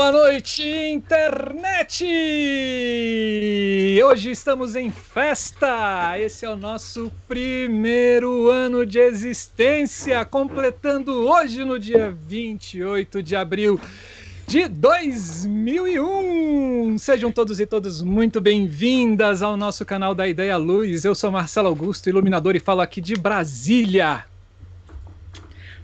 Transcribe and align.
Boa 0.00 0.12
noite, 0.12 0.62
internet! 0.62 2.06
Hoje 4.02 4.30
estamos 4.30 4.74
em 4.74 4.90
festa! 4.90 6.18
Esse 6.18 6.46
é 6.46 6.48
o 6.48 6.56
nosso 6.56 7.12
primeiro 7.28 8.48
ano 8.48 8.86
de 8.86 8.98
existência, 8.98 10.24
completando 10.24 11.28
hoje 11.28 11.66
no 11.66 11.78
dia 11.78 12.16
28 12.26 13.22
de 13.22 13.36
abril 13.36 13.78
de 14.46 14.68
2001. 14.68 16.96
Sejam 16.96 17.30
todos 17.30 17.60
e 17.60 17.66
todas 17.66 18.00
muito 18.00 18.40
bem-vindas 18.40 19.42
ao 19.42 19.54
nosso 19.54 19.84
canal 19.84 20.14
da 20.14 20.26
Ideia 20.26 20.56
Luz. 20.56 21.04
Eu 21.04 21.14
sou 21.14 21.30
Marcelo 21.30 21.68
Augusto, 21.68 22.08
iluminador, 22.08 22.56
e 22.56 22.58
falo 22.58 22.80
aqui 22.80 23.02
de 23.02 23.16
Brasília. 23.16 24.29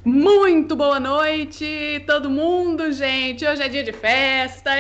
Muito 0.06 0.77
boa 0.77 1.01
noite, 1.01 2.01
todo 2.06 2.30
mundo, 2.30 2.92
gente. 2.92 3.45
Hoje 3.45 3.60
é 3.60 3.69
dia 3.69 3.83
de 3.83 3.91
festa. 3.91 4.70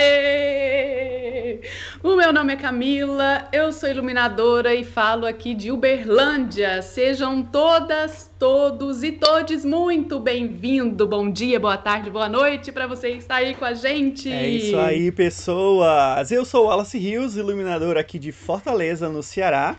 O 2.00 2.14
meu 2.14 2.32
nome 2.32 2.52
é 2.52 2.56
Camila, 2.56 3.48
eu 3.52 3.72
sou 3.72 3.88
iluminadora 3.88 4.72
e 4.72 4.84
falo 4.84 5.26
aqui 5.26 5.52
de 5.52 5.72
Uberlândia. 5.72 6.80
Sejam 6.80 7.42
todas, 7.42 8.30
todos 8.38 9.02
e 9.02 9.10
todes 9.10 9.64
muito 9.64 10.20
bem-vindos. 10.20 11.08
Bom 11.08 11.28
dia, 11.28 11.58
boa 11.58 11.76
tarde, 11.76 12.08
boa 12.08 12.28
noite 12.28 12.70
para 12.70 12.86
você 12.86 13.08
estar 13.08 13.38
aí 13.38 13.56
com 13.56 13.64
a 13.64 13.74
gente. 13.74 14.30
É 14.30 14.48
isso 14.48 14.78
aí, 14.78 15.10
pessoas. 15.10 16.30
Eu 16.30 16.44
sou 16.44 16.66
Wallace 16.66 16.98
Rios, 16.98 17.36
iluminador 17.36 17.96
aqui 17.96 18.16
de 18.16 18.30
Fortaleza, 18.30 19.08
no 19.08 19.24
Ceará. 19.24 19.76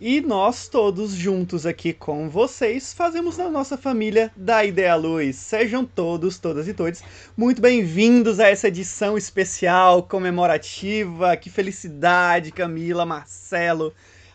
E 0.00 0.20
nós 0.20 0.68
todos 0.68 1.12
juntos 1.12 1.66
aqui 1.66 1.92
com 1.92 2.28
vocês 2.28 2.92
fazemos 2.92 3.38
a 3.38 3.48
nossa 3.48 3.76
família 3.76 4.30
da 4.36 4.64
Ideia 4.64 4.94
Luz. 4.94 5.36
Sejam 5.36 5.84
todos, 5.84 6.38
todas 6.38 6.68
e 6.68 6.74
todos 6.74 7.02
muito 7.36 7.60
bem-vindos 7.60 8.40
a 8.40 8.48
essa 8.48 8.68
edição 8.68 9.16
especial, 9.16 10.02
comemorativa. 10.02 11.36
Que 11.36 11.50
felicidade, 11.50 12.52
Camila, 12.52 13.04
Marcelo. 13.04 13.92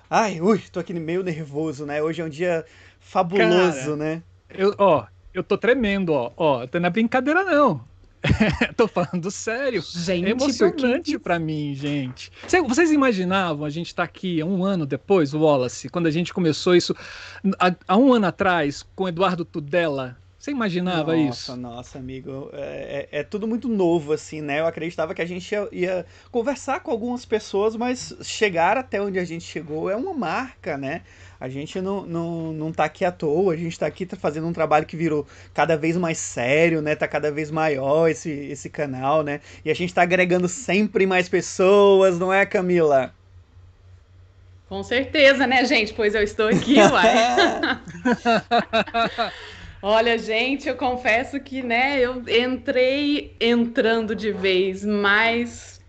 Ai, 0.10 0.40
ui, 0.42 0.62
tô 0.72 0.80
aqui 0.80 0.94
meio 0.94 1.24
nervoso, 1.24 1.86
né? 1.86 2.02
Hoje 2.02 2.22
é 2.22 2.26
um 2.26 2.30
dia 2.30 2.66
fabuloso, 3.00 3.82
Cara, 3.82 3.96
né? 3.96 4.24
Eu, 4.50 4.74
ó, 4.78 5.06
eu 5.34 5.44
tô 5.44 5.58
tremendo, 5.58 6.14
ó. 6.14 6.32
Ó, 6.38 6.68
não 6.80 6.88
é 6.88 6.90
brincadeira, 6.90 7.44
não. 7.44 7.82
Tô 8.76 8.88
falando 8.88 9.30
sério. 9.32 9.82
Gente, 9.82 10.28
é 10.28 10.30
emocionante 10.32 11.20
para 11.20 11.40
mim, 11.40 11.74
gente. 11.76 12.32
Vocês 12.68 12.92
imaginavam 12.92 13.66
a 13.66 13.70
gente 13.70 13.88
estar 13.88 14.04
tá 14.04 14.10
aqui 14.10 14.44
um 14.44 14.64
ano 14.64 14.86
depois, 14.86 15.34
Wallace, 15.34 15.90
quando 15.90 16.08
a 16.08 16.12
gente 16.12 16.34
começou 16.34 16.76
isso 16.76 16.96
há, 17.60 17.76
há 17.88 17.98
um 17.98 18.14
ano 18.14 18.28
atrás 18.28 18.86
com 18.96 19.08
Eduardo 19.08 19.46
Tudela? 19.46 20.18
Você 20.48 20.52
imaginava 20.52 21.14
nossa, 21.14 21.30
isso? 21.30 21.56
Nossa, 21.58 21.76
nossa, 21.76 22.00
amigo. 22.00 22.50
É, 22.54 23.08
é, 23.12 23.20
é, 23.20 23.24
tudo 23.24 23.46
muito 23.46 23.68
novo, 23.68 24.14
assim, 24.14 24.40
né? 24.40 24.62
Eu 24.62 24.66
acreditava 24.66 25.14
que 25.14 25.22
a 25.22 25.26
gente 25.26 25.52
ia, 25.52 25.68
ia, 25.74 26.06
conversar 26.32 26.80
com 26.80 26.90
algumas 26.90 27.26
pessoas, 27.26 27.76
mas 27.76 28.16
chegar 28.22 28.78
até 28.78 29.02
onde 29.02 29.20
a 29.20 29.26
gente 29.26 29.44
chegou 29.44 29.90
é 29.90 29.96
uma 29.98 30.14
marca, 30.14 30.78
né? 30.78 31.02
A 31.40 31.48
gente 31.48 31.80
não, 31.80 32.06
não, 32.06 32.52
não 32.52 32.72
tá 32.72 32.86
aqui 32.86 33.06
à 33.06 33.12
toa, 33.12 33.54
a 33.54 33.58
gente 33.58 33.78
tá 33.78 33.86
aqui 33.86 34.06
tá 34.06 34.18
fazendo 34.18 34.48
um 34.48 34.54
trabalho 34.54 34.86
que 34.86 34.98
virou 34.98 35.26
cada 35.54 35.78
vez 35.78 35.96
mais 35.96 36.18
sério, 36.18 36.82
né? 36.82 36.96
Tá 36.96 37.08
cada 37.08 37.32
vez 37.32 37.52
maior 37.52 38.08
esse, 38.10 38.30
esse 38.30 38.70
canal, 38.70 39.24
né? 39.24 39.40
E 39.64 39.70
a 39.70 39.74
gente 39.76 39.94
tá 39.94 40.02
agregando 40.02 40.48
sempre 40.48 41.06
mais 41.06 41.30
pessoas, 41.30 42.18
não 42.18 42.34
é, 42.34 42.46
Camila? 42.46 43.14
Com 44.68 44.84
certeza, 44.84 45.48
né, 45.48 45.64
gente? 45.64 45.94
Pois 45.94 46.14
eu 46.14 46.24
estou 46.24 46.48
aqui, 46.48 46.76
uai. 46.78 47.14
Olha, 49.82 50.18
gente, 50.18 50.68
eu 50.68 50.76
confesso 50.76 51.40
que, 51.40 51.62
né, 51.62 52.00
eu 52.00 52.24
entrei 52.28 53.36
entrando 53.40 54.16
de 54.16 54.32
vez, 54.32 54.84
mas 54.84 55.80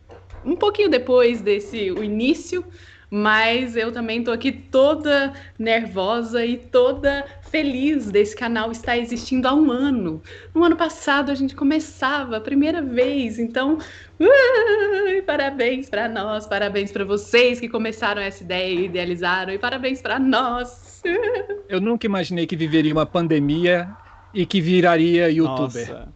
um 0.44 0.54
pouquinho 0.54 0.90
depois 0.90 1.40
desse 1.40 1.90
o 1.90 2.04
início 2.04 2.64
mas 3.10 3.76
eu 3.76 3.90
também 3.90 4.22
tô 4.22 4.30
aqui 4.30 4.52
toda 4.52 5.32
nervosa 5.58 6.44
e 6.44 6.56
toda 6.56 7.24
feliz 7.50 8.10
desse 8.10 8.36
canal 8.36 8.70
estar 8.70 8.98
existindo 8.98 9.48
há 9.48 9.54
um 9.54 9.70
ano. 9.70 10.22
No 10.54 10.64
ano 10.64 10.76
passado 10.76 11.30
a 11.30 11.34
gente 11.34 11.54
começava 11.54 12.36
a 12.36 12.40
primeira 12.40 12.82
vez, 12.82 13.38
então 13.38 13.78
uh, 14.20 15.22
parabéns 15.24 15.88
para 15.88 16.08
nós, 16.08 16.46
parabéns 16.46 16.92
para 16.92 17.04
vocês 17.04 17.58
que 17.58 17.68
começaram 17.68 18.20
essa 18.20 18.42
ideia 18.42 18.74
e 18.74 18.84
idealizaram, 18.84 19.52
e 19.52 19.58
parabéns 19.58 20.02
para 20.02 20.18
nós. 20.18 21.02
Eu 21.68 21.80
nunca 21.80 22.06
imaginei 22.06 22.46
que 22.46 22.56
viveria 22.56 22.92
uma 22.92 23.06
pandemia 23.06 23.88
e 24.34 24.44
que 24.44 24.60
viraria 24.60 25.30
youtuber. 25.30 25.88
Nossa. 25.88 26.08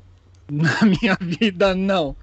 Na 0.50 0.80
minha 0.82 1.16
vida, 1.18 1.74
não. 1.74 2.14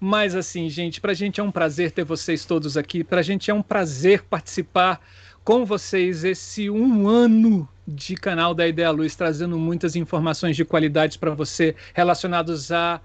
Mas 0.00 0.34
assim, 0.34 0.70
gente, 0.70 0.98
para 0.98 1.12
a 1.12 1.14
gente 1.14 1.40
é 1.40 1.42
um 1.42 1.50
prazer 1.50 1.92
ter 1.92 2.04
vocês 2.04 2.46
todos 2.46 2.78
aqui. 2.78 3.04
Para 3.04 3.20
a 3.20 3.22
gente 3.22 3.50
é 3.50 3.54
um 3.54 3.62
prazer 3.62 4.22
participar 4.22 4.98
com 5.44 5.66
vocês 5.66 6.24
esse 6.24 6.70
um 6.70 7.06
ano 7.06 7.68
de 7.86 8.14
canal 8.14 8.54
da 8.54 8.66
Ideia 8.66 8.90
Luz, 8.90 9.14
trazendo 9.14 9.58
muitas 9.58 9.96
informações 9.96 10.56
de 10.56 10.64
qualidade 10.64 11.18
para 11.18 11.34
você 11.34 11.76
relacionados 11.92 12.72
a, 12.72 13.00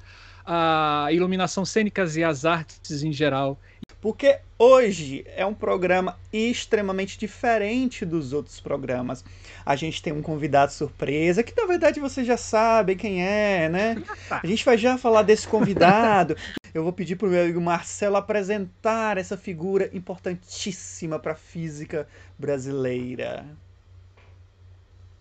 a 0.45 1.07
iluminação 1.11 1.65
cênicas 1.65 2.15
e 2.15 2.23
as 2.23 2.45
artes 2.45 3.03
em 3.03 3.11
geral. 3.11 3.59
Porque 4.05 4.37
hoje 4.59 5.25
é 5.35 5.43
um 5.43 5.53
programa 5.55 6.15
extremamente 6.31 7.17
diferente 7.17 8.05
dos 8.05 8.33
outros 8.33 8.59
programas. 8.59 9.25
A 9.65 9.75
gente 9.75 9.99
tem 9.99 10.13
um 10.13 10.21
convidado 10.21 10.71
surpresa, 10.71 11.41
que 11.41 11.59
na 11.59 11.65
verdade 11.65 11.99
vocês 11.99 12.27
já 12.27 12.37
sabem 12.37 12.95
quem 12.95 13.25
é, 13.25 13.67
né? 13.67 13.95
A 14.29 14.45
gente 14.45 14.63
vai 14.63 14.77
já 14.77 14.95
falar 14.95 15.23
desse 15.23 15.47
convidado. 15.47 16.37
Eu 16.71 16.83
vou 16.83 16.93
pedir 16.93 17.15
para 17.15 17.27
o 17.27 17.31
meu 17.31 17.41
amigo 17.41 17.59
Marcelo 17.59 18.15
apresentar 18.15 19.17
essa 19.17 19.35
figura 19.35 19.89
importantíssima 19.91 21.17
para 21.17 21.31
a 21.31 21.35
física 21.35 22.07
brasileira. 22.37 23.43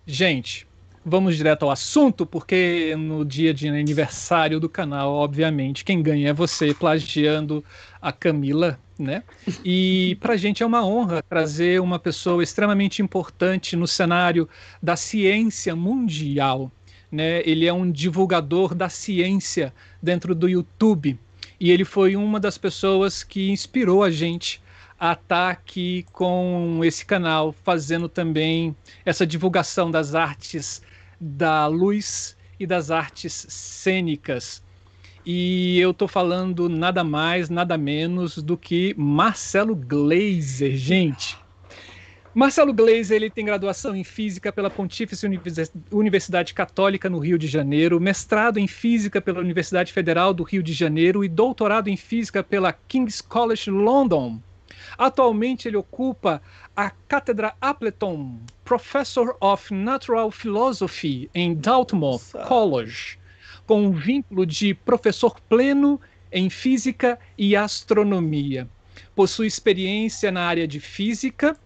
Gente, 0.06 0.66
vamos 1.04 1.36
direto 1.36 1.64
ao 1.64 1.70
assunto, 1.70 2.24
porque 2.24 2.96
no 2.96 3.24
dia 3.24 3.52
de 3.52 3.68
aniversário 3.68 4.58
do 4.58 4.68
canal, 4.68 5.12
obviamente, 5.12 5.84
quem 5.84 6.02
ganha 6.02 6.30
é 6.30 6.32
você 6.32 6.72
plagiando 6.72 7.62
a 8.00 8.10
Camila, 8.10 8.78
né? 8.98 9.22
E 9.64 10.16
para 10.20 10.34
a 10.34 10.36
gente 10.36 10.62
é 10.62 10.66
uma 10.66 10.84
honra 10.86 11.22
trazer 11.22 11.80
uma 11.80 11.98
pessoa 11.98 12.42
extremamente 12.42 13.02
importante 13.02 13.76
no 13.76 13.86
cenário 13.86 14.48
da 14.82 14.96
ciência 14.96 15.76
mundial. 15.76 16.72
Né? 17.12 17.42
Ele 17.44 17.66
é 17.66 17.72
um 17.72 17.90
divulgador 17.90 18.74
da 18.74 18.88
ciência 18.88 19.72
dentro 20.02 20.34
do 20.34 20.48
YouTube 20.48 21.18
e 21.60 21.70
ele 21.70 21.84
foi 21.84 22.16
uma 22.16 22.40
das 22.40 22.58
pessoas 22.58 23.22
que 23.22 23.50
inspirou 23.50 24.02
a 24.02 24.10
gente 24.10 24.60
a 24.98 25.12
estar 25.12 25.22
tá 25.26 25.50
aqui 25.50 26.06
com 26.12 26.80
esse 26.82 27.04
canal, 27.04 27.54
fazendo 27.62 28.08
também 28.08 28.74
essa 29.04 29.26
divulgação 29.26 29.90
das 29.90 30.14
artes 30.14 30.82
da 31.20 31.66
luz 31.66 32.36
e 32.58 32.66
das 32.66 32.90
artes 32.90 33.46
cênicas. 33.48 34.62
E 35.26 35.80
eu 35.80 35.92
estou 35.92 36.06
falando 36.06 36.68
nada 36.68 37.02
mais, 37.02 37.48
nada 37.48 37.78
menos 37.78 38.36
do 38.42 38.56
que 38.56 38.94
Marcelo 38.98 39.74
Glazer, 39.74 40.76
gente. 40.76 41.38
Marcelo 42.34 42.74
Glazer 42.74 43.16
ele 43.16 43.30
tem 43.30 43.44
graduação 43.44 43.94
em 43.94 44.02
Física 44.02 44.52
pela 44.52 44.68
Pontífice 44.68 45.24
Universidade 45.90 46.52
Católica 46.52 47.08
no 47.08 47.20
Rio 47.20 47.38
de 47.38 47.46
Janeiro, 47.46 48.00
mestrado 48.00 48.58
em 48.58 48.66
Física 48.66 49.22
pela 49.22 49.38
Universidade 49.38 49.92
Federal 49.92 50.34
do 50.34 50.42
Rio 50.42 50.62
de 50.62 50.72
Janeiro 50.72 51.24
e 51.24 51.28
doutorado 51.28 51.88
em 51.88 51.96
Física 51.96 52.42
pela 52.42 52.72
King's 52.72 53.20
College 53.20 53.70
London. 53.70 54.40
Atualmente 54.96 55.68
ele 55.68 55.76
ocupa 55.76 56.40
a 56.76 56.90
Cátedra 56.90 57.54
Appleton 57.60 58.40
Professor 58.64 59.36
of 59.40 59.72
Natural 59.72 60.30
Philosophy 60.30 61.30
em 61.34 61.54
Dartmouth 61.54 62.32
College 62.46 63.18
com 63.66 63.86
um 63.86 63.92
vínculo 63.92 64.44
de 64.44 64.74
professor 64.74 65.40
pleno 65.48 66.00
em 66.30 66.50
física 66.50 67.18
e 67.38 67.56
astronomia. 67.56 68.68
Possui 69.14 69.46
experiência 69.46 70.30
na 70.30 70.42
área 70.42 70.66
de 70.66 70.80
física, 70.80 71.56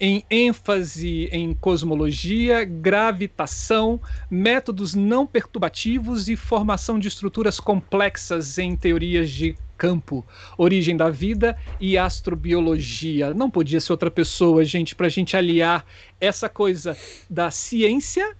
em 0.00 0.24
ênfase 0.30 1.28
em 1.32 1.54
cosmologia, 1.54 2.64
gravitação, 2.64 4.00
métodos 4.30 4.94
não 4.94 5.26
perturbativos 5.26 6.28
e 6.28 6.36
formação 6.36 6.98
de 6.98 7.08
estruturas 7.08 7.58
complexas 7.58 8.58
em 8.58 8.76
teorias 8.76 9.30
de 9.30 9.56
campo, 9.76 10.26
origem 10.56 10.96
da 10.96 11.08
vida 11.08 11.56
e 11.80 11.96
astrobiologia. 11.96 13.32
Não 13.32 13.48
podia 13.48 13.80
ser 13.80 13.92
outra 13.92 14.10
pessoa, 14.10 14.64
gente, 14.64 14.94
para 14.94 15.06
a 15.06 15.10
gente 15.10 15.36
aliar 15.36 15.84
essa 16.20 16.48
coisa 16.48 16.96
da 17.30 17.50
ciência 17.50 18.36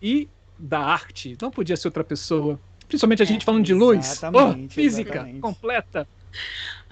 e 0.00 0.28
da 0.58 0.80
arte. 0.80 1.36
Não 1.40 1.50
podia 1.50 1.76
ser 1.76 1.88
outra 1.88 2.04
pessoa. 2.04 2.60
Principalmente 2.86 3.22
a 3.22 3.26
gente 3.26 3.42
é, 3.42 3.44
falando 3.44 3.64
de 3.64 3.72
luz. 3.72 4.20
Oh, 4.24 4.68
física 4.68 5.14
exatamente. 5.14 5.40
completa. 5.40 6.06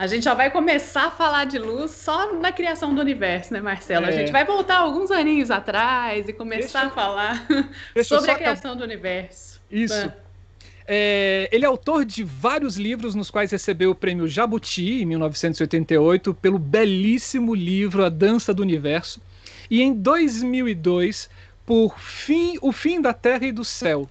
A 0.00 0.06
gente 0.06 0.24
já 0.24 0.32
vai 0.32 0.50
começar 0.50 1.08
a 1.08 1.10
falar 1.10 1.44
de 1.44 1.58
luz 1.58 1.90
só 1.90 2.32
na 2.32 2.50
criação 2.50 2.94
do 2.94 3.02
universo, 3.02 3.52
né, 3.52 3.60
Marcelo? 3.60 4.06
É. 4.06 4.08
A 4.08 4.12
gente 4.12 4.32
vai 4.32 4.46
voltar 4.46 4.78
alguns 4.78 5.10
aninhos 5.10 5.50
atrás 5.50 6.26
e 6.26 6.32
começar 6.32 6.80
deixa, 6.80 6.86
a 6.86 6.90
falar 6.90 7.46
sobre 8.02 8.30
a 8.30 8.34
criação 8.34 8.74
do 8.74 8.82
universo. 8.82 9.60
Isso. 9.70 10.10
É, 10.86 11.50
ele 11.52 11.66
é 11.66 11.68
autor 11.68 12.06
de 12.06 12.24
vários 12.24 12.78
livros, 12.78 13.14
nos 13.14 13.30
quais 13.30 13.52
recebeu 13.52 13.90
o 13.90 13.94
prêmio 13.94 14.26
Jabuti, 14.26 15.02
em 15.02 15.04
1988, 15.04 16.32
pelo 16.32 16.58
belíssimo 16.58 17.54
livro 17.54 18.02
A 18.02 18.08
Dança 18.08 18.54
do 18.54 18.62
Universo. 18.62 19.20
E 19.70 19.82
em 19.82 19.92
2002, 19.92 21.28
por 21.66 22.00
fim, 22.00 22.56
O 22.62 22.72
Fim 22.72 23.02
da 23.02 23.12
Terra 23.12 23.44
e 23.44 23.52
do 23.52 23.66
Céu. 23.66 24.08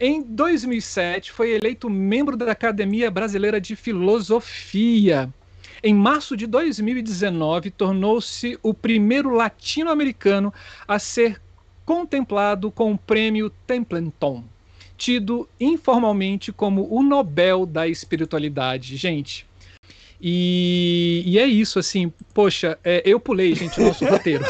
Em 0.00 0.22
2007, 0.22 1.32
foi 1.32 1.50
eleito 1.50 1.90
membro 1.90 2.36
da 2.36 2.52
Academia 2.52 3.10
Brasileira 3.10 3.60
de 3.60 3.74
Filosofia. 3.74 5.28
Em 5.82 5.92
março 5.92 6.36
de 6.36 6.46
2019, 6.46 7.72
tornou-se 7.72 8.56
o 8.62 8.72
primeiro 8.72 9.30
latino-americano 9.30 10.54
a 10.86 11.00
ser 11.00 11.40
contemplado 11.84 12.70
com 12.70 12.92
o 12.92 12.98
prêmio 12.98 13.50
Templeton 13.66 14.44
tido 14.98 15.48
informalmente 15.60 16.52
como 16.52 16.88
o 16.90 17.02
Nobel 17.04 17.64
da 17.64 17.86
espiritualidade, 17.86 18.96
gente. 18.96 19.46
E, 20.20 21.22
e, 21.24 21.38
é 21.38 21.46
isso, 21.46 21.78
assim, 21.78 22.12
poxa, 22.34 22.76
é, 22.82 23.02
eu 23.04 23.20
pulei, 23.20 23.54
gente, 23.54 23.80
o 23.80 23.84
nosso 23.84 24.04
roteiro. 24.04 24.44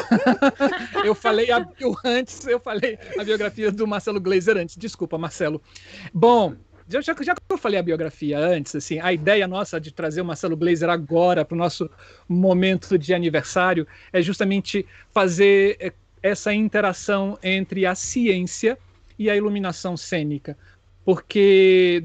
eu 1.04 1.14
falei 1.14 1.50
a 1.50 1.66
antes, 2.04 2.46
eu 2.46 2.58
falei 2.58 2.98
a 3.18 3.24
biografia 3.24 3.70
do 3.70 3.86
Marcelo 3.86 4.20
Glazer 4.20 4.56
antes. 4.56 4.76
Desculpa, 4.76 5.18
Marcelo. 5.18 5.60
Bom, 6.12 6.54
já, 6.88 7.02
já, 7.02 7.14
já, 7.20 7.34
que 7.34 7.42
eu 7.50 7.58
falei 7.58 7.78
a 7.78 7.82
biografia 7.82 8.38
antes, 8.38 8.74
assim, 8.74 8.98
a 8.98 9.12
ideia 9.12 9.46
nossa 9.46 9.78
de 9.78 9.92
trazer 9.92 10.22
o 10.22 10.24
Marcelo 10.24 10.56
Glazer 10.56 10.88
agora 10.88 11.44
para 11.44 11.54
o 11.54 11.58
nosso 11.58 11.90
momento 12.26 12.96
de 12.96 13.12
aniversário 13.12 13.86
é 14.10 14.22
justamente 14.22 14.86
fazer 15.12 15.76
é, 15.80 15.92
essa 16.22 16.52
interação 16.54 17.38
entre 17.42 17.84
a 17.84 17.94
ciência 17.94 18.78
e 19.18 19.28
a 19.28 19.36
iluminação 19.36 19.98
cênica, 19.98 20.56
porque 21.04 22.02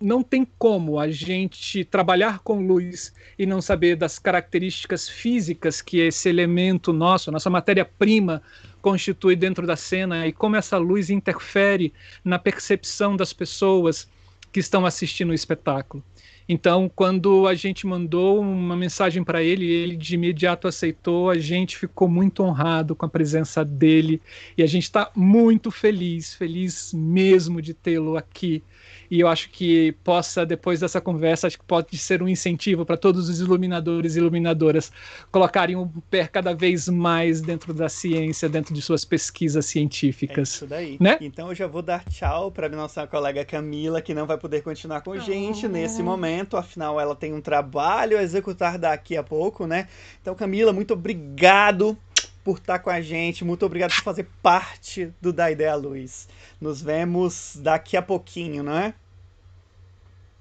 não 0.00 0.22
tem 0.22 0.46
como 0.58 0.98
a 0.98 1.10
gente 1.10 1.84
trabalhar 1.84 2.40
com 2.40 2.66
luz 2.66 3.14
e 3.38 3.46
não 3.46 3.62
saber 3.62 3.96
das 3.96 4.18
características 4.18 5.08
físicas 5.08 5.80
que 5.80 6.00
esse 6.00 6.28
elemento 6.28 6.92
nosso, 6.92 7.32
nossa 7.32 7.48
matéria-prima, 7.48 8.42
constitui 8.82 9.34
dentro 9.34 9.66
da 9.66 9.76
cena 9.76 10.26
e 10.26 10.32
como 10.32 10.56
essa 10.56 10.76
luz 10.76 11.10
interfere 11.10 11.92
na 12.24 12.38
percepção 12.38 13.16
das 13.16 13.32
pessoas 13.32 14.08
que 14.52 14.60
estão 14.60 14.86
assistindo 14.86 15.30
o 15.30 15.34
espetáculo. 15.34 16.04
Então, 16.48 16.90
quando 16.94 17.46
a 17.48 17.54
gente 17.54 17.86
mandou 17.86 18.40
uma 18.40 18.76
mensagem 18.76 19.24
para 19.24 19.42
ele, 19.42 19.68
ele 19.68 19.96
de 19.96 20.14
imediato 20.14 20.68
aceitou. 20.68 21.28
A 21.28 21.38
gente 21.38 21.76
ficou 21.76 22.08
muito 22.08 22.42
honrado 22.42 22.94
com 22.94 23.04
a 23.04 23.08
presença 23.08 23.64
dele 23.64 24.20
e 24.56 24.62
a 24.62 24.66
gente 24.66 24.84
está 24.84 25.10
muito 25.14 25.70
feliz, 25.70 26.34
feliz 26.34 26.92
mesmo 26.92 27.60
de 27.60 27.74
tê-lo 27.74 28.16
aqui 28.16 28.62
e 29.10 29.20
eu 29.20 29.28
acho 29.28 29.50
que 29.50 29.92
possa, 30.04 30.44
depois 30.44 30.80
dessa 30.80 31.00
conversa, 31.00 31.46
acho 31.46 31.58
que 31.58 31.64
pode 31.64 31.96
ser 31.96 32.22
um 32.22 32.28
incentivo 32.28 32.84
para 32.84 32.96
todos 32.96 33.28
os 33.28 33.40
iluminadores 33.40 34.16
e 34.16 34.18
iluminadoras 34.18 34.92
colocarem 35.30 35.76
o 35.76 35.86
pé 36.10 36.26
cada 36.26 36.54
vez 36.54 36.88
mais 36.88 37.40
dentro 37.40 37.72
da 37.72 37.88
ciência, 37.88 38.48
dentro 38.48 38.74
de 38.74 38.82
suas 38.82 39.04
pesquisas 39.04 39.66
científicas. 39.66 40.50
É 40.50 40.56
isso 40.56 40.66
daí. 40.66 40.96
Né? 41.00 41.18
Então 41.20 41.48
eu 41.48 41.54
já 41.54 41.66
vou 41.66 41.82
dar 41.82 42.04
tchau 42.04 42.50
para 42.50 42.68
nossa 42.68 43.06
colega 43.06 43.44
Camila, 43.44 44.02
que 44.02 44.14
não 44.14 44.26
vai 44.26 44.38
poder 44.38 44.62
continuar 44.62 45.00
com 45.00 45.12
a 45.12 45.18
gente 45.18 45.68
nesse 45.68 46.02
momento, 46.02 46.35
afinal 46.56 47.00
ela 47.00 47.14
tem 47.14 47.32
um 47.32 47.40
trabalho 47.40 48.18
a 48.18 48.22
executar 48.22 48.78
daqui 48.78 49.16
a 49.16 49.22
pouco, 49.22 49.66
né? 49.66 49.88
Então, 50.20 50.34
Camila, 50.34 50.72
muito 50.72 50.92
obrigado 50.94 51.96
por 52.44 52.58
estar 52.58 52.78
com 52.78 52.90
a 52.90 53.00
gente, 53.00 53.44
muito 53.44 53.64
obrigado 53.66 53.94
por 53.94 54.02
fazer 54.02 54.28
parte 54.42 55.12
do 55.20 55.32
Da 55.32 55.50
Ideia 55.50 55.74
Luz. 55.74 56.28
Nos 56.60 56.80
vemos 56.80 57.56
daqui 57.60 57.96
a 57.96 58.02
pouquinho, 58.02 58.62
não 58.62 58.76
é? 58.76 58.94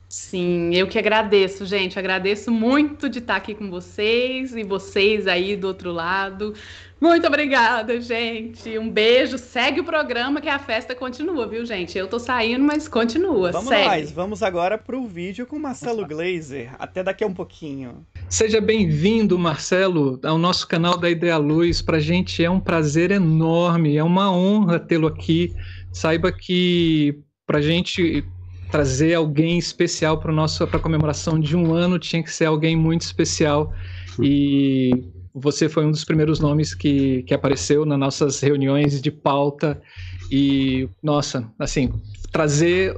Sim, 0.08 0.74
eu 0.74 0.88
que 0.88 0.98
agradeço, 0.98 1.66
gente. 1.66 1.98
Agradeço 2.00 2.52
muito 2.52 3.10
de 3.10 3.20
estar 3.20 3.36
aqui 3.36 3.54
com 3.56 3.70
vocês 3.70 4.56
e 4.56 4.64
vocês 4.64 5.28
aí 5.28 5.58
do 5.58 5.68
outro 5.68 5.92
lado. 5.92 6.54
Muito 7.00 7.28
obrigada, 7.28 8.00
gente. 8.00 8.78
Um 8.78 8.90
beijo. 8.90 9.38
Segue 9.38 9.82
o 9.82 9.84
programa 9.84 10.40
que 10.40 10.48
a 10.48 10.58
festa 10.58 10.96
continua, 10.96 11.46
viu, 11.46 11.66
gente? 11.66 11.98
Eu 11.98 12.08
tô 12.08 12.18
saindo, 12.18 12.64
mas 12.64 12.88
continua. 12.88 13.52
Vamos 13.52 13.68
Segue. 13.68 13.86
nós. 13.86 14.12
Vamos 14.12 14.42
agora 14.42 14.78
pro 14.78 15.06
vídeo 15.06 15.46
com 15.46 15.60
Marcelo 15.60 16.08
Glazer. 16.08 16.74
Até 16.80 17.04
daqui 17.04 17.24
a 17.24 17.28
um 17.28 17.34
pouquinho. 17.34 18.06
Seja 18.30 18.62
bem-vindo, 18.62 19.38
Marcelo, 19.38 20.20
ao 20.24 20.38
nosso 20.38 20.68
canal 20.68 20.98
da 20.98 21.10
Ideia 21.10 21.38
Luz. 21.38 21.82
Pra 21.82 22.00
gente 22.00 22.44
é 22.44 22.50
um 22.50 22.60
prazer 22.60 23.12
enorme, 23.12 23.98
é 23.98 24.04
uma 24.04 24.32
honra 24.32 24.80
tê-lo 24.80 25.08
aqui. 25.08 25.54
Saiba 25.92 26.32
que 26.32 27.20
pra 27.46 27.62
gente 27.62 28.26
trazer 28.72 29.14
alguém 29.14 29.58
especial 29.58 30.20
para 30.20 30.32
nosso 30.32 30.66
para 30.68 30.80
comemoração 30.80 31.40
de 31.40 31.56
um 31.56 31.74
ano 31.74 32.00
tinha 32.00 32.24
que 32.24 32.32
ser 32.32 32.46
alguém 32.46 32.76
muito 32.76 33.04
especial 33.04 33.72
e 34.20 35.06
você 35.36 35.68
foi 35.68 35.86
um 35.86 35.92
dos 35.92 36.06
primeiros 36.06 36.40
nomes 36.40 36.74
que, 36.74 37.24
que 37.24 37.34
apareceu 37.34 37.86
nas 37.86 38.00
nossas 38.00 38.40
reuniões 38.40 39.02
de 39.02 39.12
pauta. 39.12 39.82
E 40.32 40.90
nossa 41.04 41.52
assim 41.60 41.92
trazer 42.32 42.98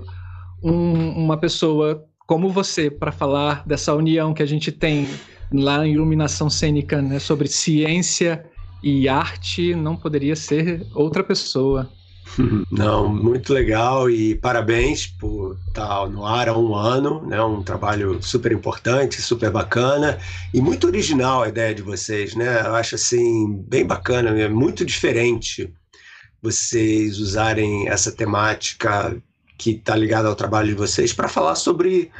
um, 0.63 1.09
uma 1.09 1.35
pessoa 1.35 2.05
como 2.25 2.49
você 2.49 2.89
para 2.89 3.11
falar 3.11 3.65
dessa 3.65 3.93
união 3.93 4.33
que 4.33 4.43
a 4.43 4.45
gente 4.45 4.71
tem 4.71 5.07
lá 5.51 5.85
em 5.85 5.93
iluminação 5.93 6.49
cênica 6.49 7.01
né, 7.01 7.19
sobre 7.19 7.47
ciência 7.47 8.45
e 8.81 9.09
arte 9.09 9.75
não 9.75 9.95
poderia 9.95 10.35
ser 10.35 10.85
outra 10.93 11.23
pessoa 11.23 11.89
Não, 12.71 13.07
muito 13.07 13.53
legal 13.53 14.09
e 14.09 14.35
parabéns 14.35 15.07
por 15.07 15.57
estar 15.67 16.07
no 16.07 16.25
ar 16.25 16.49
há 16.49 16.57
um 16.57 16.75
ano, 16.75 17.25
né? 17.25 17.41
Um 17.41 17.63
trabalho 17.63 18.21
super 18.21 18.51
importante, 18.51 19.21
super 19.21 19.51
bacana 19.51 20.19
e 20.53 20.61
muito 20.61 20.87
original 20.87 21.43
a 21.43 21.49
ideia 21.49 21.73
de 21.73 21.81
vocês, 21.81 22.35
né? 22.35 22.61
Eu 22.61 22.75
acho 22.75 22.95
assim 22.95 23.63
bem 23.67 23.85
bacana, 23.85 24.29
é 24.39 24.49
muito 24.49 24.85
diferente 24.85 25.73
vocês 26.41 27.19
usarem 27.19 27.89
essa 27.89 28.11
temática 28.11 29.15
que 29.57 29.71
está 29.71 29.95
ligada 29.95 30.27
ao 30.27 30.35
trabalho 30.35 30.69
de 30.69 30.75
vocês 30.75 31.11
para 31.11 31.27
falar 31.27 31.55
sobre 31.55 32.11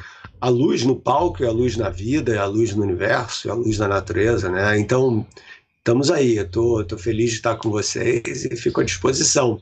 a 0.41 0.49
luz 0.49 0.83
no 0.83 0.95
palco, 0.95 1.45
a 1.45 1.51
luz 1.51 1.77
na 1.77 1.89
vida, 1.89 2.39
a 2.39 2.45
luz 2.45 2.73
no 2.75 2.83
universo, 2.83 3.51
a 3.51 3.53
luz 3.53 3.77
na 3.77 3.87
natureza, 3.87 4.49
né? 4.49 4.79
Então 4.79 5.25
estamos 5.77 6.11
aí, 6.11 6.37
eu 6.37 6.49
tô, 6.49 6.83
tô 6.83 6.97
feliz 6.97 7.31
de 7.31 7.37
estar 7.37 7.55
com 7.55 7.69
vocês 7.69 8.45
e 8.45 8.55
fico 8.55 8.81
à 8.81 8.83
disposição. 8.83 9.61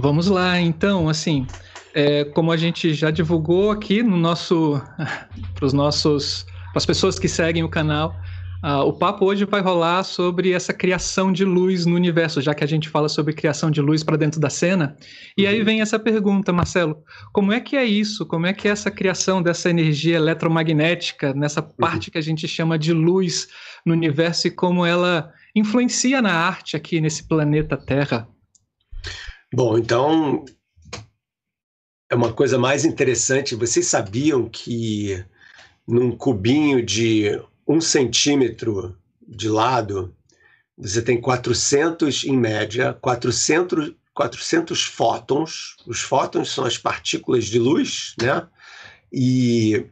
Vamos 0.00 0.28
lá, 0.28 0.60
então, 0.60 1.08
assim, 1.08 1.44
é, 1.92 2.24
como 2.24 2.52
a 2.52 2.56
gente 2.56 2.94
já 2.94 3.10
divulgou 3.10 3.72
aqui 3.72 4.00
no 4.00 4.16
nosso, 4.16 4.80
para 5.56 5.66
os 5.66 5.72
nossos, 5.72 6.44
para 6.44 6.76
as 6.76 6.86
pessoas 6.86 7.18
que 7.18 7.26
seguem 7.26 7.64
o 7.64 7.68
canal, 7.68 8.14
uh, 8.62 8.84
o 8.86 8.92
papo 8.92 9.24
hoje 9.24 9.44
vai 9.44 9.60
rolar 9.60 10.04
sobre 10.04 10.52
essa 10.52 10.72
criação 10.72 11.32
de 11.32 11.44
luz 11.44 11.84
no 11.84 11.96
universo, 11.96 12.40
já 12.40 12.54
que 12.54 12.62
a 12.62 12.66
gente 12.66 12.88
fala 12.88 13.08
sobre 13.08 13.34
criação 13.34 13.72
de 13.72 13.80
luz 13.80 14.04
para 14.04 14.16
dentro 14.16 14.40
da 14.40 14.48
cena. 14.48 14.96
E 15.36 15.48
aí 15.48 15.64
vem 15.64 15.80
essa 15.80 15.98
pergunta, 15.98 16.52
Marcelo, 16.52 17.02
como 17.32 17.52
é 17.52 17.58
que 17.58 17.76
é 17.76 17.84
isso? 17.84 18.24
Como 18.24 18.46
é 18.46 18.52
que 18.52 18.68
é 18.68 18.70
essa 18.70 18.92
criação 18.92 19.42
dessa 19.42 19.68
energia 19.68 20.14
eletromagnética 20.14 21.34
nessa 21.34 21.60
uhum. 21.60 21.70
parte 21.76 22.08
que 22.08 22.18
a 22.18 22.22
gente 22.22 22.46
chama 22.46 22.78
de 22.78 22.92
luz 22.92 23.48
no 23.84 23.94
universo 23.94 24.46
e 24.46 24.50
como 24.52 24.86
ela 24.86 25.32
influencia 25.56 26.22
na 26.22 26.34
arte 26.34 26.76
aqui 26.76 27.00
nesse 27.00 27.26
planeta 27.26 27.76
Terra? 27.76 28.28
Bom, 29.52 29.78
então 29.78 30.44
é 32.10 32.14
uma 32.14 32.32
coisa 32.32 32.58
mais 32.58 32.84
interessante. 32.84 33.54
Vocês 33.54 33.86
sabiam 33.86 34.46
que 34.48 35.24
num 35.86 36.14
cubinho 36.14 36.84
de 36.84 37.40
um 37.66 37.80
centímetro 37.80 38.94
de 39.26 39.48
lado, 39.48 40.14
você 40.76 41.00
tem 41.00 41.18
400, 41.18 42.24
em 42.24 42.36
média, 42.36 42.92
400, 42.92 43.94
400 44.14 44.84
fótons. 44.84 45.76
Os 45.86 46.00
fótons 46.00 46.50
são 46.50 46.64
as 46.64 46.76
partículas 46.76 47.46
de 47.46 47.58
luz, 47.58 48.14
né? 48.20 48.46
E 49.10 49.86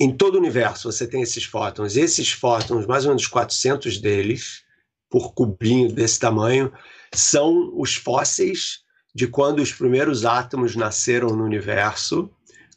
em 0.00 0.10
todo 0.16 0.36
o 0.36 0.38
universo 0.38 0.90
você 0.90 1.06
tem 1.06 1.20
esses 1.20 1.44
fótons. 1.44 1.96
Esses 1.96 2.32
fótons, 2.32 2.86
mais 2.86 3.04
ou 3.04 3.10
menos 3.10 3.26
400 3.26 3.98
deles, 3.98 4.64
por 5.10 5.34
cubinho 5.34 5.92
desse 5.92 6.18
tamanho, 6.18 6.72
são 7.14 7.70
os 7.78 7.94
fósseis 7.94 8.81
de 9.14 9.26
quando 9.26 9.60
os 9.60 9.72
primeiros 9.72 10.24
átomos 10.24 10.74
nasceram 10.74 11.28
no 11.28 11.44
universo, 11.44 12.30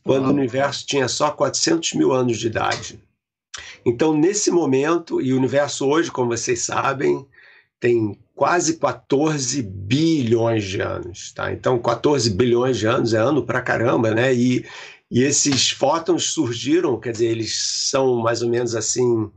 quando 0.03 0.27
o 0.27 0.33
universo 0.33 0.85
tinha 0.85 1.07
só 1.07 1.31
400 1.31 1.93
mil 1.93 2.11
anos 2.11 2.37
de 2.37 2.47
idade. 2.47 2.99
Então, 3.85 4.15
nesse 4.15 4.51
momento, 4.51 5.21
e 5.21 5.33
o 5.33 5.37
universo 5.37 5.87
hoje, 5.87 6.11
como 6.11 6.35
vocês 6.35 6.61
sabem, 6.61 7.25
tem 7.79 8.17
quase 8.35 8.77
14 8.77 9.61
bilhões 9.63 10.63
de 10.63 10.81
anos, 10.81 11.31
tá? 11.31 11.51
Então, 11.51 11.79
14 11.79 12.29
bilhões 12.31 12.77
de 12.77 12.85
anos 12.85 13.13
é 13.13 13.17
ano 13.17 13.45
pra 13.45 13.61
caramba, 13.61 14.11
né? 14.11 14.33
E, 14.33 14.65
e 15.09 15.23
esses 15.23 15.71
fótons 15.71 16.31
surgiram, 16.31 16.99
quer 16.99 17.11
dizer, 17.11 17.27
eles 17.27 17.55
são 17.89 18.17
mais 18.17 18.41
ou 18.41 18.49
menos 18.49 18.75
assim, 18.75 19.31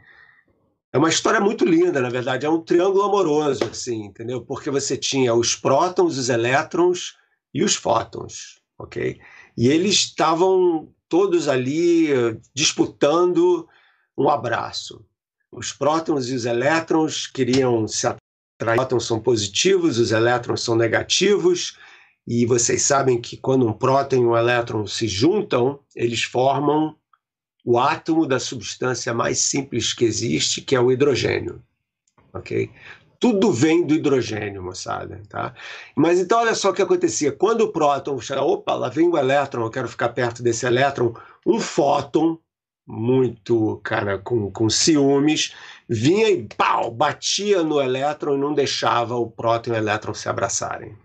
é 0.92 0.98
uma 0.98 1.08
história 1.08 1.40
muito 1.40 1.64
linda, 1.64 2.00
na 2.00 2.08
verdade, 2.08 2.46
é 2.46 2.50
um 2.50 2.62
triângulo 2.62 3.04
amoroso, 3.04 3.64
assim, 3.64 4.04
entendeu? 4.04 4.40
Porque 4.40 4.70
você 4.70 4.96
tinha 4.96 5.34
os 5.34 5.54
prótons, 5.54 6.16
os 6.16 6.28
elétrons 6.28 7.14
e 7.52 7.62
os 7.62 7.74
fótons, 7.74 8.60
ok? 8.78 9.20
E 9.56 9.68
eles 9.68 9.94
estavam 9.96 10.92
todos 11.08 11.48
ali 11.48 12.08
disputando 12.54 13.68
um 14.16 14.28
abraço. 14.28 15.04
Os 15.50 15.72
prótons 15.72 16.28
e 16.28 16.34
os 16.34 16.44
elétrons 16.44 17.26
queriam 17.26 17.86
se 17.86 18.06
atrair. 18.06 18.20
Os 18.60 18.76
prótons 18.76 19.06
são 19.06 19.20
positivos, 19.20 19.98
os 19.98 20.10
elétrons 20.10 20.62
são 20.62 20.74
negativos. 20.74 21.78
E 22.26 22.44
vocês 22.44 22.82
sabem 22.82 23.20
que 23.20 23.36
quando 23.36 23.66
um 23.66 23.72
próton 23.72 24.16
e 24.16 24.26
um 24.26 24.36
elétron 24.36 24.86
se 24.86 25.08
juntam, 25.08 25.80
eles 25.94 26.24
formam 26.24 26.97
o 27.68 27.78
átomo 27.78 28.24
da 28.24 28.40
substância 28.40 29.12
mais 29.12 29.40
simples 29.40 29.92
que 29.92 30.02
existe, 30.02 30.62
que 30.62 30.74
é 30.74 30.80
o 30.80 30.90
hidrogênio. 30.90 31.62
Ok? 32.32 32.70
Tudo 33.20 33.52
vem 33.52 33.86
do 33.86 33.94
hidrogênio, 33.94 34.62
moçada, 34.62 35.20
tá? 35.28 35.52
Mas 35.94 36.18
então 36.18 36.38
olha 36.38 36.54
só 36.54 36.70
o 36.70 36.72
que 36.72 36.80
acontecia. 36.80 37.30
Quando 37.30 37.60
o 37.60 37.68
próton 37.70 38.18
chega, 38.22 38.40
opa, 38.40 38.74
lá 38.74 38.88
vem 38.88 39.06
o 39.06 39.18
elétron, 39.18 39.66
eu 39.66 39.70
quero 39.70 39.86
ficar 39.86 40.08
perto 40.08 40.42
desse 40.42 40.64
elétron, 40.64 41.12
um 41.44 41.60
fóton 41.60 42.38
muito, 42.86 43.78
cara, 43.84 44.16
com, 44.16 44.50
com 44.50 44.70
ciúmes, 44.70 45.54
vinha 45.86 46.30
e 46.30 46.48
pau, 46.56 46.90
batia 46.90 47.62
no 47.62 47.82
elétron 47.82 48.36
e 48.36 48.40
não 48.40 48.54
deixava 48.54 49.14
o 49.14 49.30
próton 49.30 49.72
e 49.72 49.74
o 49.74 49.76
elétron 49.76 50.14
se 50.14 50.26
abraçarem. 50.26 50.96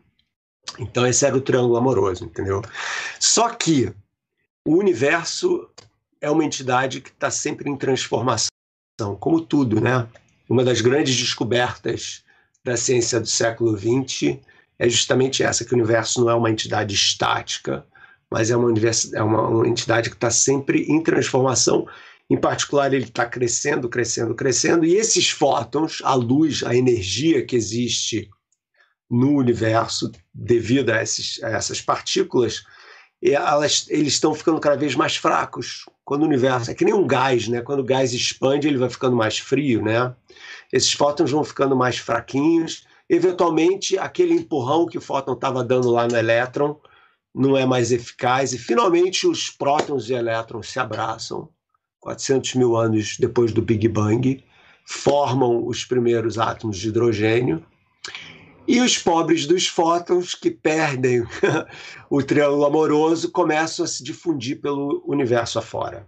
Então 0.80 1.06
esse 1.06 1.26
era 1.26 1.36
o 1.36 1.42
triângulo 1.42 1.76
amoroso, 1.76 2.24
entendeu? 2.24 2.62
Só 3.20 3.50
que 3.50 3.94
o 4.66 4.78
universo 4.78 5.70
é 6.24 6.32
uma 6.32 6.46
entidade 6.46 7.02
que 7.02 7.10
está 7.10 7.30
sempre 7.30 7.70
em 7.70 7.76
transformação, 7.76 8.48
como 9.20 9.42
tudo, 9.42 9.82
né? 9.82 10.08
Uma 10.50 10.64
das 10.64 10.80
grandes 10.80 11.18
descobertas 11.18 12.24
da 12.64 12.78
ciência 12.78 13.20
do 13.20 13.28
século 13.28 13.78
XX 13.78 14.40
é 14.80 14.88
justamente 14.88 15.44
essa, 15.44 15.66
que 15.66 15.74
o 15.74 15.78
universo 15.78 16.22
não 16.22 16.30
é 16.30 16.34
uma 16.34 16.50
entidade 16.50 16.96
estática, 16.96 17.86
mas 18.32 18.50
é 18.50 18.56
uma, 18.56 18.72
é 19.14 19.22
uma, 19.22 19.48
uma 19.50 19.68
entidade 19.68 20.10
que 20.10 20.16
está 20.16 20.32
sempre 20.32 20.84
em 20.84 21.04
transformação. 21.04 21.86
Em 22.30 22.40
particular, 22.40 22.94
ele 22.94 23.04
está 23.04 23.26
crescendo, 23.26 23.90
crescendo, 23.90 24.34
crescendo, 24.34 24.86
e 24.86 24.96
esses 24.96 25.30
fótons, 25.30 26.02
a 26.06 26.14
luz, 26.14 26.64
a 26.64 26.74
energia 26.74 27.46
que 27.46 27.58
existe 27.58 28.30
no 29.12 29.36
universo 29.36 30.10
devido 30.34 30.90
a, 30.92 31.04
esses, 31.04 31.44
a 31.44 31.50
essas 31.50 31.82
partículas, 31.82 32.64
elas, 33.32 33.86
eles 33.90 34.14
estão 34.14 34.34
ficando 34.34 34.60
cada 34.60 34.76
vez 34.76 34.96
mais 34.96 35.16
fracos. 35.16 35.86
Quando 36.04 36.24
o 36.24 36.26
universo 36.26 36.70
é 36.70 36.74
que 36.74 36.84
nem 36.84 36.94
um 36.94 37.08
gás, 37.08 37.48
né? 37.48 37.62
Quando 37.62 37.80
o 37.80 37.84
gás 37.84 38.14
expande, 38.14 38.68
ele 38.68 38.78
vai 38.78 38.90
ficando 38.90 39.16
mais 39.16 39.38
frio, 39.38 39.82
né? 39.82 40.14
Esses 40.72 40.92
fótons 40.92 41.32
vão 41.32 41.44
ficando 41.44 41.76
mais 41.76 41.98
fraquinhos. 41.98 42.86
Eventualmente, 43.10 43.98
aquele 43.98 44.34
empurrão 44.34 44.86
que 44.86 44.98
o 44.98 45.02
fóton 45.02 45.34
estava 45.34 45.64
dando 45.64 45.90
lá 45.90 46.08
no 46.08 46.18
elétron 46.18 46.80
não 47.34 47.58
é 47.58 47.66
mais 47.66 47.92
eficaz, 47.92 48.54
e 48.54 48.60
finalmente 48.60 49.26
os 49.26 49.50
prótons 49.50 50.10
e 50.10 50.14
elétrons 50.14 50.70
se 50.70 50.80
abraçam, 50.80 51.50
400 52.00 52.54
mil 52.56 52.76
anos 52.76 53.18
depois 53.18 53.52
do 53.52 53.62
Big 53.62 53.88
Bang, 53.88 54.44
formam 54.86 55.66
os 55.66 55.84
primeiros 55.84 56.38
átomos 56.38 56.78
de 56.78 56.90
hidrogênio, 56.90 57.66
e 58.68 58.80
os 58.80 58.98
pobres 58.98 59.46
dos 59.46 59.68
fótons 59.68 60.34
que 60.36 60.50
perdem 60.50 61.24
o 62.10 62.22
triângulo 62.24 62.66
amoroso 62.66 63.32
começam 63.32 63.86
a 63.86 63.88
se 63.88 64.04
difundir 64.04 64.62
pelo 64.62 65.04
universo 65.06 65.60
afora. 65.60 66.08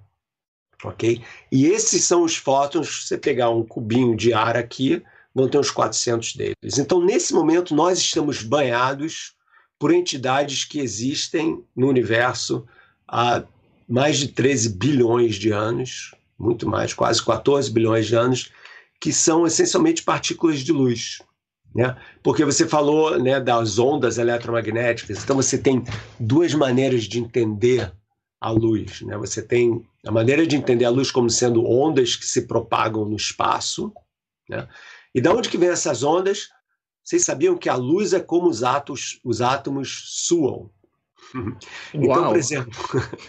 Ok? 0.83 1.21
E 1.51 1.65
esses 1.67 2.03
são 2.03 2.23
os 2.23 2.35
fótons, 2.35 3.07
você 3.07 3.17
pegar 3.17 3.49
um 3.49 3.65
cubinho 3.65 4.15
de 4.15 4.33
ar 4.33 4.55
aqui, 4.55 5.01
vão 5.33 5.49
ter 5.49 5.57
uns 5.57 5.71
400 5.71 6.33
deles. 6.35 6.77
Então, 6.77 7.03
nesse 7.03 7.33
momento, 7.33 7.75
nós 7.75 7.99
estamos 7.99 8.41
banhados 8.41 9.33
por 9.77 9.93
entidades 9.93 10.63
que 10.63 10.79
existem 10.79 11.63
no 11.75 11.87
universo 11.87 12.65
há 13.07 13.43
mais 13.87 14.17
de 14.17 14.29
13 14.29 14.69
bilhões 14.77 15.35
de 15.35 15.51
anos, 15.51 16.15
muito 16.39 16.67
mais, 16.67 16.93
quase 16.93 17.23
14 17.23 17.71
bilhões 17.71 18.07
de 18.07 18.15
anos, 18.15 18.51
que 18.99 19.11
são 19.11 19.45
essencialmente 19.45 20.03
partículas 20.03 20.59
de 20.59 20.71
luz. 20.71 21.19
Né? 21.75 21.93
Porque 22.23 22.45
você 22.45 22.65
falou 22.65 23.19
né, 23.19 23.37
das 23.37 23.77
ondas 23.77 24.17
eletromagnéticas, 24.17 25.21
então 25.21 25.35
você 25.35 25.57
tem 25.57 25.83
duas 26.17 26.53
maneiras 26.53 27.03
de 27.03 27.19
entender 27.19 27.91
a 28.39 28.49
luz. 28.49 29.01
Né? 29.01 29.17
Você 29.17 29.41
tem 29.41 29.85
a 30.05 30.11
maneira 30.11 30.47
de 30.47 30.55
entender 30.55 30.85
a 30.85 30.89
luz 30.89 31.11
como 31.11 31.29
sendo 31.29 31.65
ondas 31.65 32.15
que 32.15 32.25
se 32.25 32.47
propagam 32.47 33.03
no 33.03 33.17
espaço. 33.17 33.91
Né? 34.47 34.65
E 35.13 35.19
de 35.19 35.27
onde 35.27 35.49
que 35.49 35.57
vem 35.57 35.67
essas 35.67 36.01
ondas? 36.01 36.47
Vocês 37.03 37.25
sabiam 37.25 37.57
que 37.57 37.67
a 37.67 37.75
luz 37.75 38.13
é 38.13 38.21
como 38.21 38.47
os, 38.47 38.63
átomos, 38.63 39.19
os 39.23 39.41
átomos 39.41 40.03
suam? 40.25 40.71
Então, 41.93 42.27
por 42.27 42.37
exemplo, 42.37 42.71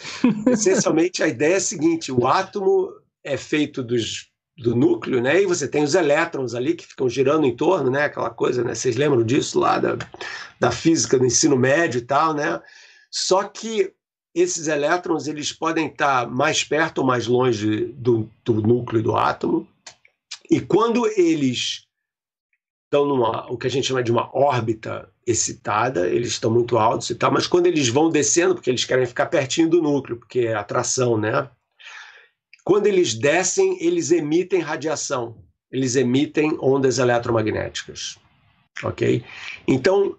essencialmente 0.52 1.22
a 1.22 1.28
ideia 1.28 1.54
é 1.54 1.56
a 1.56 1.60
seguinte: 1.60 2.12
o 2.12 2.26
átomo 2.26 2.92
é 3.24 3.36
feito 3.36 3.82
dos, 3.82 4.30
do 4.56 4.74
núcleo, 4.74 5.20
né? 5.20 5.42
E 5.42 5.46
você 5.46 5.68
tem 5.68 5.82
os 5.82 5.94
elétrons 5.94 6.54
ali 6.54 6.74
que 6.74 6.86
ficam 6.86 7.08
girando 7.08 7.44
em 7.44 7.54
torno, 7.54 7.90
né? 7.90 8.04
Aquela 8.04 8.30
coisa, 8.30 8.64
né? 8.64 8.74
Vocês 8.74 8.96
lembram 8.96 9.22
disso 9.22 9.58
lá 9.58 9.78
da, 9.78 9.96
da 10.58 10.70
física 10.70 11.18
do 11.18 11.26
ensino 11.26 11.56
médio 11.56 11.98
e 11.98 12.02
tal, 12.02 12.32
né? 12.32 12.60
Só 13.10 13.44
que 13.44 13.92
esses 14.34 14.66
elétrons 14.68 15.26
eles 15.26 15.52
podem 15.52 15.88
estar 15.88 16.28
mais 16.28 16.64
perto 16.64 16.98
ou 16.98 17.06
mais 17.06 17.26
longe 17.26 17.86
do, 17.94 18.30
do 18.44 18.54
núcleo 18.54 19.02
do 19.02 19.16
átomo. 19.16 19.68
E 20.50 20.60
quando 20.60 21.06
eles 21.18 21.86
estão 22.84 23.04
numa 23.04 23.50
o 23.50 23.58
que 23.58 23.66
a 23.66 23.70
gente 23.70 23.86
chama 23.86 24.02
de 24.02 24.12
uma 24.12 24.30
órbita 24.34 25.10
excitada, 25.26 26.08
eles 26.08 26.28
estão 26.28 26.50
muito 26.50 26.78
altos 26.78 27.10
e 27.10 27.14
tal, 27.14 27.32
mas 27.32 27.46
quando 27.46 27.66
eles 27.66 27.88
vão 27.88 28.08
descendo, 28.08 28.54
porque 28.54 28.70
eles 28.70 28.84
querem 28.84 29.06
ficar 29.06 29.26
pertinho 29.26 29.68
do 29.68 29.82
núcleo, 29.82 30.16
porque 30.16 30.40
é 30.40 30.54
atração, 30.54 31.18
né? 31.18 31.50
Quando 32.66 32.88
eles 32.88 33.14
descem, 33.14 33.80
eles 33.80 34.10
emitem 34.10 34.58
radiação, 34.58 35.36
eles 35.70 35.94
emitem 35.94 36.58
ondas 36.60 36.98
eletromagnéticas, 36.98 38.18
ok? 38.82 39.24
Então, 39.68 40.18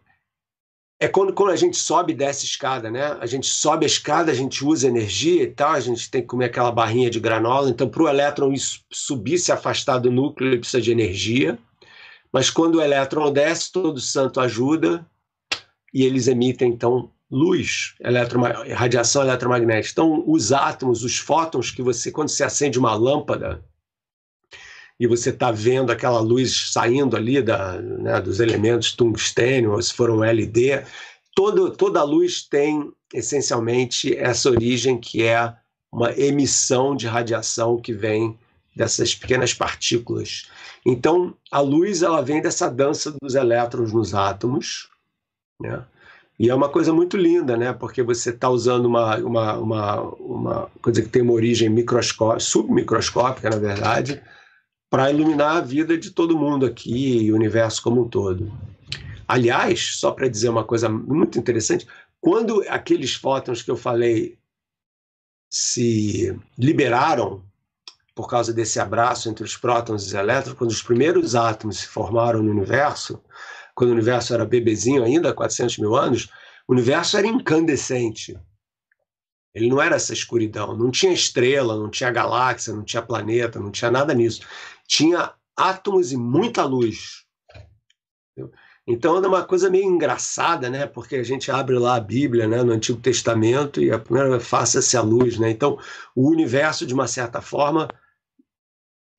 é 0.97 1.09
quando, 1.09 1.33
quando 1.33 1.51
a 1.51 1.57
gente 1.57 1.75
sobe 1.75 2.13
e 2.13 2.15
desce 2.15 2.45
escada, 2.45 2.89
né? 2.89 3.17
A 3.19 3.25
gente 3.25 3.47
sobe 3.47 3.83
a 3.83 3.87
escada, 3.87 4.31
a 4.31 4.33
gente 4.33 4.63
usa 4.63 4.87
energia 4.87 5.43
e 5.43 5.47
tal, 5.47 5.73
a 5.73 5.79
gente 5.81 6.09
tem 6.09 6.21
que 6.21 6.27
comer 6.27 6.45
aquela 6.45 6.71
barrinha 6.71 7.09
de 7.09 7.19
granola. 7.19 7.69
Então, 7.69 7.89
para 7.89 8.03
o 8.03 8.07
elétron 8.07 8.53
subir, 8.93 9.39
se 9.39 9.51
afastar 9.51 9.97
do 9.97 10.09
núcleo, 10.09 10.47
ele 10.49 10.59
precisa 10.59 10.81
de 10.81 10.89
energia. 10.89 11.59
Mas 12.31 12.49
quando 12.49 12.75
o 12.75 12.81
elétron 12.81 13.29
desce, 13.29 13.73
todo 13.73 13.99
santo 13.99 14.39
ajuda 14.39 15.05
e 15.93 16.05
eles 16.05 16.29
emitem, 16.29 16.71
então, 16.71 17.11
luz, 17.29 17.95
radiação 18.73 19.21
eletromagnética. 19.23 19.91
Então, 19.91 20.23
os 20.25 20.51
átomos, 20.51 21.03
os 21.03 21.17
fótons 21.17 21.71
que 21.71 21.81
você, 21.81 22.11
quando 22.11 22.29
você 22.29 22.43
acende 22.43 22.79
uma 22.79 22.95
lâmpada 22.95 23.63
e 24.99 25.05
você 25.05 25.29
está 25.29 25.51
vendo 25.51 25.91
aquela 25.91 26.19
luz 26.19 26.71
saindo 26.71 27.15
ali 27.15 27.41
da, 27.41 27.73
né, 27.81 28.21
dos 28.21 28.39
elementos 28.39 28.93
tungstênio, 28.93 29.73
ou 29.73 29.81
se 29.81 29.93
for 29.93 30.09
um 30.09 30.23
LD, 30.23 30.83
todo, 31.35 31.71
toda 31.71 31.99
a 31.99 32.03
luz 32.03 32.43
tem 32.43 32.91
essencialmente 33.13 34.15
essa 34.15 34.49
origem 34.49 34.99
que 34.99 35.23
é 35.23 35.53
uma 35.91 36.11
emissão 36.17 36.95
de 36.95 37.07
radiação 37.07 37.79
que 37.79 37.93
vem 37.93 38.37
dessas 38.75 39.13
pequenas 39.15 39.53
partículas. 39.53 40.49
Então, 40.85 41.35
a 41.51 41.59
luz 41.59 42.03
ela 42.03 42.21
vem 42.21 42.41
dessa 42.41 42.69
dança 42.69 43.13
dos 43.21 43.35
elétrons 43.35 43.91
nos 43.91 44.13
átomos, 44.13 44.89
né? 45.59 45.83
E 46.39 46.49
é 46.49 46.55
uma 46.55 46.69
coisa 46.69 46.93
muito 46.93 47.17
linda, 47.17 47.57
né? 47.57 47.73
Porque 47.73 48.03
você 48.03 48.29
está 48.29 48.47
usando 48.49 48.85
uma, 48.85 49.17
uma, 49.17 49.57
uma, 49.57 50.01
uma 50.01 50.71
coisa 50.81 51.01
que 51.01 51.09
tem 51.09 51.23
uma 51.23 51.33
origem 51.33 51.67
microscópica, 51.67 52.39
submicroscópica, 52.39 53.49
na 53.49 53.57
verdade, 53.57 54.21
para 54.89 55.11
iluminar 55.11 55.57
a 55.57 55.61
vida 55.61 55.97
de 55.97 56.11
todo 56.11 56.37
mundo 56.37 56.65
aqui 56.65 57.23
e 57.23 57.31
o 57.31 57.35
universo 57.35 57.81
como 57.81 58.03
um 58.03 58.07
todo. 58.07 58.51
Aliás, 59.27 59.97
só 59.97 60.11
para 60.11 60.29
dizer 60.29 60.49
uma 60.49 60.63
coisa 60.63 60.87
muito 60.87 61.39
interessante, 61.39 61.87
quando 62.21 62.63
aqueles 62.69 63.15
fótons 63.15 63.63
que 63.63 63.71
eu 63.71 63.75
falei 63.75 64.37
se 65.49 66.37
liberaram 66.57 67.43
por 68.13 68.27
causa 68.27 68.53
desse 68.53 68.79
abraço 68.79 69.29
entre 69.29 69.43
os 69.43 69.57
prótons 69.57 70.03
e 70.03 70.07
os 70.07 70.13
elétrons, 70.13 70.57
quando 70.57 70.71
os 70.71 70.81
primeiros 70.81 71.35
átomos 71.35 71.79
se 71.79 71.87
formaram 71.87 72.41
no 72.41 72.51
universo, 72.51 73.21
quando 73.77 73.91
o 73.91 73.93
universo 73.93 74.33
era 74.33 74.43
bebezinho 74.43 75.03
ainda, 75.03 75.31
400 75.31 75.77
mil 75.77 75.95
anos, 75.95 76.31
o 76.67 76.73
universo 76.73 77.15
era 77.15 77.27
incandescente. 77.27 78.35
Ele 79.53 79.69
não 79.69 79.79
era 79.79 79.95
essa 79.95 80.13
escuridão, 80.13 80.75
não 80.75 80.89
tinha 80.89 81.13
estrela, 81.13 81.77
não 81.77 81.87
tinha 81.87 82.09
galáxia, 82.09 82.73
não 82.73 82.83
tinha 82.83 83.03
planeta, 83.03 83.59
não 83.59 83.69
tinha 83.69 83.91
nada 83.91 84.15
nisso. 84.15 84.41
Tinha 84.87 85.31
átomos 85.55 86.11
e 86.11 86.17
muita 86.17 86.65
luz. 86.65 87.23
Então 88.87 89.23
é 89.23 89.27
uma 89.27 89.45
coisa 89.45 89.69
meio 89.69 89.85
engraçada, 89.85 90.71
né? 90.71 90.87
Porque 90.87 91.17
a 91.17 91.23
gente 91.23 91.51
abre 91.51 91.77
lá 91.77 91.97
a 91.97 91.99
Bíblia, 91.99 92.47
né, 92.47 92.63
no 92.63 92.71
Antigo 92.71 92.99
Testamento 92.99 93.79
e 93.79 93.91
a 93.91 93.99
primeira 93.99 94.39
faça-se 94.39 94.97
a 94.97 95.01
luz, 95.01 95.37
né? 95.37 95.51
Então 95.51 95.77
o 96.15 96.31
universo 96.31 96.83
de 96.83 96.95
uma 96.95 97.07
certa 97.07 97.41
forma 97.41 97.87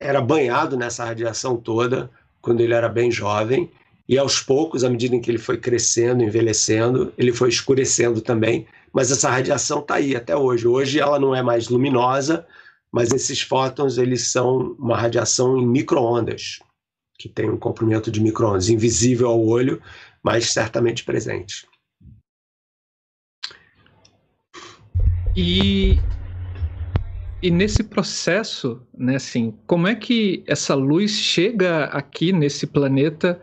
era 0.00 0.20
banhado 0.20 0.76
nessa 0.76 1.04
radiação 1.04 1.56
toda 1.56 2.10
quando 2.42 2.60
ele 2.60 2.74
era 2.74 2.88
bem 2.88 3.08
jovem, 3.08 3.70
e 4.08 4.16
aos 4.16 4.40
poucos, 4.40 4.84
à 4.84 4.88
medida 4.88 5.14
em 5.14 5.20
que 5.20 5.30
ele 5.30 5.38
foi 5.38 5.58
crescendo, 5.58 6.24
envelhecendo, 6.24 7.12
ele 7.18 7.30
foi 7.30 7.50
escurecendo 7.50 8.22
também, 8.22 8.66
mas 8.90 9.10
essa 9.10 9.28
radiação 9.28 9.80
está 9.80 9.96
aí 9.96 10.16
até 10.16 10.34
hoje. 10.34 10.66
Hoje 10.66 10.98
ela 10.98 11.18
não 11.20 11.34
é 11.34 11.42
mais 11.42 11.68
luminosa, 11.68 12.46
mas 12.90 13.12
esses 13.12 13.42
fótons 13.42 13.98
eles 13.98 14.28
são 14.28 14.74
uma 14.78 14.96
radiação 14.96 15.58
em 15.58 15.66
microondas, 15.66 16.58
que 17.18 17.28
tem 17.28 17.50
um 17.50 17.58
comprimento 17.58 18.10
de 18.10 18.22
microondas, 18.22 18.70
invisível 18.70 19.28
ao 19.28 19.44
olho, 19.44 19.82
mas 20.22 20.52
certamente 20.52 21.04
presente. 21.04 21.68
E, 25.36 25.98
e 27.42 27.50
nesse 27.50 27.84
processo, 27.84 28.80
né, 28.96 29.16
assim, 29.16 29.54
como 29.66 29.86
é 29.86 29.94
que 29.94 30.42
essa 30.46 30.74
luz 30.74 31.10
chega 31.10 31.84
aqui 31.84 32.32
nesse 32.32 32.66
planeta 32.66 33.40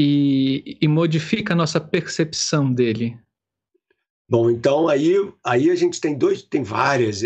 e, 0.00 0.78
e 0.80 0.86
modifica 0.86 1.54
a 1.54 1.56
nossa 1.56 1.80
percepção 1.80 2.72
dele? 2.72 3.18
Bom, 4.30 4.48
então 4.48 4.86
aí, 4.86 5.16
aí 5.44 5.70
a 5.70 5.74
gente 5.74 6.00
tem 6.00 6.16
dois, 6.16 6.40
tem 6.40 6.62
várias. 6.62 7.22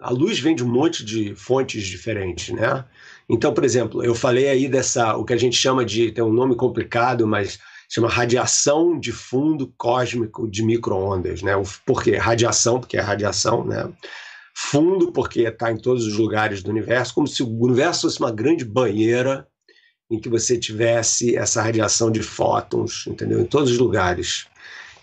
A 0.00 0.10
luz 0.10 0.38
vem 0.38 0.56
de 0.56 0.64
um 0.64 0.68
monte 0.68 1.04
de 1.04 1.34
fontes 1.34 1.84
diferentes, 1.84 2.54
né? 2.54 2.86
Então, 3.28 3.52
por 3.52 3.62
exemplo, 3.62 4.02
eu 4.02 4.14
falei 4.14 4.48
aí 4.48 4.68
dessa, 4.68 5.16
o 5.16 5.24
que 5.24 5.34
a 5.34 5.36
gente 5.36 5.54
chama 5.54 5.84
de, 5.84 6.10
tem 6.10 6.24
um 6.24 6.32
nome 6.32 6.56
complicado, 6.56 7.26
mas 7.26 7.58
chama 7.90 8.08
radiação 8.08 8.98
de 8.98 9.12
fundo 9.12 9.70
cósmico 9.76 10.48
de 10.50 10.64
microondas, 10.64 11.42
né? 11.42 11.52
Por 11.84 12.02
quê? 12.02 12.16
Radiação, 12.16 12.80
porque 12.80 12.96
é 12.96 13.00
radiação, 13.00 13.66
né? 13.66 13.92
Fundo, 14.54 15.12
porque 15.12 15.42
está 15.42 15.70
em 15.70 15.76
todos 15.76 16.06
os 16.06 16.16
lugares 16.16 16.62
do 16.62 16.70
universo, 16.70 17.12
como 17.12 17.26
se 17.26 17.42
o 17.42 17.48
universo 17.48 18.02
fosse 18.02 18.18
uma 18.18 18.32
grande 18.32 18.64
banheira 18.64 19.46
em 20.10 20.18
que 20.18 20.28
você 20.28 20.58
tivesse 20.58 21.36
essa 21.36 21.62
radiação 21.62 22.10
de 22.10 22.22
fótons, 22.22 23.06
entendeu? 23.06 23.40
Em 23.40 23.46
todos 23.46 23.70
os 23.70 23.78
lugares. 23.78 24.46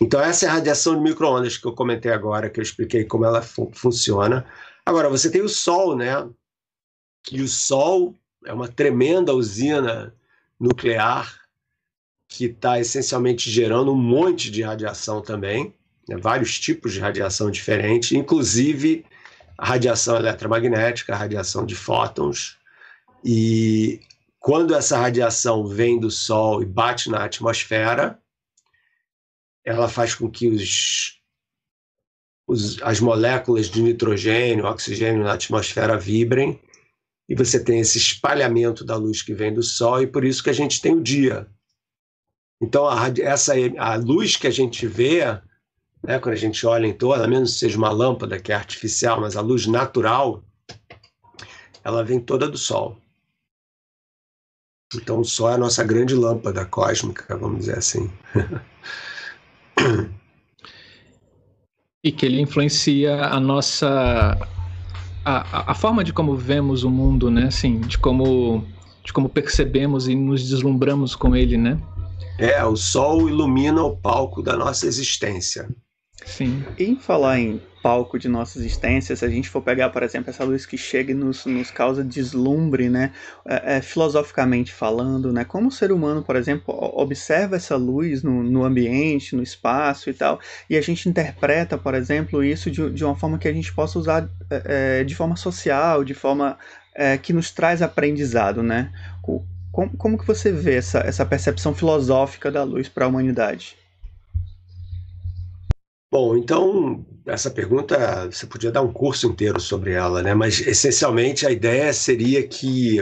Então, 0.01 0.19
essa 0.19 0.45
é 0.45 0.49
a 0.49 0.53
radiação 0.53 0.95
de 0.95 1.01
microondas 1.01 1.57
que 1.57 1.65
eu 1.65 1.73
comentei 1.73 2.11
agora, 2.11 2.49
que 2.49 2.59
eu 2.59 2.63
expliquei 2.63 3.05
como 3.05 3.25
ela 3.25 3.41
fu 3.41 3.71
funciona. 3.73 4.45
Agora, 4.85 5.09
você 5.09 5.29
tem 5.29 5.41
o 5.41 5.49
Sol, 5.49 5.95
né? 5.95 6.27
E 7.31 7.41
o 7.41 7.47
Sol 7.47 8.15
é 8.45 8.53
uma 8.53 8.67
tremenda 8.67 9.33
usina 9.33 10.13
nuclear 10.59 11.39
que 12.27 12.45
está 12.45 12.79
essencialmente 12.79 13.49
gerando 13.49 13.91
um 13.91 13.97
monte 13.97 14.49
de 14.51 14.61
radiação 14.61 15.21
também, 15.21 15.73
né? 16.07 16.17
vários 16.17 16.59
tipos 16.59 16.93
de 16.93 16.99
radiação 16.99 17.49
diferentes, 17.49 18.11
inclusive 18.11 19.05
a 19.57 19.65
radiação 19.65 20.17
eletromagnética, 20.17 21.13
a 21.13 21.17
radiação 21.17 21.65
de 21.65 21.75
fótons. 21.75 22.57
E 23.23 24.01
quando 24.45 24.75
essa 24.75 24.99
radiação 24.99 25.65
vem 25.65 25.99
do 25.99 26.11
Sol 26.11 26.61
e 26.61 26.67
bate 26.67 27.09
na 27.09 27.25
atmosfera, 27.25 28.21
ela 29.65 29.89
faz 29.89 30.13
com 30.13 30.29
que 30.29 30.47
os, 30.47 31.19
os, 32.47 32.79
as 32.83 32.99
moléculas 32.99 33.67
de 33.67 33.81
nitrogênio, 33.81 34.67
oxigênio 34.67 35.23
na 35.23 35.33
atmosfera 35.33 35.97
vibrem, 35.97 36.61
e 37.27 37.33
você 37.33 37.63
tem 37.63 37.79
esse 37.79 37.97
espalhamento 37.97 38.85
da 38.85 38.95
luz 38.95 39.23
que 39.23 39.33
vem 39.33 39.51
do 39.51 39.63
Sol, 39.63 40.03
e 40.03 40.05
por 40.05 40.23
isso 40.23 40.43
que 40.43 40.51
a 40.51 40.53
gente 40.53 40.79
tem 40.79 40.93
o 40.93 41.01
dia. 41.01 41.49
Então, 42.61 42.87
a, 42.87 43.07
essa, 43.19 43.53
a 43.79 43.95
luz 43.95 44.37
que 44.37 44.45
a 44.45 44.51
gente 44.51 44.85
vê, 44.85 45.21
né, 46.03 46.19
quando 46.19 46.35
a 46.35 46.37
gente 46.37 46.67
olha 46.67 46.85
em 46.85 46.93
torno, 46.93 47.23
a 47.23 47.27
menos 47.27 47.53
que 47.53 47.59
seja 47.61 47.79
uma 47.79 47.89
lâmpada 47.89 48.39
que 48.39 48.51
é 48.51 48.55
artificial, 48.55 49.19
mas 49.19 49.35
a 49.35 49.41
luz 49.41 49.65
natural, 49.65 50.45
ela 51.83 52.03
vem 52.03 52.19
toda 52.19 52.47
do 52.47 52.59
Sol. 52.59 53.01
Então, 54.93 55.19
o 55.19 55.25
Sol 55.25 55.49
é 55.49 55.53
a 55.55 55.57
nossa 55.57 55.83
grande 55.83 56.13
lâmpada 56.13 56.65
cósmica, 56.65 57.35
vamos 57.37 57.59
dizer 57.59 57.77
assim. 57.77 58.09
e 62.03 62.11
que 62.11 62.25
ele 62.25 62.39
influencia 62.39 63.25
a 63.25 63.39
nossa 63.39 64.37
a, 65.25 65.71
a 65.71 65.73
forma 65.73 66.03
de 66.03 66.13
como 66.13 66.35
vemos 66.35 66.83
o 66.83 66.89
mundo, 66.89 67.31
né? 67.31 67.45
Assim, 67.47 67.79
de 67.79 67.97
como 67.97 68.63
de 69.03 69.11
como 69.11 69.27
percebemos 69.27 70.07
e 70.07 70.15
nos 70.15 70.47
deslumbramos 70.47 71.15
com 71.15 71.35
ele, 71.35 71.57
né? 71.57 71.79
É, 72.37 72.63
o 72.63 72.75
sol 72.75 73.27
ilumina 73.27 73.83
o 73.83 73.97
palco 73.97 74.43
da 74.43 74.55
nossa 74.55 74.85
existência. 74.85 75.67
Sim. 76.25 76.63
Em 76.77 76.95
falar 76.95 77.39
em 77.39 77.61
palco 77.83 78.17
de 78.17 78.27
nossa 78.27 78.57
existência, 78.57 79.15
se 79.15 79.23
a 79.23 79.29
gente 79.29 79.47
for 79.47 79.61
pegar, 79.61 79.89
por 79.91 80.01
exemplo, 80.01 80.31
essa 80.31 80.43
luz 80.43 80.65
que 80.65 80.75
chega 80.75 81.11
e 81.11 81.13
nos, 81.13 81.45
nos 81.45 81.69
causa 81.69 82.03
deslumbre, 82.03 82.89
né, 82.89 83.13
é, 83.45 83.77
é, 83.77 83.81
filosoficamente 83.81 84.73
falando, 84.73 85.31
né, 85.31 85.45
como 85.45 85.67
o 85.67 85.71
ser 85.71 85.91
humano, 85.91 86.23
por 86.23 86.35
exemplo, 86.35 86.73
observa 86.99 87.57
essa 87.57 87.75
luz 87.75 88.23
no, 88.23 88.41
no 88.41 88.63
ambiente, 88.63 89.35
no 89.35 89.43
espaço 89.43 90.09
e 90.09 90.13
tal, 90.13 90.39
e 90.67 90.75
a 90.75 90.81
gente 90.81 91.07
interpreta, 91.07 91.77
por 91.77 91.93
exemplo, 91.93 92.43
isso 92.43 92.71
de, 92.71 92.89
de 92.89 93.05
uma 93.05 93.15
forma 93.15 93.37
que 93.37 93.47
a 93.47 93.53
gente 93.53 93.71
possa 93.71 93.99
usar 93.99 94.27
é, 94.49 95.01
é 95.01 95.03
de 95.03 95.13
forma 95.13 95.35
social, 95.35 96.03
de 96.03 96.15
forma 96.15 96.57
é, 96.95 97.19
que 97.19 97.33
nos 97.33 97.51
traz 97.51 97.83
aprendizado, 97.83 98.63
né? 98.63 98.91
Como, 99.21 99.95
como 99.95 100.17
que 100.17 100.25
você 100.25 100.51
vê 100.51 100.77
essa, 100.77 100.99
essa 100.99 101.25
percepção 101.25 101.75
filosófica 101.75 102.49
da 102.49 102.63
luz 102.63 102.89
para 102.89 103.05
a 103.05 103.07
humanidade? 103.07 103.75
Bom, 106.11 106.37
então, 106.37 107.05
essa 107.25 107.49
pergunta, 107.49 108.25
você 108.31 108.45
podia 108.45 108.71
dar 108.71 108.81
um 108.81 108.93
curso 108.93 109.27
inteiro 109.27 109.59
sobre 109.59 109.93
ela, 109.93 110.21
né? 110.21 110.33
Mas, 110.33 110.59
essencialmente, 110.61 111.45
a 111.45 111.51
ideia 111.51 111.91
seria 111.91 112.47
que 112.47 112.99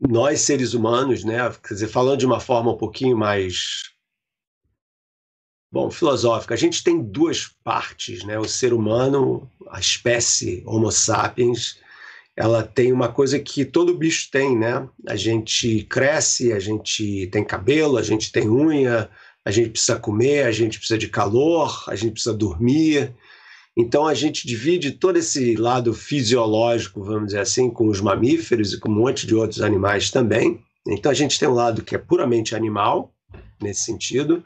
nós, 0.00 0.40
seres 0.40 0.74
humanos, 0.74 1.24
né? 1.24 1.38
Quer 1.66 1.74
dizer, 1.74 1.88
falando 1.88 2.18
de 2.18 2.26
uma 2.26 2.40
forma 2.40 2.72
um 2.72 2.76
pouquinho 2.76 3.16
mais. 3.16 3.92
Bom, 5.70 5.90
filosófica, 5.90 6.54
a 6.54 6.56
gente 6.56 6.82
tem 6.84 7.00
duas 7.02 7.46
partes, 7.64 8.24
né? 8.24 8.38
O 8.38 8.44
ser 8.44 8.74
humano, 8.74 9.48
a 9.70 9.80
espécie 9.80 10.62
Homo 10.66 10.90
sapiens, 10.90 11.78
ela 12.36 12.62
tem 12.62 12.92
uma 12.92 13.10
coisa 13.10 13.38
que 13.38 13.64
todo 13.64 13.96
bicho 13.96 14.28
tem, 14.30 14.58
né? 14.58 14.88
A 15.06 15.16
gente 15.16 15.84
cresce, 15.84 16.52
a 16.52 16.58
gente 16.58 17.28
tem 17.28 17.44
cabelo, 17.44 17.96
a 17.96 18.02
gente 18.02 18.32
tem 18.32 18.50
unha, 18.50 19.08
a 19.44 19.50
gente 19.50 19.70
precisa 19.70 19.98
comer, 19.98 20.44
a 20.44 20.52
gente 20.52 20.78
precisa 20.78 20.98
de 20.98 21.08
calor, 21.08 21.84
a 21.88 21.96
gente 21.96 22.12
precisa 22.12 22.34
dormir. 22.34 23.12
Então 23.76 24.06
a 24.06 24.14
gente 24.14 24.46
divide 24.46 24.92
todo 24.92 25.16
esse 25.16 25.56
lado 25.56 25.94
fisiológico, 25.94 27.02
vamos 27.02 27.26
dizer 27.26 27.40
assim, 27.40 27.70
com 27.70 27.88
os 27.88 28.00
mamíferos 28.00 28.72
e 28.72 28.80
com 28.80 28.90
um 28.90 28.94
monte 28.94 29.26
de 29.26 29.34
outros 29.34 29.62
animais 29.62 30.10
também. 30.10 30.60
Então 30.86 31.10
a 31.10 31.14
gente 31.14 31.38
tem 31.38 31.48
um 31.48 31.54
lado 31.54 31.82
que 31.82 31.94
é 31.94 31.98
puramente 31.98 32.54
animal, 32.54 33.12
nesse 33.60 33.84
sentido, 33.84 34.44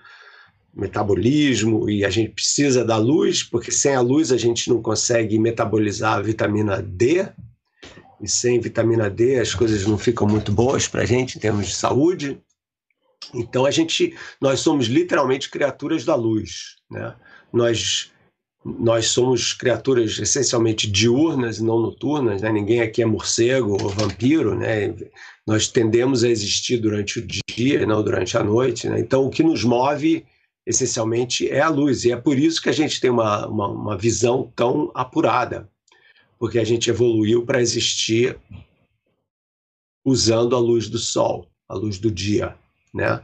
metabolismo, 0.74 1.88
e 1.88 2.04
a 2.04 2.10
gente 2.10 2.30
precisa 2.30 2.84
da 2.84 2.96
luz, 2.96 3.42
porque 3.42 3.72
sem 3.72 3.94
a 3.94 4.00
luz 4.00 4.30
a 4.30 4.36
gente 4.36 4.68
não 4.68 4.80
consegue 4.82 5.38
metabolizar 5.38 6.18
a 6.18 6.22
vitamina 6.22 6.82
D, 6.82 7.26
e 8.20 8.28
sem 8.28 8.60
vitamina 8.60 9.10
D 9.10 9.40
as 9.40 9.54
coisas 9.54 9.86
não 9.86 9.98
ficam 9.98 10.26
muito 10.26 10.52
boas 10.52 10.86
para 10.86 11.02
a 11.02 11.06
gente 11.06 11.36
em 11.36 11.40
termos 11.40 11.66
de 11.66 11.74
saúde. 11.74 12.38
Então 13.36 13.66
a 13.66 13.70
gente, 13.70 14.16
nós 14.40 14.60
somos 14.60 14.86
literalmente 14.86 15.50
criaturas 15.50 16.04
da 16.04 16.14
luz, 16.14 16.76
né? 16.90 17.14
Nós 17.52 18.10
nós 18.64 19.10
somos 19.10 19.52
criaturas 19.52 20.18
essencialmente 20.18 20.90
diurnas 20.90 21.58
e 21.58 21.64
não 21.64 21.78
noturnas, 21.78 22.42
né? 22.42 22.50
Ninguém 22.50 22.80
aqui 22.80 23.00
é 23.00 23.06
morcego 23.06 23.80
ou 23.80 23.88
vampiro, 23.90 24.56
né? 24.56 24.92
Nós 25.46 25.68
tendemos 25.68 26.24
a 26.24 26.28
existir 26.28 26.78
durante 26.78 27.20
o 27.20 27.26
dia, 27.26 27.82
e 27.82 27.86
não 27.86 28.02
durante 28.02 28.36
a 28.36 28.42
noite, 28.42 28.88
né? 28.88 28.98
Então 28.98 29.24
o 29.24 29.30
que 29.30 29.44
nos 29.44 29.62
move 29.62 30.26
essencialmente 30.66 31.48
é 31.48 31.60
a 31.60 31.68
luz 31.68 32.04
e 32.04 32.10
é 32.10 32.16
por 32.16 32.36
isso 32.36 32.60
que 32.60 32.68
a 32.68 32.72
gente 32.72 33.00
tem 33.00 33.08
uma, 33.08 33.46
uma, 33.46 33.68
uma 33.68 33.96
visão 33.96 34.52
tão 34.56 34.90
apurada, 34.96 35.70
porque 36.36 36.58
a 36.58 36.64
gente 36.64 36.90
evoluiu 36.90 37.46
para 37.46 37.62
existir 37.62 38.36
usando 40.04 40.56
a 40.56 40.58
luz 40.58 40.88
do 40.88 40.98
sol, 40.98 41.48
a 41.68 41.74
luz 41.74 42.00
do 42.00 42.10
dia 42.10 42.56
né? 42.96 43.20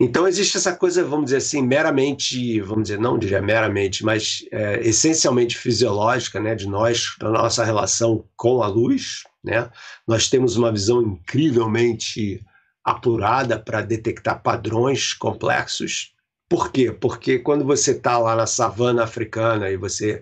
Então 0.00 0.26
existe 0.26 0.56
essa 0.56 0.74
coisa, 0.74 1.04
vamos 1.04 1.26
dizer 1.26 1.36
assim, 1.36 1.62
meramente, 1.62 2.60
vamos 2.60 2.84
dizer, 2.84 2.98
não 2.98 3.16
diria 3.16 3.40
meramente, 3.40 4.04
mas 4.04 4.44
é, 4.50 4.80
essencialmente 4.80 5.56
fisiológica, 5.56 6.40
né, 6.40 6.56
de 6.56 6.68
nós, 6.68 7.14
da 7.20 7.30
nossa 7.30 7.64
relação 7.64 8.24
com 8.36 8.62
a 8.62 8.66
luz, 8.66 9.22
né? 9.44 9.70
Nós 10.06 10.28
temos 10.28 10.56
uma 10.56 10.72
visão 10.72 11.00
incrivelmente 11.00 12.44
apurada 12.84 13.60
para 13.60 13.80
detectar 13.80 14.42
padrões 14.42 15.12
complexos. 15.12 16.12
Por 16.48 16.72
quê? 16.72 16.90
Porque 16.90 17.38
quando 17.38 17.64
você 17.64 17.92
está 17.92 18.18
lá 18.18 18.34
na 18.34 18.46
savana 18.46 19.04
africana 19.04 19.70
e 19.70 19.76
você 19.76 20.20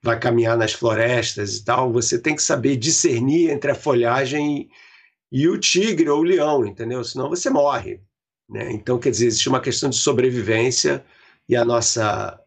vai 0.00 0.20
caminhar 0.20 0.56
nas 0.56 0.72
florestas 0.72 1.56
e 1.56 1.64
tal, 1.64 1.92
você 1.92 2.16
tem 2.16 2.36
que 2.36 2.42
saber 2.42 2.76
discernir 2.76 3.50
entre 3.50 3.72
a 3.72 3.74
folhagem 3.74 4.70
e 5.38 5.46
o 5.48 5.58
tigre 5.58 6.08
ou 6.08 6.20
o 6.20 6.22
leão, 6.22 6.64
entendeu? 6.64 7.04
Senão 7.04 7.28
você 7.28 7.50
morre. 7.50 8.00
Né? 8.48 8.72
Então, 8.72 8.98
quer 8.98 9.10
dizer, 9.10 9.26
existe 9.26 9.50
uma 9.50 9.60
questão 9.60 9.90
de 9.90 9.96
sobrevivência 9.96 11.04
e 11.46 11.54
a 11.54 11.62
nossa, 11.62 12.40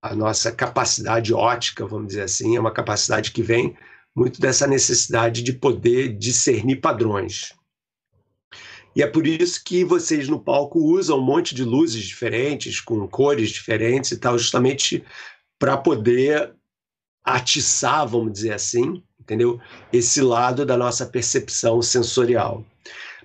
a 0.00 0.14
nossa 0.14 0.50
capacidade 0.50 1.34
ótica, 1.34 1.86
vamos 1.86 2.08
dizer 2.08 2.22
assim, 2.22 2.56
é 2.56 2.60
uma 2.60 2.72
capacidade 2.72 3.30
que 3.30 3.42
vem 3.42 3.76
muito 4.16 4.40
dessa 4.40 4.66
necessidade 4.66 5.42
de 5.42 5.52
poder 5.52 6.16
discernir 6.16 6.76
padrões. 6.76 7.52
E 8.96 9.02
é 9.02 9.06
por 9.06 9.26
isso 9.26 9.62
que 9.62 9.84
vocês 9.84 10.28
no 10.28 10.40
palco 10.40 10.78
usam 10.78 11.18
um 11.18 11.22
monte 11.22 11.54
de 11.54 11.62
luzes 11.62 12.04
diferentes, 12.04 12.80
com 12.80 13.06
cores 13.06 13.50
diferentes 13.50 14.12
e 14.12 14.16
tal, 14.16 14.38
justamente 14.38 15.04
para 15.58 15.76
poder 15.76 16.54
atiçar, 17.22 18.08
vamos 18.08 18.32
dizer 18.32 18.54
assim, 18.54 19.04
entendeu? 19.28 19.60
Esse 19.92 20.22
lado 20.22 20.64
da 20.64 20.74
nossa 20.74 21.04
percepção 21.04 21.82
sensorial. 21.82 22.64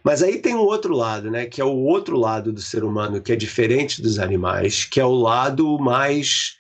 Mas 0.04 0.22
aí 0.22 0.38
tem 0.40 0.54
um 0.54 0.60
outro 0.60 0.94
lado, 0.94 1.32
né, 1.32 1.46
que 1.46 1.62
é 1.62 1.64
o 1.64 1.78
outro 1.78 2.18
lado 2.18 2.52
do 2.52 2.60
ser 2.60 2.84
humano, 2.84 3.22
que 3.22 3.32
é 3.32 3.38
diferente 3.38 4.02
dos 4.02 4.20
animais, 4.20 4.84
que 4.84 5.00
é 5.00 5.06
o 5.06 5.14
lado 5.14 5.80
mais 5.80 6.58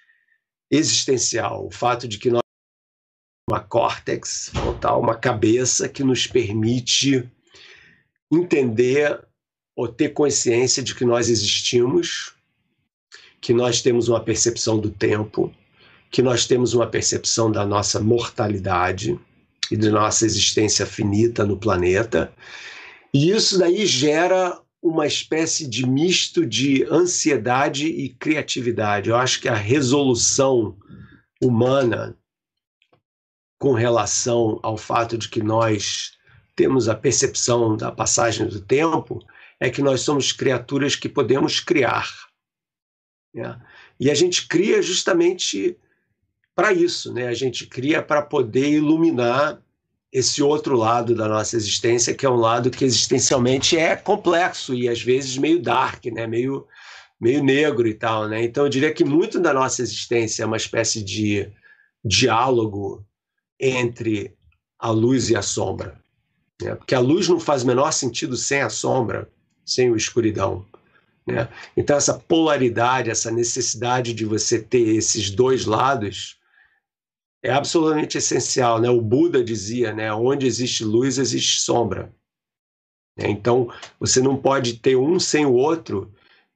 existencial, 0.71 1.67
o 1.67 1.71
fato 1.71 2.07
de 2.07 2.17
que 2.17 2.29
nós 2.29 2.41
uma 3.49 3.59
córtex 3.59 4.49
frontal, 4.53 5.01
uma 5.01 5.15
cabeça 5.15 5.89
que 5.89 6.01
nos 6.01 6.25
permite 6.25 7.29
entender 8.31 9.21
ou 9.75 9.89
ter 9.89 10.09
consciência 10.09 10.81
de 10.81 10.95
que 10.95 11.03
nós 11.03 11.29
existimos, 11.29 12.33
que 13.41 13.53
nós 13.53 13.81
temos 13.81 14.07
uma 14.07 14.21
percepção 14.21 14.79
do 14.79 14.89
tempo, 14.89 15.53
que 16.09 16.21
nós 16.21 16.47
temos 16.47 16.73
uma 16.73 16.87
percepção 16.87 17.51
da 17.51 17.65
nossa 17.65 17.99
mortalidade 17.99 19.19
e 19.73 19.75
de 19.75 19.89
nossa 19.89 20.23
existência 20.23 20.85
finita 20.85 21.43
no 21.43 21.57
planeta. 21.57 22.31
E 23.11 23.31
isso 23.31 23.57
daí 23.57 23.87
gera 23.87 24.61
uma 24.79 25.07
espécie 25.07 25.67
de 25.67 25.83
misto 25.87 26.45
de 26.45 26.85
ansiedade 26.91 27.87
e 27.87 28.09
criatividade. 28.09 29.09
Eu 29.09 29.15
acho 29.15 29.41
que 29.41 29.49
a 29.49 29.55
resolução 29.55 30.77
humana 31.41 32.15
com 33.57 33.73
relação 33.73 34.59
ao 34.61 34.77
fato 34.77 35.17
de 35.17 35.27
que 35.27 35.41
nós 35.41 36.19
temos 36.55 36.87
a 36.87 36.93
percepção 36.93 37.75
da 37.75 37.91
passagem 37.91 38.45
do 38.45 38.61
tempo 38.61 39.25
é 39.59 39.71
que 39.71 39.81
nós 39.81 40.01
somos 40.01 40.31
criaturas 40.31 40.95
que 40.95 41.09
podemos 41.09 41.59
criar. 41.59 42.07
Né? 43.33 43.59
E 43.99 44.11
a 44.11 44.13
gente 44.13 44.47
cria 44.47 44.83
justamente 44.83 45.79
para 46.53 46.71
isso, 46.71 47.11
né? 47.11 47.27
A 47.27 47.33
gente 47.33 47.65
cria 47.65 48.03
para 48.03 48.21
poder 48.21 48.69
iluminar 48.69 49.62
esse 50.13 50.43
outro 50.43 50.77
lado 50.77 51.15
da 51.15 51.27
nossa 51.27 51.55
existência, 51.55 52.13
que 52.13 52.23
é 52.23 52.29
um 52.29 52.35
lado 52.35 52.69
que 52.69 52.85
existencialmente 52.85 53.75
é 53.75 53.95
complexo 53.95 54.75
e 54.75 54.87
às 54.87 55.01
vezes 55.01 55.37
meio 55.37 55.59
dark, 55.59 56.05
né? 56.05 56.27
Meio 56.27 56.67
meio 57.19 57.43
negro 57.43 57.87
e 57.87 57.93
tal, 57.93 58.27
né? 58.27 58.43
Então 58.43 58.65
eu 58.65 58.69
diria 58.69 58.93
que 58.93 59.03
muito 59.03 59.39
da 59.39 59.53
nossa 59.53 59.81
existência 59.81 60.43
é 60.43 60.45
uma 60.45 60.57
espécie 60.57 61.01
de 61.01 61.49
diálogo 62.05 63.03
entre 63.59 64.35
a 64.77 64.91
luz 64.91 65.29
e 65.29 65.35
a 65.35 65.41
sombra, 65.41 65.99
né? 66.61 66.75
Porque 66.75 66.93
a 66.93 66.99
luz 66.99 67.27
não 67.27 67.39
faz 67.39 67.63
o 67.63 67.67
menor 67.67 67.91
sentido 67.91 68.37
sem 68.37 68.61
a 68.61 68.69
sombra, 68.69 69.27
sem 69.65 69.91
a 69.91 69.97
escuridão. 69.97 70.65
Né? 71.25 71.47
Então, 71.75 71.95
essa 71.95 72.13
polaridade, 72.13 73.09
essa 73.09 73.31
necessidade 73.31 74.13
de 74.13 74.25
você 74.25 74.59
ter 74.59 74.95
esses 74.95 75.29
dois 75.29 75.65
lados, 75.65 76.37
é 77.43 77.51
absolutamente 77.51 78.17
essencial, 78.17 78.79
né? 78.79 78.89
O 78.89 79.01
Buda 79.01 79.43
dizia, 79.43 79.93
né? 79.93 80.11
Onde 80.13 80.47
existe 80.47 80.85
luz, 80.85 81.17
existe 81.17 81.59
sombra. 81.59 82.13
Né? 83.17 83.29
Então, 83.29 83.69
você 83.99 84.21
não 84.21 84.37
pode 84.37 84.79
ter 84.79 84.95
um 84.95 85.19
sem 85.19 85.45
o 85.45 85.53
outro, 85.53 86.11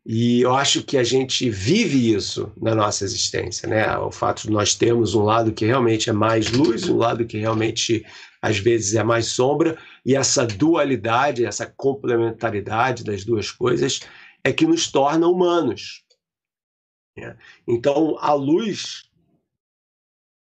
e 0.06 0.41
eu 0.41 0.56
acho 0.56 0.84
que 0.84 0.97
a 0.97 1.04
gente 1.04 1.50
vive 1.50 2.13
isso 2.13 2.50
na 2.56 2.73
nossa 2.73 3.04
existência, 3.04 3.67
né? 3.67 3.97
O 3.97 4.10
fato 4.10 4.43
de 4.43 4.52
nós 4.52 4.73
termos 4.73 5.13
um 5.13 5.23
lado 5.23 5.52
que 5.52 5.65
realmente 5.65 6.10
é 6.10 6.13
mais 6.13 6.50
luz, 6.50 6.88
um 6.88 6.95
lado 6.95 7.26
que 7.26 7.38
realmente 7.38 8.06
às 8.41 8.58
vezes 8.58 8.95
é 8.95 9.04
mais 9.04 9.28
sombra, 9.28 9.78
e 10.06 10.15
essa 10.15 10.47
dualidade, 10.47 11.45
essa 11.45 11.65
complementaridade 11.65 13.04
das 13.04 13.26
duas 13.26 13.52
coisas 13.52 14.00
é 14.41 14.54
que 14.54 14.65
nos 14.65 14.89
torna 14.89 15.28
humanos. 15.28 16.04
Né? 17.17 17.36
Então, 17.67 18.15
a 18.19 18.32
luz 18.34 19.07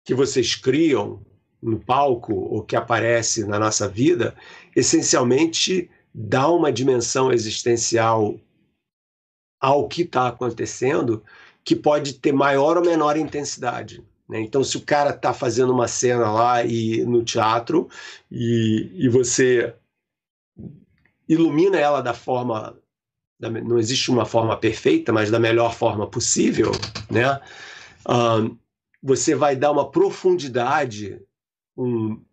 que 0.03 0.13
vocês 0.13 0.55
criam 0.55 1.25
no 1.61 1.79
palco 1.79 2.33
ou 2.33 2.63
que 2.63 2.75
aparece 2.75 3.45
na 3.45 3.57
nossa 3.57 3.87
vida, 3.87 4.35
essencialmente 4.75 5.89
dá 6.13 6.49
uma 6.49 6.71
dimensão 6.71 7.31
existencial 7.31 8.37
ao 9.59 9.87
que 9.87 10.01
está 10.01 10.27
acontecendo 10.27 11.23
que 11.63 11.75
pode 11.75 12.15
ter 12.15 12.33
maior 12.33 12.77
ou 12.77 12.83
menor 12.83 13.15
intensidade. 13.15 14.03
Né? 14.27 14.41
Então, 14.41 14.61
se 14.63 14.75
o 14.75 14.81
cara 14.81 15.11
está 15.11 15.33
fazendo 15.33 15.71
uma 15.71 15.87
cena 15.87 16.29
lá 16.29 16.63
e 16.65 17.05
no 17.05 17.23
teatro 17.23 17.89
e, 18.29 18.91
e 18.93 19.07
você 19.07 19.73
ilumina 21.27 21.79
ela 21.79 22.01
da 22.01 22.13
forma 22.13 22.77
da, 23.39 23.49
não 23.49 23.79
existe 23.79 24.11
uma 24.11 24.25
forma 24.25 24.55
perfeita, 24.57 25.11
mas 25.11 25.31
da 25.31 25.39
melhor 25.39 25.73
forma 25.73 26.07
possível, 26.07 26.71
né? 27.09 27.39
Um, 28.07 28.57
você 29.03 29.35
vai 29.35 29.53
dar 29.53 29.71
uma 29.71 29.91
profundidade, 29.91 31.21
um, 31.75 32.23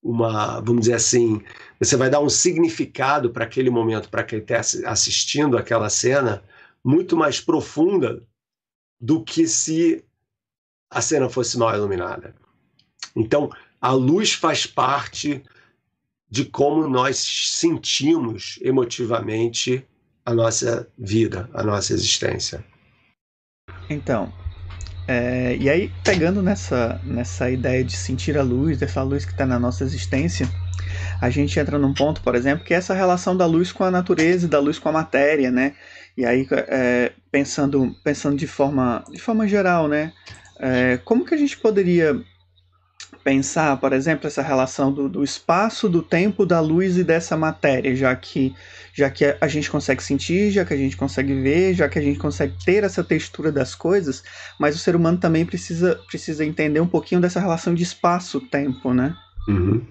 uma, 0.00 0.60
vamos 0.60 0.82
dizer 0.82 0.94
assim, 0.94 1.42
você 1.80 1.96
vai 1.96 2.08
dar 2.08 2.20
um 2.20 2.28
significado 2.28 3.30
para 3.30 3.44
aquele 3.44 3.68
momento, 3.68 4.08
para 4.08 4.22
quem 4.22 4.38
está 4.38 4.60
assistindo 4.86 5.58
aquela 5.58 5.90
cena, 5.90 6.44
muito 6.84 7.16
mais 7.16 7.40
profunda 7.40 8.22
do 9.00 9.24
que 9.24 9.48
se 9.48 10.04
a 10.88 11.00
cena 11.00 11.28
fosse 11.28 11.58
mal 11.58 11.74
iluminada. 11.74 12.36
Então, 13.16 13.50
a 13.80 13.90
luz 13.90 14.34
faz 14.34 14.66
parte 14.66 15.42
de 16.30 16.44
como 16.44 16.86
nós 16.86 17.18
sentimos 17.18 18.58
emotivamente 18.62 19.84
a 20.24 20.32
nossa 20.32 20.88
vida, 20.96 21.50
a 21.52 21.62
nossa 21.62 21.92
existência. 21.92 22.64
Então, 23.90 24.32
é, 25.06 25.56
e 25.60 25.68
aí, 25.68 25.92
pegando 26.02 26.42
nessa, 26.42 27.00
nessa 27.04 27.50
ideia 27.50 27.84
de 27.84 27.96
sentir 27.96 28.38
a 28.38 28.42
luz, 28.42 28.78
dessa 28.78 29.02
luz 29.02 29.24
que 29.24 29.32
está 29.32 29.44
na 29.44 29.58
nossa 29.58 29.84
existência, 29.84 30.48
a 31.20 31.28
gente 31.28 31.58
entra 31.58 31.78
num 31.78 31.92
ponto, 31.92 32.22
por 32.22 32.34
exemplo, 32.34 32.64
que 32.64 32.72
é 32.72 32.76
essa 32.76 32.94
relação 32.94 33.36
da 33.36 33.46
luz 33.46 33.70
com 33.72 33.84
a 33.84 33.90
natureza 33.90 34.46
e 34.46 34.48
da 34.48 34.58
luz 34.58 34.78
com 34.78 34.88
a 34.88 34.92
matéria, 34.92 35.50
né? 35.50 35.74
E 36.16 36.24
aí, 36.24 36.46
é, 36.50 37.12
pensando, 37.30 37.94
pensando 38.02 38.36
de, 38.36 38.46
forma, 38.46 39.04
de 39.10 39.20
forma 39.20 39.46
geral, 39.46 39.88
né? 39.88 40.12
É, 40.58 40.98
como 41.04 41.24
que 41.24 41.34
a 41.34 41.38
gente 41.38 41.56
poderia 41.58 42.18
pensar, 43.22 43.76
por 43.78 43.92
exemplo, 43.92 44.26
essa 44.26 44.42
relação 44.42 44.92
do, 44.92 45.08
do 45.08 45.24
espaço, 45.24 45.88
do 45.88 46.02
tempo, 46.02 46.46
da 46.46 46.60
luz 46.60 46.96
e 46.96 47.04
dessa 47.04 47.36
matéria, 47.36 47.96
já 47.96 48.14
que 48.14 48.54
já 48.94 49.10
que 49.10 49.24
a 49.40 49.48
gente 49.48 49.68
consegue 49.68 50.02
sentir, 50.02 50.52
já 50.52 50.64
que 50.64 50.72
a 50.72 50.76
gente 50.76 50.96
consegue 50.96 51.34
ver, 51.34 51.74
já 51.74 51.88
que 51.88 51.98
a 51.98 52.02
gente 52.02 52.18
consegue 52.18 52.54
ter 52.64 52.84
essa 52.84 53.02
textura 53.02 53.50
das 53.50 53.74
coisas, 53.74 54.22
mas 54.58 54.76
o 54.76 54.78
ser 54.78 54.94
humano 54.94 55.18
também 55.18 55.44
precisa, 55.44 56.00
precisa 56.06 56.44
entender 56.44 56.80
um 56.80 56.86
pouquinho 56.86 57.20
dessa 57.20 57.40
relação 57.40 57.74
de 57.74 57.82
espaço-tempo, 57.82 58.94
né? 58.94 59.14
Uhum. 59.48 59.84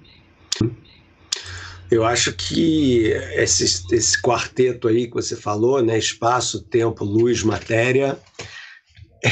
Eu 1.91 2.05
acho 2.05 2.31
que 2.33 3.07
esse, 3.35 3.65
esse 3.93 4.19
quarteto 4.21 4.87
aí 4.87 5.07
que 5.07 5.13
você 5.13 5.35
falou, 5.35 5.83
né, 5.83 5.97
espaço, 5.97 6.61
tempo, 6.63 7.03
luz, 7.03 7.43
matéria, 7.43 8.17
é, 9.21 9.29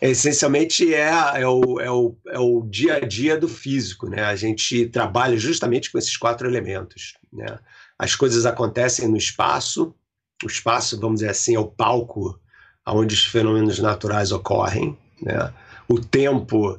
essencialmente 0.10 0.94
é, 0.94 1.10
é, 1.40 1.46
o, 1.46 1.80
é, 1.80 1.90
o, 1.90 2.16
é 2.28 2.38
o 2.38 2.62
dia 2.62 2.94
a 2.94 3.00
dia 3.00 3.36
do 3.36 3.48
físico, 3.48 4.08
né? 4.08 4.22
A 4.22 4.36
gente 4.36 4.86
trabalha 4.86 5.36
justamente 5.36 5.90
com 5.90 5.98
esses 5.98 6.16
quatro 6.16 6.46
elementos, 6.46 7.14
né? 7.32 7.58
As 8.02 8.16
coisas 8.16 8.44
acontecem 8.44 9.06
no 9.06 9.16
espaço, 9.16 9.94
o 10.42 10.48
espaço, 10.48 10.98
vamos 10.98 11.20
dizer 11.20 11.30
assim, 11.30 11.54
é 11.54 11.58
o 11.58 11.68
palco 11.68 12.36
onde 12.84 13.14
os 13.14 13.24
fenômenos 13.24 13.78
naturais 13.78 14.32
ocorrem, 14.32 14.98
né? 15.20 15.54
o 15.88 16.00
tempo 16.00 16.76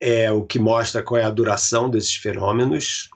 é 0.00 0.28
o 0.32 0.42
que 0.42 0.58
mostra 0.58 1.04
qual 1.04 1.20
é 1.20 1.24
a 1.24 1.30
duração 1.30 1.88
desses 1.88 2.16
fenômenos, 2.16 3.08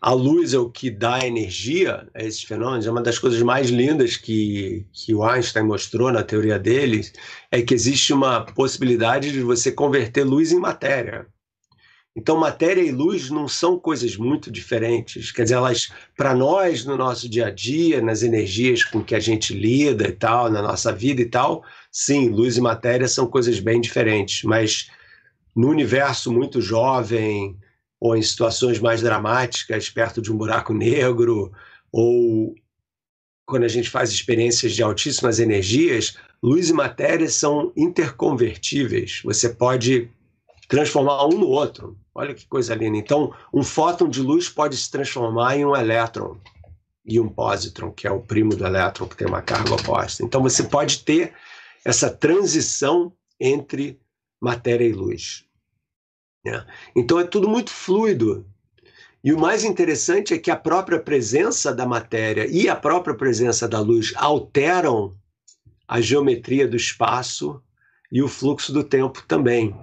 a 0.00 0.12
luz 0.12 0.54
é 0.54 0.58
o 0.58 0.70
que 0.70 0.88
dá 0.88 1.26
energia 1.26 2.06
a 2.14 2.22
esses 2.22 2.44
fenômenos. 2.44 2.86
É 2.86 2.90
uma 2.90 3.02
das 3.02 3.18
coisas 3.18 3.42
mais 3.42 3.70
lindas 3.70 4.16
que, 4.16 4.86
que 4.92 5.14
o 5.14 5.24
Einstein 5.24 5.64
mostrou 5.64 6.12
na 6.12 6.22
teoria 6.22 6.58
dele, 6.58 7.10
é 7.50 7.60
que 7.60 7.74
existe 7.74 8.12
uma 8.12 8.44
possibilidade 8.44 9.32
de 9.32 9.40
você 9.40 9.72
converter 9.72 10.22
luz 10.22 10.52
em 10.52 10.60
matéria. 10.60 11.26
Então, 12.16 12.36
matéria 12.36 12.80
e 12.80 12.92
luz 12.92 13.28
não 13.28 13.48
são 13.48 13.76
coisas 13.76 14.16
muito 14.16 14.50
diferentes. 14.50 15.32
Quer 15.32 15.42
dizer, 15.42 15.56
elas, 15.56 15.92
para 16.16 16.32
nós, 16.32 16.84
no 16.84 16.96
nosso 16.96 17.28
dia 17.28 17.46
a 17.46 17.50
dia, 17.50 18.00
nas 18.00 18.22
energias 18.22 18.84
com 18.84 19.02
que 19.02 19.16
a 19.16 19.20
gente 19.20 19.52
lida 19.52 20.08
e 20.08 20.12
tal, 20.12 20.48
na 20.48 20.62
nossa 20.62 20.92
vida 20.92 21.20
e 21.22 21.26
tal, 21.26 21.64
sim, 21.90 22.28
luz 22.28 22.56
e 22.56 22.60
matéria 22.60 23.08
são 23.08 23.26
coisas 23.26 23.58
bem 23.58 23.80
diferentes. 23.80 24.44
Mas 24.44 24.88
no 25.56 25.68
universo 25.68 26.32
muito 26.32 26.60
jovem, 26.60 27.58
ou 28.00 28.16
em 28.16 28.22
situações 28.22 28.78
mais 28.78 29.00
dramáticas, 29.00 29.90
perto 29.90 30.22
de 30.22 30.32
um 30.32 30.36
buraco 30.36 30.72
negro, 30.72 31.50
ou 31.90 32.54
quando 33.44 33.64
a 33.64 33.68
gente 33.68 33.90
faz 33.90 34.10
experiências 34.10 34.72
de 34.72 34.82
altíssimas 34.82 35.40
energias, 35.40 36.16
luz 36.42 36.70
e 36.70 36.72
matéria 36.72 37.28
são 37.28 37.72
interconvertíveis. 37.76 39.20
Você 39.24 39.48
pode 39.48 40.10
transformar 40.68 41.26
um 41.26 41.38
no 41.38 41.48
outro. 41.48 41.98
Olha 42.14 42.34
que 42.34 42.46
coisa 42.46 42.74
linda. 42.74 42.96
Então, 42.96 43.34
um 43.52 43.62
fóton 43.62 44.08
de 44.08 44.20
luz 44.22 44.48
pode 44.48 44.76
se 44.76 44.90
transformar 44.90 45.56
em 45.56 45.64
um 45.64 45.74
elétron. 45.74 46.38
e 47.04 47.20
um 47.20 47.28
pósitron, 47.28 47.92
que 47.92 48.06
é 48.06 48.10
o 48.10 48.22
primo 48.22 48.56
do 48.56 48.64
elétron, 48.64 49.06
que 49.06 49.16
tem 49.16 49.26
uma 49.26 49.42
carga 49.42 49.74
oposta. 49.74 50.24
Então 50.24 50.42
você 50.42 50.62
pode 50.62 51.04
ter 51.04 51.34
essa 51.84 52.08
transição 52.08 53.12
entre 53.38 54.00
matéria 54.40 54.86
e 54.86 54.92
luz. 54.92 55.44
Né? 56.42 56.64
Então 56.96 57.20
é 57.20 57.24
tudo 57.24 57.46
muito 57.46 57.70
fluido. 57.70 58.46
E 59.22 59.32
o 59.32 59.38
mais 59.38 59.64
interessante 59.64 60.32
é 60.32 60.38
que 60.38 60.50
a 60.50 60.56
própria 60.56 60.98
presença 60.98 61.74
da 61.74 61.86
matéria 61.86 62.46
e 62.46 62.68
a 62.68 62.76
própria 62.76 63.14
presença 63.14 63.68
da 63.68 63.80
luz 63.80 64.12
alteram 64.16 65.14
a 65.86 66.00
geometria 66.00 66.66
do 66.66 66.76
espaço 66.76 67.62
e 68.10 68.22
o 68.22 68.28
fluxo 68.28 68.72
do 68.72 68.82
tempo 68.84 69.22
também. 69.26 69.74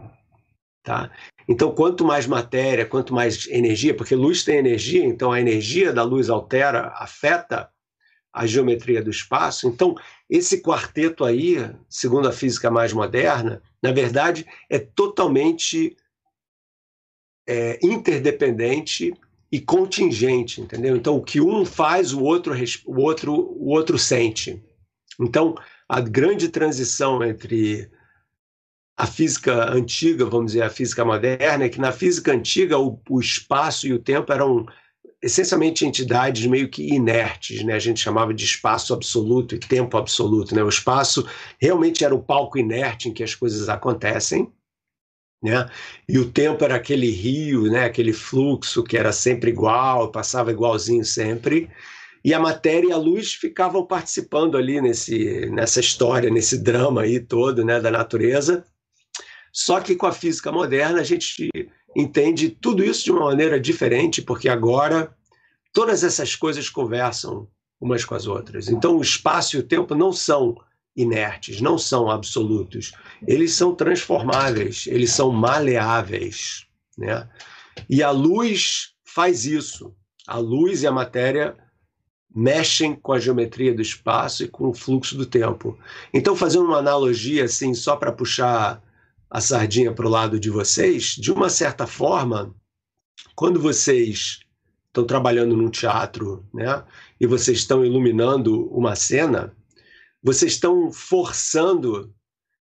Tá? 0.83 1.11
Então, 1.47 1.71
quanto 1.73 2.05
mais 2.05 2.27
matéria, 2.27 2.85
quanto 2.85 3.13
mais 3.13 3.47
energia, 3.47 3.95
porque 3.95 4.15
luz 4.15 4.43
tem 4.43 4.57
energia, 4.57 5.03
então 5.03 5.31
a 5.31 5.39
energia 5.39 5.91
da 5.91 6.03
luz 6.03 6.29
altera, 6.29 6.93
afeta 6.97 7.69
a 8.33 8.45
geometria 8.45 9.03
do 9.03 9.09
espaço. 9.09 9.67
Então, 9.67 9.95
esse 10.29 10.61
quarteto 10.61 11.25
aí, 11.25 11.57
segundo 11.89 12.27
a 12.27 12.31
física 12.31 12.71
mais 12.71 12.93
moderna, 12.93 13.61
na 13.83 13.91
verdade 13.91 14.45
é 14.69 14.79
totalmente 14.79 15.97
é, 17.47 17.79
interdependente 17.83 19.13
e 19.51 19.59
contingente, 19.59 20.61
entendeu? 20.61 20.95
Então, 20.95 21.17
o 21.17 21.23
que 21.23 21.41
um 21.41 21.65
faz, 21.65 22.13
o 22.13 22.23
outro, 22.23 22.53
o 22.85 23.01
outro, 23.01 23.33
o 23.33 23.69
outro 23.69 23.99
sente. 23.99 24.63
Então, 25.19 25.55
a 25.89 25.99
grande 25.99 26.47
transição 26.47 27.21
entre 27.21 27.91
a 29.01 29.07
física 29.07 29.73
antiga, 29.73 30.25
vamos 30.25 30.51
dizer, 30.51 30.61
a 30.61 30.69
física 30.69 31.03
moderna, 31.03 31.63
é 31.63 31.69
que 31.69 31.81
na 31.81 31.91
física 31.91 32.31
antiga 32.31 32.77
o, 32.77 33.01
o 33.09 33.19
espaço 33.19 33.87
e 33.87 33.93
o 33.93 33.97
tempo 33.97 34.31
eram 34.31 34.67
essencialmente 35.19 35.83
entidades 35.83 36.45
meio 36.45 36.69
que 36.69 36.93
inertes, 36.93 37.63
né? 37.63 37.73
A 37.73 37.79
gente 37.79 37.99
chamava 37.99 38.31
de 38.31 38.45
espaço 38.45 38.93
absoluto 38.93 39.55
e 39.55 39.59
tempo 39.59 39.97
absoluto, 39.97 40.53
né? 40.53 40.63
O 40.63 40.69
espaço 40.69 41.27
realmente 41.59 42.05
era 42.05 42.13
o 42.13 42.21
palco 42.21 42.59
inerte 42.59 43.09
em 43.09 43.13
que 43.13 43.23
as 43.23 43.33
coisas 43.33 43.69
acontecem, 43.69 44.47
né? 45.41 45.67
E 46.07 46.19
o 46.19 46.29
tempo 46.29 46.63
era 46.63 46.75
aquele 46.75 47.09
rio, 47.09 47.71
né? 47.71 47.85
Aquele 47.85 48.13
fluxo 48.13 48.83
que 48.83 48.95
era 48.95 49.11
sempre 49.11 49.49
igual, 49.49 50.11
passava 50.11 50.51
igualzinho 50.51 51.03
sempre. 51.03 51.71
E 52.23 52.35
a 52.35 52.39
matéria 52.39 52.89
e 52.89 52.93
a 52.93 52.97
luz 52.97 53.33
ficavam 53.33 53.83
participando 53.83 54.57
ali 54.57 54.79
nesse, 54.79 55.49
nessa 55.49 55.79
história, 55.79 56.29
nesse 56.29 56.59
drama 56.59 57.01
aí 57.01 57.19
todo, 57.19 57.65
né? 57.65 57.79
Da 57.79 57.89
natureza. 57.89 58.63
Só 59.51 59.79
que 59.79 59.95
com 59.95 60.05
a 60.05 60.11
física 60.11 60.51
moderna 60.51 61.01
a 61.01 61.03
gente 61.03 61.49
entende 61.95 62.49
tudo 62.49 62.83
isso 62.83 63.03
de 63.03 63.11
uma 63.11 63.25
maneira 63.25 63.59
diferente, 63.59 64.21
porque 64.21 64.47
agora 64.47 65.13
todas 65.73 66.03
essas 66.03 66.35
coisas 66.35 66.69
conversam 66.69 67.47
umas 67.79 68.05
com 68.05 68.15
as 68.15 68.27
outras. 68.27 68.67
Então, 68.69 68.97
o 68.97 69.01
espaço 69.01 69.55
e 69.55 69.59
o 69.59 69.63
tempo 69.63 69.95
não 69.95 70.13
são 70.13 70.55
inertes, 70.95 71.61
não 71.61 71.77
são 71.77 72.09
absolutos. 72.09 72.91
Eles 73.27 73.53
são 73.53 73.73
transformáveis, 73.73 74.85
eles 74.87 75.11
são 75.11 75.31
maleáveis. 75.31 76.67
Né? 76.97 77.27
E 77.89 78.03
a 78.03 78.11
luz 78.11 78.93
faz 79.03 79.45
isso. 79.45 79.95
A 80.27 80.37
luz 80.37 80.83
e 80.83 80.87
a 80.87 80.91
matéria 80.91 81.55
mexem 82.33 82.95
com 82.95 83.11
a 83.11 83.19
geometria 83.19 83.73
do 83.73 83.81
espaço 83.81 84.43
e 84.43 84.47
com 84.47 84.69
o 84.69 84.73
fluxo 84.73 85.17
do 85.17 85.25
tempo. 85.25 85.77
Então, 86.13 86.35
fazendo 86.35 86.65
uma 86.65 86.77
analogia 86.77 87.45
assim, 87.45 87.73
só 87.73 87.95
para 87.95 88.11
puxar 88.11 88.81
a 89.31 89.39
sardinha 89.39 89.93
para 89.93 90.05
o 90.05 90.09
lado 90.09 90.37
de 90.37 90.49
vocês, 90.49 91.15
de 91.15 91.31
uma 91.31 91.49
certa 91.49 91.87
forma, 91.87 92.53
quando 93.33 93.61
vocês 93.61 94.41
estão 94.87 95.05
trabalhando 95.05 95.55
num 95.55 95.69
teatro, 95.69 96.45
né, 96.53 96.83
e 97.17 97.25
vocês 97.25 97.59
estão 97.59 97.85
iluminando 97.85 98.67
uma 98.67 98.93
cena, 98.93 99.55
vocês 100.21 100.51
estão 100.51 100.91
forçando 100.91 102.13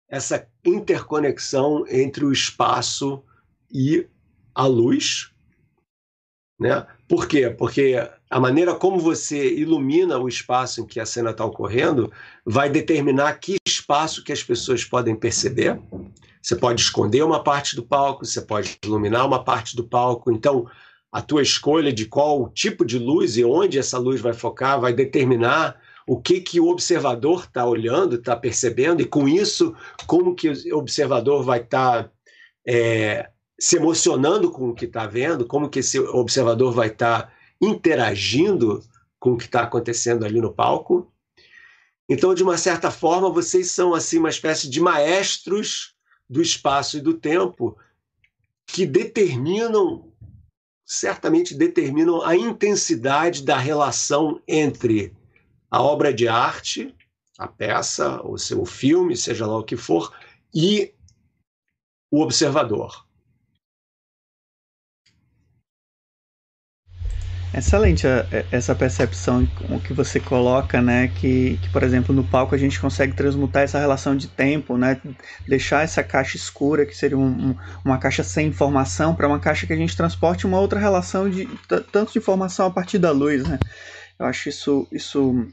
essa 0.08 0.48
interconexão 0.64 1.84
entre 1.88 2.24
o 2.24 2.32
espaço 2.32 3.22
e 3.70 4.08
a 4.54 4.66
luz, 4.66 5.30
né? 6.58 6.86
Por 7.06 7.28
quê? 7.28 7.50
Porque 7.50 7.94
a 8.30 8.40
maneira 8.40 8.74
como 8.74 8.98
você 8.98 9.54
ilumina 9.54 10.18
o 10.18 10.28
espaço 10.28 10.80
em 10.80 10.86
que 10.86 10.98
a 10.98 11.04
cena 11.04 11.30
está 11.30 11.44
ocorrendo 11.44 12.10
vai 12.44 12.70
determinar 12.70 13.34
que 13.34 13.56
espaço 13.66 14.24
que 14.24 14.32
as 14.32 14.42
pessoas 14.42 14.84
podem 14.84 15.14
perceber 15.14 15.78
você 16.46 16.54
pode 16.54 16.80
esconder 16.80 17.24
uma 17.24 17.42
parte 17.42 17.74
do 17.74 17.82
palco, 17.82 18.24
você 18.24 18.40
pode 18.40 18.78
iluminar 18.84 19.26
uma 19.26 19.42
parte 19.42 19.74
do 19.74 19.82
palco. 19.82 20.30
Então, 20.30 20.70
a 21.10 21.20
tua 21.20 21.42
escolha 21.42 21.92
de 21.92 22.06
qual 22.06 22.48
tipo 22.50 22.84
de 22.84 23.00
luz 23.00 23.36
e 23.36 23.44
onde 23.44 23.80
essa 23.80 23.98
luz 23.98 24.20
vai 24.20 24.32
focar 24.32 24.80
vai 24.80 24.92
determinar 24.92 25.76
o 26.06 26.20
que, 26.20 26.40
que 26.40 26.60
o 26.60 26.68
observador 26.68 27.40
está 27.40 27.66
olhando, 27.66 28.14
está 28.14 28.36
percebendo, 28.36 29.02
e 29.02 29.04
com 29.04 29.28
isso, 29.28 29.74
como 30.06 30.36
que 30.36 30.48
o 30.48 30.78
observador 30.78 31.42
vai 31.42 31.62
estar 31.62 32.04
tá, 32.04 32.10
é, 32.64 33.28
se 33.58 33.74
emocionando 33.74 34.48
com 34.48 34.68
o 34.68 34.74
que 34.74 34.84
está 34.84 35.04
vendo, 35.04 35.48
como 35.48 35.68
que 35.68 35.80
esse 35.80 35.98
observador 35.98 36.72
vai 36.72 36.86
estar 36.86 37.22
tá 37.22 37.32
interagindo 37.60 38.84
com 39.18 39.32
o 39.32 39.36
que 39.36 39.46
está 39.46 39.62
acontecendo 39.62 40.24
ali 40.24 40.40
no 40.40 40.54
palco. 40.54 41.12
Então, 42.08 42.32
de 42.32 42.44
uma 42.44 42.56
certa 42.56 42.88
forma, 42.88 43.28
vocês 43.28 43.72
são 43.72 43.92
assim 43.92 44.18
uma 44.18 44.28
espécie 44.28 44.70
de 44.70 44.80
maestros 44.80 45.95
do 46.28 46.42
espaço 46.42 46.98
e 46.98 47.00
do 47.00 47.14
tempo 47.14 47.76
que 48.66 48.84
determinam, 48.84 50.12
certamente 50.84 51.54
determinam 51.54 52.22
a 52.22 52.36
intensidade 52.36 53.44
da 53.44 53.56
relação 53.56 54.40
entre 54.46 55.14
a 55.70 55.80
obra 55.82 56.12
de 56.12 56.26
arte, 56.26 56.94
a 57.38 57.46
peça, 57.46 58.20
o 58.22 58.36
seu 58.38 58.64
filme, 58.64 59.16
seja 59.16 59.46
lá 59.46 59.56
o 59.58 59.64
que 59.64 59.76
for, 59.76 60.12
e 60.54 60.92
o 62.10 62.20
observador. 62.20 63.05
Excelente 67.54 68.06
é, 68.06 68.26
é, 68.30 68.46
essa 68.50 68.74
percepção 68.74 69.46
que 69.82 69.92
você 69.92 70.20
coloca, 70.20 70.82
né? 70.82 71.08
Que, 71.08 71.58
que, 71.62 71.68
por 71.70 71.82
exemplo, 71.82 72.14
no 72.14 72.24
palco 72.24 72.54
a 72.54 72.58
gente 72.58 72.78
consegue 72.78 73.14
transmutar 73.14 73.62
essa 73.62 73.78
relação 73.78 74.16
de 74.16 74.28
tempo, 74.28 74.76
né? 74.76 75.00
Deixar 75.48 75.82
essa 75.82 76.02
caixa 76.02 76.36
escura, 76.36 76.84
que 76.84 76.94
seria 76.94 77.16
um, 77.16 77.56
uma 77.84 77.98
caixa 77.98 78.22
sem 78.22 78.48
informação, 78.48 79.14
para 79.14 79.28
uma 79.28 79.40
caixa 79.40 79.66
que 79.66 79.72
a 79.72 79.76
gente 79.76 79.96
transporte 79.96 80.46
uma 80.46 80.60
outra 80.60 80.78
relação 80.78 81.30
de 81.30 81.48
tanto 81.90 82.12
de 82.12 82.18
informação 82.18 82.66
a 82.66 82.70
partir 82.70 82.98
da 82.98 83.10
luz, 83.10 83.46
né? 83.46 83.58
Eu 84.18 84.26
acho 84.26 84.48
isso, 84.48 84.86
isso 84.90 85.46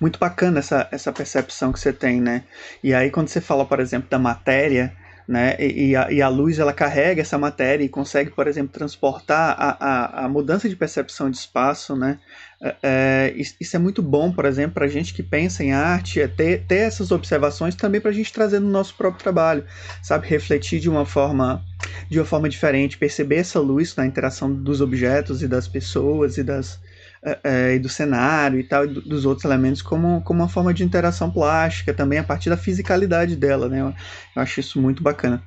muito 0.00 0.18
bacana, 0.18 0.60
essa, 0.60 0.88
essa 0.92 1.12
percepção 1.12 1.72
que 1.72 1.80
você 1.80 1.92
tem, 1.92 2.20
né? 2.20 2.44
E 2.82 2.94
aí, 2.94 3.10
quando 3.10 3.28
você 3.28 3.40
fala, 3.40 3.66
por 3.66 3.80
exemplo, 3.80 4.08
da 4.08 4.18
matéria 4.18 4.94
né? 5.30 5.54
E, 5.60 5.90
e, 5.90 5.96
a, 5.96 6.10
e, 6.10 6.20
a, 6.20 6.28
luz 6.28 6.58
ela 6.58 6.72
carrega 6.72 7.22
essa 7.22 7.38
matéria 7.38 7.84
e 7.84 7.88
consegue, 7.88 8.32
por 8.32 8.48
exemplo, 8.48 8.72
transportar 8.72 9.54
a, 9.56 9.76
a, 9.78 10.24
a 10.24 10.28
mudança 10.28 10.68
de 10.68 10.74
percepção 10.74 11.30
de 11.30 11.36
espaço, 11.36 11.94
né? 11.94 12.18
É, 12.60 12.76
é 12.82 13.34
isso 13.36 13.76
é 13.76 13.78
muito 13.78 14.02
bom, 14.02 14.32
por 14.32 14.44
exemplo, 14.44 14.74
para 14.74 14.86
a 14.86 14.88
gente 14.88 15.14
que 15.14 15.22
pensa 15.22 15.62
em 15.62 15.72
arte, 15.72 16.20
é 16.20 16.26
ter, 16.26 16.64
ter 16.66 16.78
essas 16.78 17.12
observações 17.12 17.76
também 17.76 18.00
para 18.00 18.10
a 18.10 18.14
gente 18.14 18.32
trazer 18.32 18.58
no 18.58 18.68
nosso 18.68 18.96
próprio 18.96 19.22
trabalho, 19.22 19.64
sabe? 20.02 20.26
Refletir 20.26 20.80
de 20.80 20.90
uma 20.90 21.06
forma 21.06 21.64
de 22.10 22.18
uma 22.18 22.26
forma 22.26 22.48
diferente, 22.48 22.98
perceber 22.98 23.36
essa 23.36 23.60
luz 23.60 23.94
na 23.94 24.04
interação 24.04 24.52
dos 24.52 24.80
objetos 24.80 25.44
e 25.44 25.48
das 25.48 25.68
pessoas 25.68 26.38
e 26.38 26.42
das 26.42 26.80
é, 27.22 27.38
é, 27.44 27.74
e 27.74 27.78
do 27.78 27.88
cenário 27.88 28.58
e 28.58 28.64
tal, 28.64 28.84
e 28.84 28.88
dos 28.88 29.26
outros 29.26 29.44
elementos, 29.44 29.82
como, 29.82 30.22
como 30.22 30.40
uma 30.40 30.48
forma 30.48 30.72
de 30.72 30.84
interação 30.84 31.30
plástica 31.30 31.92
também, 31.92 32.18
a 32.18 32.24
partir 32.24 32.50
da 32.50 32.56
fisicalidade 32.56 33.36
dela, 33.36 33.68
né? 33.68 33.80
Eu, 33.80 33.94
eu 34.36 34.42
acho 34.42 34.60
isso 34.60 34.80
muito 34.80 35.02
bacana. 35.02 35.42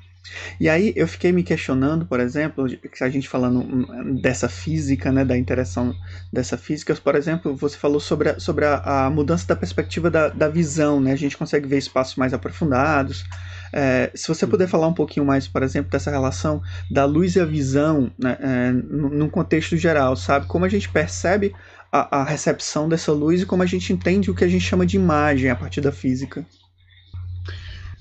E 0.60 0.70
aí 0.70 0.94
eu 0.96 1.08
fiquei 1.08 1.32
me 1.32 1.44
questionando, 1.44 2.06
por 2.06 2.20
exemplo, 2.20 2.66
a 3.02 3.10
gente 3.10 3.28
falando 3.28 3.60
hum, 3.60 4.22
dessa 4.22 4.48
física, 4.48 5.12
né, 5.12 5.26
da 5.26 5.38
interação 5.38 5.94
dessa 6.32 6.58
física, 6.58 6.96
por 6.96 7.16
exemplo, 7.16 7.56
você 7.56 7.78
falou 7.78 8.00
sobre 8.00 8.30
a, 8.30 8.40
sobre 8.40 8.66
a, 8.66 9.06
a 9.06 9.10
mudança 9.10 9.46
da 9.48 9.56
perspectiva 9.56 10.10
da, 10.10 10.30
da 10.30 10.48
visão, 10.48 11.02
né, 11.02 11.12
a 11.12 11.18
gente 11.18 11.38
consegue 11.38 11.68
ver 11.68 11.78
espaços 11.78 12.16
mais 12.16 12.34
aprofundados. 12.34 13.26
É, 13.74 14.12
se 14.14 14.28
você 14.28 14.46
puder 14.46 14.68
falar 14.68 14.88
um 14.88 14.94
pouquinho 14.94 15.26
mais, 15.26 15.48
por 15.48 15.64
exemplo, 15.64 15.90
dessa 15.92 16.12
relação 16.12 16.62
da 16.92 17.06
luz 17.06 17.36
e 17.36 17.40
a 17.40 17.46
visão, 17.46 18.12
né, 18.18 18.38
é, 18.40 18.72
num 18.72 19.28
contexto 19.28 19.76
geral, 19.76 20.16
sabe? 20.16 20.46
Como 20.46 20.64
a 20.64 20.70
gente 20.70 20.88
percebe 20.88 21.56
a, 21.92 22.22
a 22.22 22.24
recepção 22.24 22.88
dessa 22.88 23.12
luz 23.12 23.42
e 23.42 23.46
como 23.46 23.64
a 23.64 23.66
gente 23.66 23.92
entende 23.92 24.30
o 24.30 24.36
que 24.36 24.44
a 24.44 24.48
gente 24.48 24.64
chama 24.64 24.86
de 24.86 24.96
imagem 24.96 25.50
a 25.50 25.56
partir 25.56 25.82
da 25.82 25.92
física. 25.92 26.46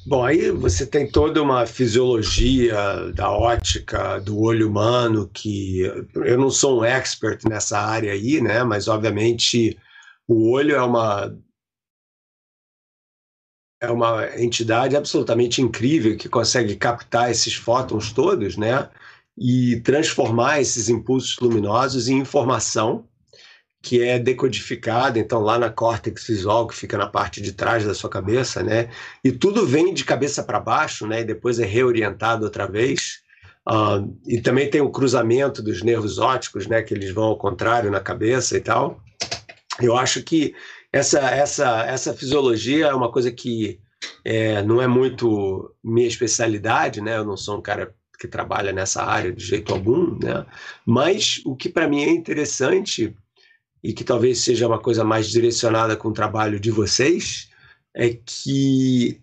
Bom, 0.05 0.25
aí 0.25 0.51
você 0.51 0.85
tem 0.85 1.09
toda 1.09 1.41
uma 1.41 1.65
fisiologia 1.65 2.75
da 3.15 3.31
ótica 3.31 4.19
do 4.19 4.41
olho 4.41 4.69
humano 4.69 5.31
que 5.33 5.83
eu 6.17 6.37
não 6.37 6.51
sou 6.51 6.81
um 6.81 6.85
expert 6.85 7.45
nessa 7.49 7.79
área 7.79 8.13
aí, 8.13 8.41
né? 8.41 8.65
Mas 8.65 8.89
obviamente 8.89 9.79
o 10.27 10.51
olho 10.51 10.75
é 10.75 10.83
uma 10.83 11.33
é 13.83 13.91
uma 13.91 14.29
entidade 14.41 14.97
absolutamente 14.97 15.61
incrível 15.61 16.17
que 16.17 16.29
consegue 16.29 16.77
captar 16.77 17.33
esses 17.33 17.55
fótons 17.55 18.13
todos, 18.13 18.57
né? 18.57 18.89
E 19.37 19.81
transformar 19.81 20.61
esses 20.61 20.89
impulsos 20.89 21.37
luminosos 21.41 22.09
em 22.09 22.19
informação 22.19 23.05
que 23.83 24.01
é 24.01 24.21
decodificada, 24.21 25.19
então 25.19 25.41
lá 25.41 25.59
na 25.59 25.69
córtex 25.69 26.29
visual, 26.29 26.69
que 26.69 26.77
fica 26.77 26.97
na 26.97 27.09
parte 27.09 27.43
de 27.43 27.53
trás 27.53 27.85
da 27.85 27.93
sua 27.93 28.09
cabeça, 28.09 28.63
né? 28.63 28.89
E 29.25 29.33
tudo 29.33 29.67
vem 29.67 29.93
de 29.93 30.05
cabeça 30.05 30.45
para 30.45 30.61
baixo, 30.61 31.05
né? 31.05 31.23
E 31.23 31.25
depois 31.25 31.59
é 31.59 31.67
reorientado 31.67 32.45
outra 32.45 32.69
vez. 32.69 33.21
Uh, 33.69 34.17
e 34.25 34.41
também 34.41 34.71
tem 34.71 34.81
o 34.81 34.91
cruzamento 34.91 35.61
dos 35.61 35.83
nervos 35.83 36.21
ópticos, 36.21 36.69
né? 36.69 36.83
Que 36.83 36.95
eles 36.95 37.11
vão 37.11 37.25
ao 37.25 37.37
contrário 37.37 37.91
na 37.91 37.99
cabeça 37.99 38.57
e 38.57 38.61
tal. 38.61 39.03
Eu 39.81 39.97
acho 39.97 40.23
que 40.23 40.55
essa, 40.93 41.21
essa, 41.21 41.83
essa 41.87 42.15
fisiologia 42.15 42.89
é 42.89 42.95
uma 42.95 43.11
coisa 43.11 43.33
que 43.33 43.81
é, 44.25 44.63
não 44.63 44.81
é 44.81 44.87
muito 44.87 45.75
minha 45.83 46.07
especialidade, 46.07 47.01
né? 47.01 47.17
Eu 47.17 47.25
não 47.25 47.37
sou 47.37 47.59
um 47.59 47.63
cara 47.63 47.95
que 48.19 48.29
trabalha 48.29 48.73
nessa 48.73 49.03
área 49.03 49.33
de 49.33 49.45
jeito 49.45 49.73
algum, 49.73 50.19
né? 50.19 50.47
Mas 50.87 51.41
o 51.45 51.57
que 51.57 51.69
para 51.69 51.89
mim 51.89 52.03
é 52.03 52.11
interessante 52.11 53.17
e 53.83 53.93
que 53.93 54.05
talvez 54.05 54.41
seja 54.41 54.69
uma 54.69 54.79
coisa 54.79 55.03
mais 55.03 55.29
direcionada 55.29 55.97
com 55.97 56.09
o 56.09 56.13
trabalho 56.13 56.61
de 56.61 56.71
vocês, 56.71 57.51
é 57.95 58.11
que 58.11 59.21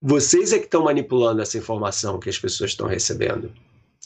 vocês 0.00 0.52
é 0.52 0.58
que 0.58 0.64
estão 0.64 0.84
manipulando 0.84 1.42
essa 1.42 1.58
informação 1.58 2.18
que 2.18 2.30
as 2.30 2.38
pessoas 2.38 2.70
estão 2.70 2.86
recebendo. 2.86 3.52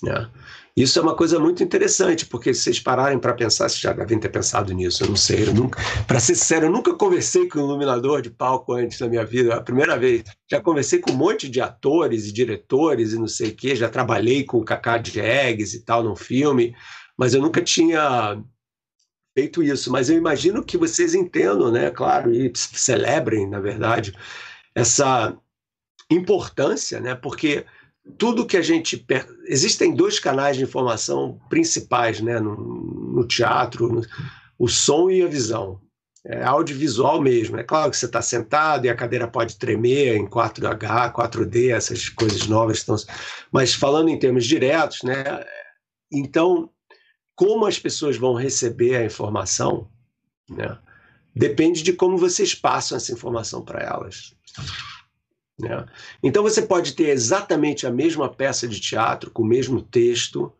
Né? 0.02 0.30
Isso 0.78 0.96
é 0.96 1.02
uma 1.02 1.16
coisa 1.16 1.40
muito 1.40 1.60
interessante, 1.60 2.24
porque 2.24 2.54
se 2.54 2.60
vocês 2.60 2.78
pararem 2.78 3.18
para 3.18 3.34
pensar, 3.34 3.68
vocês 3.68 3.80
já 3.80 3.92
devem 3.92 4.16
ter 4.20 4.28
pensado 4.28 4.72
nisso, 4.72 5.02
eu 5.02 5.08
não 5.08 5.16
sei, 5.16 5.48
eu 5.48 5.52
nunca, 5.52 5.82
para 6.06 6.20
ser 6.20 6.36
sincero, 6.36 6.66
eu 6.66 6.70
nunca 6.70 6.94
conversei 6.94 7.48
com 7.48 7.58
um 7.58 7.64
iluminador 7.64 8.22
de 8.22 8.30
palco 8.30 8.74
antes 8.74 9.00
na 9.00 9.08
minha 9.08 9.24
vida, 9.24 9.54
é 9.54 9.56
a 9.56 9.60
primeira 9.60 9.98
vez. 9.98 10.22
Já 10.48 10.60
conversei 10.60 11.00
com 11.00 11.10
um 11.10 11.16
monte 11.16 11.48
de 11.48 11.60
atores 11.60 12.26
e 12.26 12.32
diretores 12.32 13.12
e 13.12 13.18
não 13.18 13.26
sei 13.26 13.48
o 13.48 13.56
quê, 13.56 13.74
já 13.74 13.88
trabalhei 13.88 14.44
com 14.44 14.58
o 14.58 14.64
de 15.02 15.18
Eggs 15.18 15.76
e 15.76 15.80
tal 15.80 16.04
num 16.04 16.14
filme, 16.14 16.76
mas 17.16 17.34
eu 17.34 17.42
nunca 17.42 17.60
tinha 17.60 18.40
feito 19.36 19.64
isso, 19.64 19.90
mas 19.90 20.08
eu 20.08 20.16
imagino 20.16 20.62
que 20.62 20.78
vocês 20.78 21.12
entendam, 21.12 21.72
né, 21.72 21.90
claro, 21.90 22.32
e 22.32 22.52
celebrem, 22.54 23.50
na 23.50 23.58
verdade, 23.58 24.14
essa 24.76 25.36
importância, 26.08 27.00
né, 27.00 27.16
porque 27.16 27.66
tudo 28.16 28.46
que 28.46 28.56
a 28.56 28.62
gente 28.62 29.04
existem 29.46 29.94
dois 29.94 30.18
canais 30.18 30.56
de 30.56 30.62
informação 30.62 31.38
principais, 31.48 32.20
né, 32.20 32.40
no, 32.40 32.56
no 32.56 33.26
teatro, 33.26 33.92
no, 33.92 34.02
o 34.58 34.68
som 34.68 35.10
e 35.10 35.22
a 35.22 35.26
visão. 35.26 35.80
É 36.24 36.42
audiovisual 36.42 37.20
mesmo. 37.20 37.56
É 37.56 37.62
claro 37.62 37.90
que 37.90 37.96
você 37.96 38.06
está 38.06 38.20
sentado 38.20 38.84
e 38.84 38.90
a 38.90 38.94
cadeira 38.94 39.26
pode 39.28 39.56
tremer 39.56 40.16
em 40.16 40.26
4H, 40.26 41.12
4D, 41.12 41.70
essas 41.70 42.08
coisas 42.08 42.46
novas 42.46 42.78
estão. 42.78 42.96
Mas 43.52 43.72
falando 43.72 44.08
em 44.08 44.18
termos 44.18 44.44
diretos, 44.44 45.02
né? 45.04 45.22
Então 46.12 46.70
como 47.38 47.66
as 47.66 47.78
pessoas 47.78 48.16
vão 48.16 48.34
receber 48.34 48.96
a 48.96 49.04
informação, 49.04 49.88
né, 50.50 50.76
depende 51.36 51.84
de 51.84 51.92
como 51.92 52.18
vocês 52.18 52.52
passam 52.52 52.96
essa 52.96 53.12
informação 53.12 53.64
para 53.64 53.80
elas. 53.80 54.34
Né? 55.58 55.86
Então 56.22 56.42
você 56.42 56.62
pode 56.62 56.94
ter 56.94 57.08
exatamente 57.08 57.86
a 57.86 57.90
mesma 57.90 58.32
peça 58.32 58.68
de 58.68 58.80
teatro, 58.80 59.30
com 59.30 59.42
o 59.42 59.46
mesmo 59.46 59.82
texto, 59.82 60.52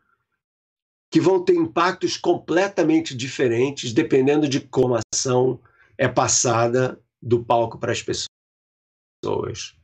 que 1.11 1.20
vão 1.20 1.42
ter 1.42 1.54
impactos 1.54 2.16
completamente 2.16 3.16
diferentes 3.16 3.92
dependendo 3.92 4.48
de 4.48 4.61
como 4.61 4.94
a 4.96 5.00
ação 5.12 5.61
é 5.96 6.06
passada 6.06 7.00
do 7.20 7.44
palco 7.44 7.78
para 7.78 7.92
as 7.92 8.02
pessoas. 8.02 9.74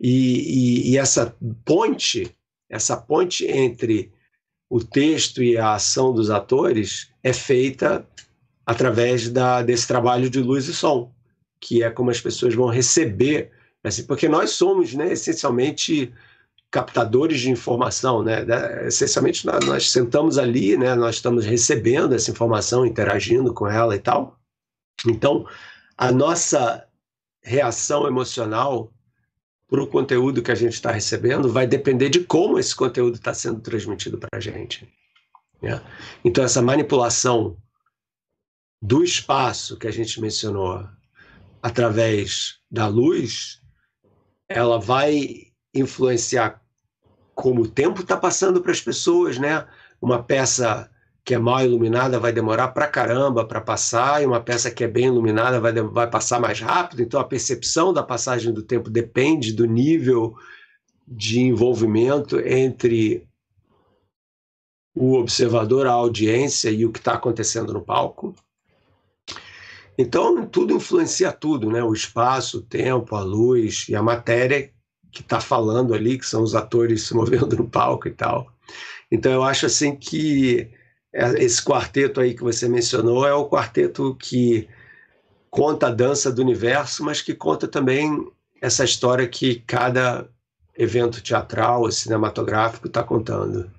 E, 0.00 0.88
e, 0.88 0.90
e 0.90 0.98
essa 0.98 1.36
ponte, 1.64 2.36
essa 2.68 2.96
ponte 2.96 3.46
entre 3.46 4.12
o 4.68 4.82
texto 4.82 5.42
e 5.42 5.56
a 5.56 5.74
ação 5.74 6.12
dos 6.12 6.30
atores 6.30 7.12
é 7.22 7.32
feita 7.32 8.08
através 8.66 9.28
da, 9.28 9.62
desse 9.62 9.86
trabalho 9.86 10.28
de 10.28 10.40
luz 10.40 10.66
e 10.66 10.74
som, 10.74 11.12
que 11.60 11.82
é 11.82 11.90
como 11.90 12.10
as 12.10 12.20
pessoas 12.20 12.54
vão 12.54 12.68
receber, 12.68 13.52
assim, 13.88 14.04
porque 14.04 14.28
nós 14.28 14.50
somos, 14.50 14.94
né, 14.94 15.12
essencialmente 15.12 16.12
captadores 16.70 17.40
de 17.40 17.50
informação, 17.50 18.22
né? 18.22 18.46
Essencialmente 18.86 19.44
nós, 19.44 19.90
sentamos 19.90 20.38
ali, 20.38 20.76
né? 20.76 20.94
Nós 20.94 21.16
estamos 21.16 21.44
recebendo 21.44 22.14
essa 22.14 22.30
informação, 22.30 22.86
interagindo 22.86 23.52
com 23.52 23.68
ela 23.68 23.94
e 23.94 23.98
tal. 23.98 24.40
Então, 25.06 25.46
a 25.98 26.10
nossa 26.10 26.86
reação 27.42 28.06
emocional 28.06 28.90
para 29.68 29.82
o 29.82 29.86
conteúdo 29.86 30.42
que 30.42 30.50
a 30.50 30.54
gente 30.54 30.72
está 30.72 30.90
recebendo 30.90 31.52
vai 31.52 31.66
depender 31.66 32.08
de 32.08 32.20
como 32.20 32.58
esse 32.58 32.74
conteúdo 32.74 33.16
está 33.16 33.34
sendo 33.34 33.60
transmitido 33.60 34.18
para 34.18 34.30
a 34.38 34.40
gente. 34.40 34.90
Né? 35.60 35.80
Então, 36.24 36.42
essa 36.42 36.62
manipulação 36.62 37.56
do 38.80 39.04
espaço 39.04 39.78
que 39.78 39.86
a 39.86 39.92
gente 39.92 40.20
mencionou 40.20 40.88
através 41.62 42.58
da 42.70 42.86
luz, 42.86 43.61
ela 44.54 44.78
vai 44.78 45.46
influenciar 45.74 46.60
como 47.34 47.62
o 47.62 47.68
tempo 47.68 48.02
está 48.02 48.16
passando 48.16 48.60
para 48.60 48.72
as 48.72 48.80
pessoas, 48.80 49.38
né? 49.38 49.66
Uma 50.00 50.22
peça 50.22 50.90
que 51.24 51.34
é 51.34 51.38
mal 51.38 51.64
iluminada 51.64 52.18
vai 52.18 52.32
demorar 52.32 52.68
para 52.68 52.88
caramba 52.88 53.44
para 53.46 53.60
passar, 53.60 54.22
e 54.22 54.26
uma 54.26 54.40
peça 54.40 54.70
que 54.70 54.82
é 54.82 54.88
bem 54.88 55.06
iluminada 55.06 55.60
vai, 55.60 55.72
vai 55.72 56.10
passar 56.10 56.40
mais 56.40 56.60
rápido. 56.60 57.02
Então, 57.02 57.20
a 57.20 57.24
percepção 57.24 57.92
da 57.92 58.02
passagem 58.02 58.52
do 58.52 58.62
tempo 58.62 58.90
depende 58.90 59.52
do 59.52 59.64
nível 59.64 60.34
de 61.06 61.40
envolvimento 61.40 62.40
entre 62.40 63.26
o 64.94 65.14
observador, 65.14 65.86
a 65.86 65.92
audiência 65.92 66.70
e 66.70 66.84
o 66.84 66.92
que 66.92 66.98
está 66.98 67.14
acontecendo 67.14 67.72
no 67.72 67.82
palco. 67.82 68.34
Então, 69.96 70.46
tudo 70.46 70.74
influencia 70.74 71.30
tudo, 71.32 71.70
né? 71.70 71.82
O 71.82 71.92
espaço, 71.92 72.58
o 72.58 72.62
tempo, 72.62 73.14
a 73.14 73.22
luz 73.22 73.86
e 73.88 73.94
a 73.94 74.02
matéria 74.02 74.70
que 75.10 75.20
está 75.20 75.40
falando 75.40 75.92
ali, 75.94 76.18
que 76.18 76.26
são 76.26 76.42
os 76.42 76.54
atores 76.54 77.02
se 77.02 77.14
movendo 77.14 77.56
no 77.56 77.68
palco 77.68 78.08
e 78.08 78.12
tal. 78.12 78.50
Então, 79.10 79.30
eu 79.30 79.42
acho 79.42 79.66
assim 79.66 79.94
que 79.94 80.70
é, 81.12 81.44
esse 81.44 81.62
quarteto 81.62 82.20
aí 82.20 82.34
que 82.34 82.42
você 82.42 82.68
mencionou 82.68 83.26
é 83.26 83.34
o 83.34 83.48
quarteto 83.48 84.16
que 84.16 84.66
conta 85.50 85.88
a 85.88 85.90
dança 85.90 86.32
do 86.32 86.40
universo, 86.40 87.04
mas 87.04 87.20
que 87.20 87.34
conta 87.34 87.68
também 87.68 88.26
essa 88.60 88.84
história 88.84 89.28
que 89.28 89.56
cada 89.66 90.26
evento 90.78 91.22
teatral, 91.22 91.90
cinematográfico 91.92 92.86
está 92.86 93.02
contando. 93.02 93.70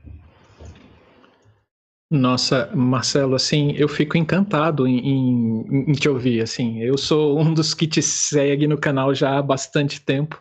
Nossa, 2.14 2.70
Marcelo, 2.76 3.34
assim, 3.34 3.72
eu 3.76 3.88
fico 3.88 4.16
encantado 4.16 4.86
em, 4.86 5.00
em, 5.00 5.86
em, 5.90 5.94
te 5.94 6.08
ouvir, 6.08 6.42
assim, 6.44 6.80
eu 6.80 6.96
sou 6.96 7.40
um 7.40 7.52
dos 7.52 7.74
que 7.74 7.88
te 7.88 8.04
segue 8.04 8.68
no 8.68 8.78
canal 8.78 9.16
já 9.16 9.40
há 9.40 9.42
bastante 9.42 10.00
tempo, 10.00 10.40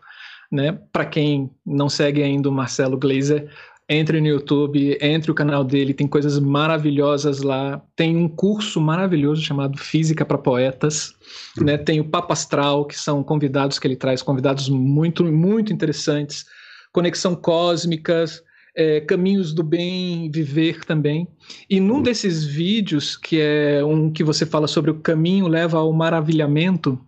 né, 0.51 0.79
para 0.93 1.07
quem 1.07 1.51
não 1.65 1.89
segue 1.89 2.23
ainda 2.23 2.51
o 2.51 2.53
Marcelo 2.53 2.99
Glazer, 2.99 3.49
entre 3.89 4.21
no 4.21 4.27
YouTube, 4.27 4.99
entre 5.01 5.31
o 5.31 5.35
canal 5.35 5.65
dele, 5.65 5.95
tem 5.95 6.07
coisas 6.07 6.39
maravilhosas 6.39 7.43
lá. 7.43 7.83
Tem 7.97 8.17
um 8.17 8.29
curso 8.29 8.81
maravilhoso 8.81 9.43
chamado 9.43 9.77
Física 9.77 10.25
para 10.25 10.39
Poetas, 10.39 11.15
né? 11.59 11.77
Tem 11.77 12.01
o 12.01 12.05
Papo 12.05 12.33
Astral, 12.33 12.87
que 12.87 12.99
são 12.99 13.23
convidados 13.23 13.79
que 13.79 13.87
ele 13.87 13.97
traz, 13.97 14.23
convidados 14.23 14.69
muito, 14.69 15.25
muito 15.25 15.73
interessantes. 15.73 16.47
Conexão 16.93 17.35
Cósmicas, 17.35 18.43
é, 18.75 19.01
Caminhos 19.01 19.53
do 19.53 19.63
Bem, 19.63 20.31
Viver 20.31 20.85
também. 20.85 21.29
E 21.69 21.81
num 21.81 22.03
desses 22.03 22.45
vídeos, 22.45 23.17
que 23.17 23.41
é 23.41 23.85
um 23.85 24.11
que 24.11 24.25
você 24.25 24.47
fala 24.47 24.67
sobre 24.67 24.91
o 24.91 25.01
caminho 25.01 25.49
leva 25.49 25.79
ao 25.79 25.93
maravilhamento, 25.93 26.99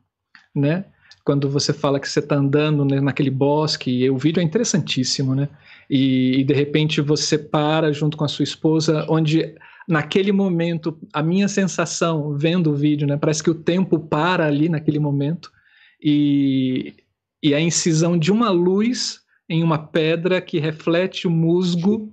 né? 0.55 0.85
Quando 1.25 1.49
você 1.49 1.73
fala 1.73 1.99
que 1.99 2.09
você 2.09 2.19
está 2.21 2.37
andando 2.37 2.85
né, 2.85 3.01
naquele 3.01 3.31
bosque, 3.31 3.91
e 3.91 4.11
o 4.11 4.19
vídeo 4.19 4.41
é 4.41 4.43
interessantíssimo, 4.43 5.35
né? 5.35 5.49
e, 5.89 6.41
e 6.41 6.45
de 6.45 6.55
repente 6.55 7.01
você 7.01 7.39
para 7.39 7.93
junto 7.93 8.17
com 8.17 8.25
a 8.25 8.29
sua 8.29 8.43
esposa, 8.43 9.07
onde 9.09 9.55
naquele 9.87 10.33
momento, 10.33 10.99
a 11.13 11.23
minha 11.23 11.47
sensação 11.47 12.37
vendo 12.37 12.71
o 12.71 12.77
vídeo, 12.77 13.07
né, 13.07 13.17
parece 13.17 13.43
que 13.43 13.51
o 13.51 13.55
tempo 13.55 13.99
para 13.99 14.47
ali 14.47 14.69
naquele 14.69 14.99
momento 14.99 15.51
e, 16.03 16.95
e 17.43 17.55
a 17.55 17.61
incisão 17.61 18.19
de 18.19 18.33
uma 18.33 18.51
luz 18.51 19.21
em 19.55 19.63
uma 19.63 19.79
pedra 19.79 20.41
que 20.41 20.59
reflete 20.59 21.27
o 21.27 21.31
musgo, 21.31 22.13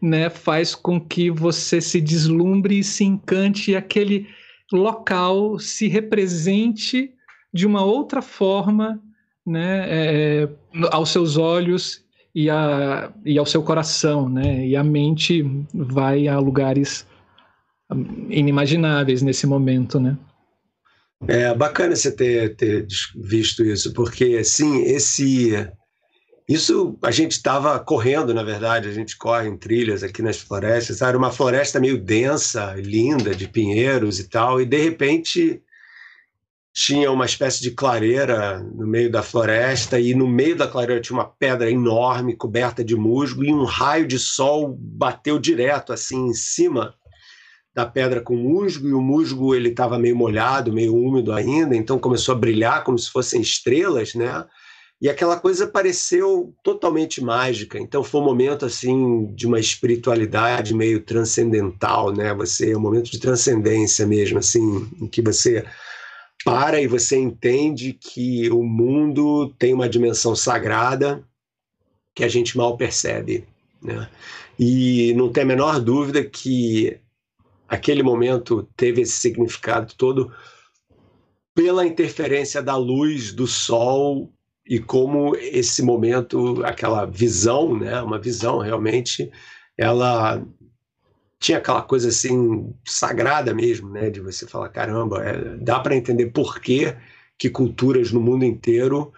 né, 0.00 0.28
faz 0.28 0.74
com 0.74 1.00
que 1.00 1.30
você 1.30 1.80
se 1.80 2.00
deslumbre 2.00 2.78
e 2.78 2.84
se 2.84 3.04
encante 3.04 3.70
e 3.70 3.76
aquele 3.76 4.26
local 4.72 5.58
se 5.58 5.88
represente 5.88 7.12
de 7.52 7.66
uma 7.66 7.84
outra 7.84 8.20
forma, 8.20 9.00
né, 9.46 9.86
é, 9.88 10.48
aos 10.90 11.10
seus 11.10 11.36
olhos 11.36 12.04
e, 12.34 12.48
a, 12.48 13.12
e 13.24 13.38
ao 13.38 13.46
seu 13.46 13.62
coração, 13.62 14.28
né? 14.28 14.66
E 14.66 14.74
a 14.74 14.82
mente 14.82 15.44
vai 15.74 16.28
a 16.28 16.38
lugares 16.38 17.06
inimagináveis 18.30 19.20
nesse 19.20 19.46
momento, 19.46 20.00
né? 20.00 20.16
É 21.28 21.54
bacana 21.54 21.94
você 21.94 22.10
ter, 22.10 22.56
ter 22.56 22.86
visto 23.14 23.64
isso, 23.64 23.92
porque 23.92 24.42
sim, 24.42 24.82
esse 24.82 25.68
Isso 26.48 26.98
a 27.02 27.10
gente 27.10 27.32
estava 27.32 27.78
correndo, 27.78 28.34
na 28.34 28.42
verdade, 28.42 28.88
a 28.88 28.92
gente 28.92 29.16
corre 29.16 29.48
em 29.48 29.56
trilhas 29.56 30.02
aqui 30.02 30.22
nas 30.22 30.38
florestas. 30.38 31.00
Era 31.00 31.16
uma 31.16 31.30
floresta 31.30 31.78
meio 31.78 31.98
densa, 31.98 32.74
linda, 32.76 33.34
de 33.34 33.46
pinheiros 33.46 34.18
e 34.18 34.28
tal, 34.28 34.60
e 34.60 34.66
de 34.66 34.76
repente 34.76 35.62
tinha 36.74 37.12
uma 37.12 37.26
espécie 37.26 37.60
de 37.60 37.70
clareira 37.70 38.58
no 38.58 38.86
meio 38.86 39.10
da 39.10 39.22
floresta, 39.22 40.00
e 40.00 40.14
no 40.14 40.26
meio 40.26 40.56
da 40.56 40.66
clareira 40.66 41.00
tinha 41.02 41.18
uma 41.18 41.28
pedra 41.28 41.70
enorme 41.70 42.34
coberta 42.34 42.82
de 42.82 42.96
musgo, 42.96 43.44
e 43.44 43.52
um 43.52 43.64
raio 43.64 44.06
de 44.06 44.18
sol 44.18 44.74
bateu 44.78 45.38
direto 45.38 45.92
assim 45.92 46.28
em 46.28 46.34
cima 46.34 46.94
da 47.74 47.86
pedra 47.86 48.20
com 48.20 48.36
musgo, 48.36 48.88
e 48.88 48.92
o 48.92 49.00
musgo 49.00 49.54
ele 49.54 49.68
estava 49.68 49.98
meio 49.98 50.16
molhado, 50.16 50.72
meio 50.72 50.94
úmido 50.94 51.32
ainda, 51.32 51.76
então 51.76 51.98
começou 51.98 52.34
a 52.34 52.38
brilhar 52.38 52.84
como 52.84 52.98
se 52.98 53.10
fossem 53.10 53.40
estrelas, 53.40 54.14
né? 54.14 54.44
E 55.02 55.08
aquela 55.08 55.36
coisa 55.36 55.66
pareceu 55.66 56.54
totalmente 56.62 57.20
mágica. 57.20 57.76
Então 57.76 58.04
foi 58.04 58.20
um 58.20 58.24
momento 58.24 58.64
assim 58.64 59.26
de 59.34 59.48
uma 59.48 59.58
espiritualidade 59.58 60.72
meio 60.72 61.02
transcendental, 61.02 62.12
né? 62.12 62.32
Você 62.34 62.70
é 62.70 62.76
um 62.76 62.80
momento 62.80 63.10
de 63.10 63.18
transcendência 63.18 64.06
mesmo, 64.06 64.38
assim, 64.38 64.88
em 65.00 65.08
que 65.08 65.20
você 65.20 65.66
para 66.44 66.80
e 66.80 66.86
você 66.86 67.16
entende 67.16 67.92
que 67.92 68.48
o 68.50 68.62
mundo 68.62 69.52
tem 69.58 69.74
uma 69.74 69.88
dimensão 69.88 70.36
sagrada 70.36 71.24
que 72.14 72.22
a 72.22 72.28
gente 72.28 72.56
mal 72.56 72.76
percebe, 72.76 73.44
né? 73.82 74.08
E 74.56 75.12
não 75.14 75.32
tem 75.32 75.42
a 75.42 75.46
menor 75.46 75.80
dúvida 75.80 76.22
que 76.22 76.96
aquele 77.66 78.04
momento 78.04 78.68
teve 78.76 79.02
esse 79.02 79.14
significado 79.14 79.94
todo 79.96 80.32
pela 81.56 81.84
interferência 81.84 82.62
da 82.62 82.76
luz 82.76 83.32
do 83.32 83.48
sol 83.48 84.32
e 84.72 84.78
como 84.78 85.36
esse 85.36 85.82
momento, 85.82 86.64
aquela 86.64 87.04
visão, 87.04 87.78
né, 87.78 88.00
uma 88.00 88.18
visão 88.18 88.58
realmente, 88.58 89.30
ela 89.76 90.42
tinha 91.38 91.58
aquela 91.58 91.82
coisa 91.82 92.08
assim 92.08 92.72
sagrada 92.82 93.52
mesmo, 93.52 93.90
né, 93.90 94.08
de 94.08 94.18
você 94.18 94.46
falar 94.46 94.70
caramba, 94.70 95.22
é, 95.24 95.58
dá 95.58 95.78
para 95.78 95.94
entender 95.94 96.30
por 96.30 96.58
que 96.58 96.96
que 97.36 97.50
culturas 97.50 98.12
no 98.12 98.18
mundo 98.18 98.46
inteiro 98.46 99.12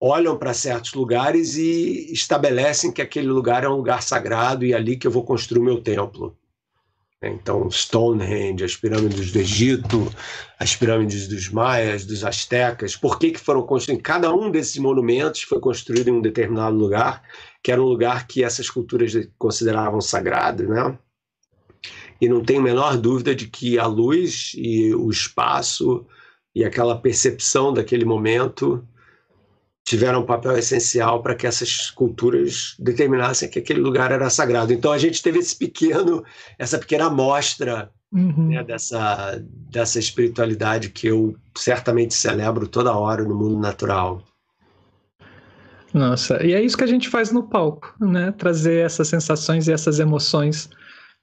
olham 0.00 0.38
para 0.38 0.54
certos 0.54 0.94
lugares 0.94 1.56
e 1.56 2.12
estabelecem 2.12 2.92
que 2.92 3.02
aquele 3.02 3.26
lugar 3.26 3.64
é 3.64 3.68
um 3.68 3.78
lugar 3.78 4.00
sagrado 4.00 4.64
e 4.64 4.74
é 4.74 4.76
ali 4.76 4.96
que 4.96 5.08
eu 5.08 5.10
vou 5.10 5.24
construir 5.24 5.58
o 5.58 5.64
meu 5.64 5.82
templo. 5.82 6.37
Né? 7.22 7.30
Então, 7.30 7.70
Stonehenge, 7.70 8.64
as 8.64 8.76
pirâmides 8.76 9.32
do 9.32 9.38
Egito, 9.38 10.12
as 10.58 10.74
pirâmides 10.76 11.28
dos 11.28 11.48
maias, 11.48 12.04
dos 12.04 12.24
astecas, 12.24 12.96
por 12.96 13.18
que, 13.18 13.32
que 13.32 13.40
foram 13.40 13.62
construídos? 13.62 14.02
Cada 14.02 14.32
um 14.32 14.50
desses 14.50 14.78
monumentos 14.78 15.42
foi 15.42 15.60
construído 15.60 16.08
em 16.08 16.12
um 16.12 16.22
determinado 16.22 16.76
lugar, 16.76 17.22
que 17.62 17.72
era 17.72 17.82
um 17.82 17.86
lugar 17.86 18.26
que 18.26 18.44
essas 18.44 18.70
culturas 18.70 19.12
consideravam 19.38 20.00
sagrado, 20.00 20.68
né? 20.68 20.98
E 22.20 22.28
não 22.28 22.42
tenho 22.42 22.60
a 22.60 22.64
menor 22.64 22.96
dúvida 22.96 23.34
de 23.34 23.46
que 23.46 23.78
a 23.78 23.86
luz 23.86 24.52
e 24.56 24.92
o 24.94 25.08
espaço 25.08 26.04
e 26.52 26.64
aquela 26.64 27.00
percepção 27.00 27.72
daquele 27.72 28.04
momento 28.04 28.84
tiveram 29.88 30.20
um 30.20 30.26
papel 30.26 30.56
essencial 30.58 31.22
para 31.22 31.34
que 31.34 31.46
essas 31.46 31.90
culturas 31.90 32.74
determinassem 32.78 33.48
que 33.48 33.58
aquele 33.58 33.80
lugar 33.80 34.12
era 34.12 34.28
sagrado. 34.28 34.70
Então 34.70 34.92
a 34.92 34.98
gente 34.98 35.22
teve 35.22 35.38
esse 35.38 35.56
pequeno, 35.56 36.22
essa 36.58 36.78
pequena 36.78 37.06
amostra 37.06 37.90
uhum. 38.12 38.48
né, 38.48 38.62
dessa, 38.62 39.42
dessa 39.70 39.98
espiritualidade 39.98 40.90
que 40.90 41.06
eu 41.06 41.34
certamente 41.56 42.12
celebro 42.12 42.68
toda 42.68 42.92
hora 42.92 43.24
no 43.24 43.34
mundo 43.34 43.58
natural. 43.58 44.22
Nossa, 45.94 46.44
e 46.44 46.52
é 46.52 46.60
isso 46.60 46.76
que 46.76 46.84
a 46.84 46.88
gente 46.88 47.08
faz 47.08 47.32
no 47.32 47.44
palco, 47.44 47.94
né? 47.98 48.30
Trazer 48.32 48.84
essas 48.84 49.08
sensações 49.08 49.68
e 49.68 49.72
essas 49.72 49.98
emoções 49.98 50.68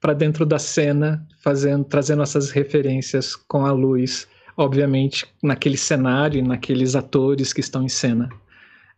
para 0.01 0.11
dentro 0.11 0.43
da 0.43 0.57
cena, 0.57 1.23
fazendo, 1.43 1.83
trazendo 1.83 2.23
essas 2.23 2.49
referências 2.49 3.35
com 3.35 3.63
a 3.63 3.71
luz, 3.71 4.27
obviamente 4.57 5.27
naquele 5.43 5.77
cenário, 5.77 6.43
naqueles 6.43 6.95
atores 6.95 7.53
que 7.53 7.59
estão 7.59 7.83
em 7.83 7.89
cena. 7.89 8.27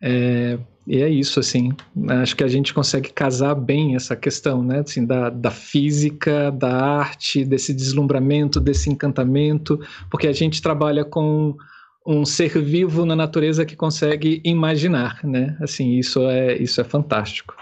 É, 0.02 0.58
e 0.86 1.02
é 1.02 1.10
isso, 1.10 1.40
assim. 1.40 1.74
Acho 2.22 2.36
que 2.36 2.44
a 2.44 2.48
gente 2.48 2.74
consegue 2.74 3.12
casar 3.12 3.56
bem 3.56 3.96
essa 3.96 4.16
questão, 4.16 4.64
né? 4.64 4.80
Assim, 4.80 5.06
da, 5.06 5.30
da 5.30 5.52
física, 5.52 6.50
da 6.52 6.74
arte, 6.74 7.44
desse 7.44 7.74
deslumbramento, 7.74 8.60
desse 8.60 8.90
encantamento, 8.90 9.80
porque 10.10 10.28
a 10.28 10.34
gente 10.34 10.62
trabalha 10.62 11.04
com 11.04 11.58
um 12.06 12.24
ser 12.24 12.58
vivo 12.62 13.06
na 13.06 13.18
natureza 13.18 13.66
que 13.66 13.76
consegue 13.76 14.42
imaginar, 14.46 15.20
né? 15.26 15.58
Assim, 15.60 15.98
isso 15.98 16.22
é, 16.22 16.56
isso 16.58 16.80
é 16.80 16.84
fantástico. 16.86 17.54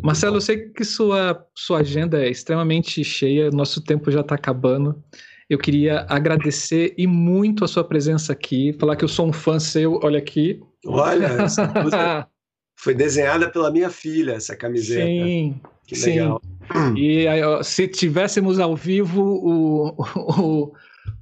Marcelo, 0.00 0.36
eu 0.36 0.40
sei 0.40 0.68
que 0.68 0.84
sua, 0.84 1.44
sua 1.52 1.80
agenda 1.80 2.22
é 2.22 2.30
extremamente 2.30 3.02
cheia, 3.02 3.50
nosso 3.50 3.80
tempo 3.80 4.10
já 4.10 4.20
está 4.20 4.36
acabando. 4.36 5.02
Eu 5.50 5.58
queria 5.58 6.06
agradecer 6.08 6.94
e 6.96 7.06
muito 7.06 7.64
a 7.64 7.68
sua 7.68 7.82
presença 7.82 8.32
aqui, 8.32 8.72
falar 8.78 8.94
que 8.94 9.04
eu 9.04 9.08
sou 9.08 9.28
um 9.28 9.32
fã 9.32 9.58
seu, 9.58 9.98
olha 10.02 10.18
aqui, 10.18 10.60
Olha, 10.86 11.26
essa 11.42 12.28
foi 12.76 12.94
desenhada 12.94 13.48
pela 13.48 13.70
minha 13.70 13.90
filha, 13.90 14.32
essa 14.32 14.56
camiseta. 14.56 15.04
Sim, 15.06 15.60
que 15.86 15.94
legal. 15.96 16.40
Sim. 16.42 16.52
E 16.96 17.26
se 17.64 17.86
tivéssemos 17.86 18.58
ao 18.58 18.74
vivo, 18.74 19.22
o, 19.22 19.94
o, 20.16 20.72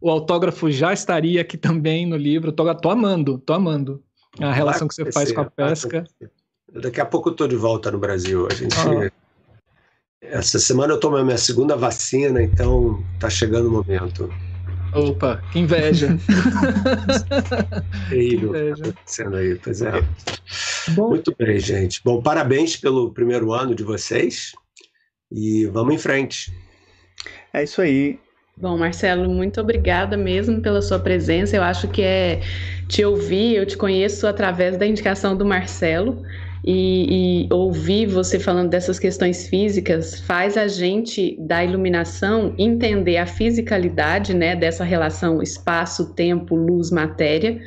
o, 0.00 0.10
autógrafo 0.10 0.70
já 0.70 0.92
estaria 0.92 1.40
aqui 1.40 1.56
também 1.56 2.06
no 2.06 2.16
livro. 2.16 2.52
Tô, 2.52 2.72
tô 2.76 2.90
amando, 2.90 3.38
tô 3.38 3.54
amando 3.54 4.02
a 4.38 4.52
relação 4.52 4.86
que 4.86 4.94
você 4.94 5.10
faz 5.10 5.32
com 5.32 5.40
a 5.40 5.50
pesca. 5.50 6.04
Daqui 6.72 7.00
a 7.00 7.06
pouco 7.06 7.30
eu 7.30 7.34
tô 7.34 7.48
de 7.48 7.56
volta 7.56 7.90
no 7.90 7.98
Brasil. 7.98 8.46
A 8.48 8.54
gente. 8.54 8.76
Ah. 8.76 9.10
Essa 10.22 10.58
semana 10.58 10.92
eu 10.92 11.00
tomo 11.00 11.16
a 11.16 11.24
minha 11.24 11.38
segunda 11.38 11.74
vacina, 11.76 12.42
então 12.42 13.02
tá 13.18 13.28
chegando 13.28 13.68
o 13.68 13.72
momento. 13.72 14.32
Opa, 14.92 15.40
que 15.52 15.60
inveja. 15.60 16.08
Terrível 18.08 18.52
que 18.52 18.82
acontecendo 18.82 19.36
aí, 19.36 19.54
pois 19.56 19.82
é. 19.82 19.92
Bom, 20.90 21.10
Muito 21.10 21.34
bem, 21.38 21.58
gente. 21.58 22.00
Bom, 22.04 22.20
parabéns 22.20 22.76
pelo 22.76 23.12
primeiro 23.12 23.52
ano 23.52 23.74
de 23.74 23.84
vocês 23.84 24.52
e 25.30 25.66
vamos 25.66 25.94
em 25.94 25.98
frente. 25.98 26.52
É 27.52 27.62
isso 27.62 27.80
aí. 27.80 28.18
Bom, 28.56 28.76
Marcelo, 28.76 29.30
muito 29.30 29.60
obrigada 29.60 30.16
mesmo 30.16 30.60
pela 30.60 30.82
sua 30.82 30.98
presença. 30.98 31.56
Eu 31.56 31.62
acho 31.62 31.88
que 31.88 32.02
é 32.02 32.40
te 32.88 33.04
ouvir, 33.04 33.56
eu 33.56 33.64
te 33.64 33.76
conheço 33.76 34.26
através 34.26 34.76
da 34.76 34.86
indicação 34.86 35.36
do 35.36 35.44
Marcelo 35.44 36.22
e, 36.64 37.46
e, 37.46 37.52
ouvir 37.52 38.06
você 38.06 38.38
falando 38.38 38.68
dessas 38.68 38.98
questões 38.98 39.48
físicas 39.48 40.20
faz 40.20 40.56
a 40.56 40.68
gente 40.68 41.36
da 41.40 41.64
iluminação 41.64 42.54
entender 42.58 43.16
a 43.16 43.26
fisicalidade 43.26 44.34
né, 44.34 44.54
dessa 44.54 44.84
relação 44.84 45.42
espaço, 45.42 46.12
tempo, 46.14 46.54
luz, 46.54 46.90
matéria, 46.90 47.58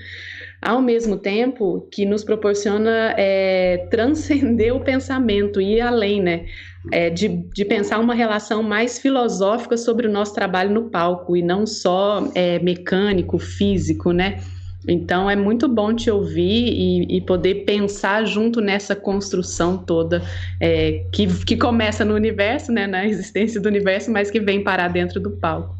ao 0.61 0.81
mesmo 0.81 1.17
tempo 1.17 1.87
que 1.91 2.05
nos 2.05 2.23
proporciona 2.23 3.15
é, 3.17 3.85
transcender 3.91 4.75
o 4.75 4.79
pensamento 4.79 5.59
e 5.59 5.75
ir 5.75 5.81
além, 5.81 6.21
né? 6.21 6.45
É, 6.91 7.09
de, 7.09 7.29
de 7.29 7.63
pensar 7.63 7.97
uma 7.99 8.13
relação 8.13 8.61
mais 8.61 8.99
filosófica 8.99 9.77
sobre 9.77 10.05
o 10.05 10.11
nosso 10.11 10.35
trabalho 10.35 10.69
no 10.69 10.89
palco 10.89 11.35
e 11.35 11.41
não 11.41 11.65
só 11.65 12.29
é, 12.35 12.59
mecânico, 12.59 13.39
físico, 13.39 14.11
né? 14.11 14.39
Então 14.87 15.29
é 15.29 15.35
muito 15.35 15.67
bom 15.67 15.93
te 15.93 16.11
ouvir 16.11 16.73
e, 16.73 17.17
e 17.17 17.21
poder 17.21 17.63
pensar 17.65 18.25
junto 18.25 18.59
nessa 18.59 18.95
construção 18.95 19.77
toda 19.77 20.21
é, 20.59 21.05
que, 21.11 21.27
que 21.45 21.55
começa 21.55 22.03
no 22.03 22.13
universo, 22.13 22.71
né, 22.71 22.85
na 22.85 23.05
existência 23.05 23.61
do 23.61 23.67
universo, 23.67 24.11
mas 24.11 24.29
que 24.29 24.39
vem 24.39 24.63
parar 24.63 24.89
dentro 24.89 25.19
do 25.19 25.31
palco. 25.31 25.75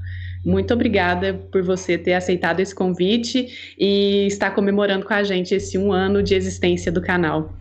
Muito 0.45 0.73
obrigada 0.73 1.33
por 1.33 1.63
você 1.63 1.97
ter 1.97 2.13
aceitado 2.13 2.59
esse 2.59 2.75
convite 2.75 3.75
e 3.77 4.27
estar 4.27 4.51
comemorando 4.51 5.05
com 5.05 5.13
a 5.13 5.23
gente 5.23 5.55
esse 5.55 5.77
um 5.77 5.91
ano 5.91 6.21
de 6.21 6.35
existência 6.35 6.91
do 6.91 7.01
canal. 7.01 7.53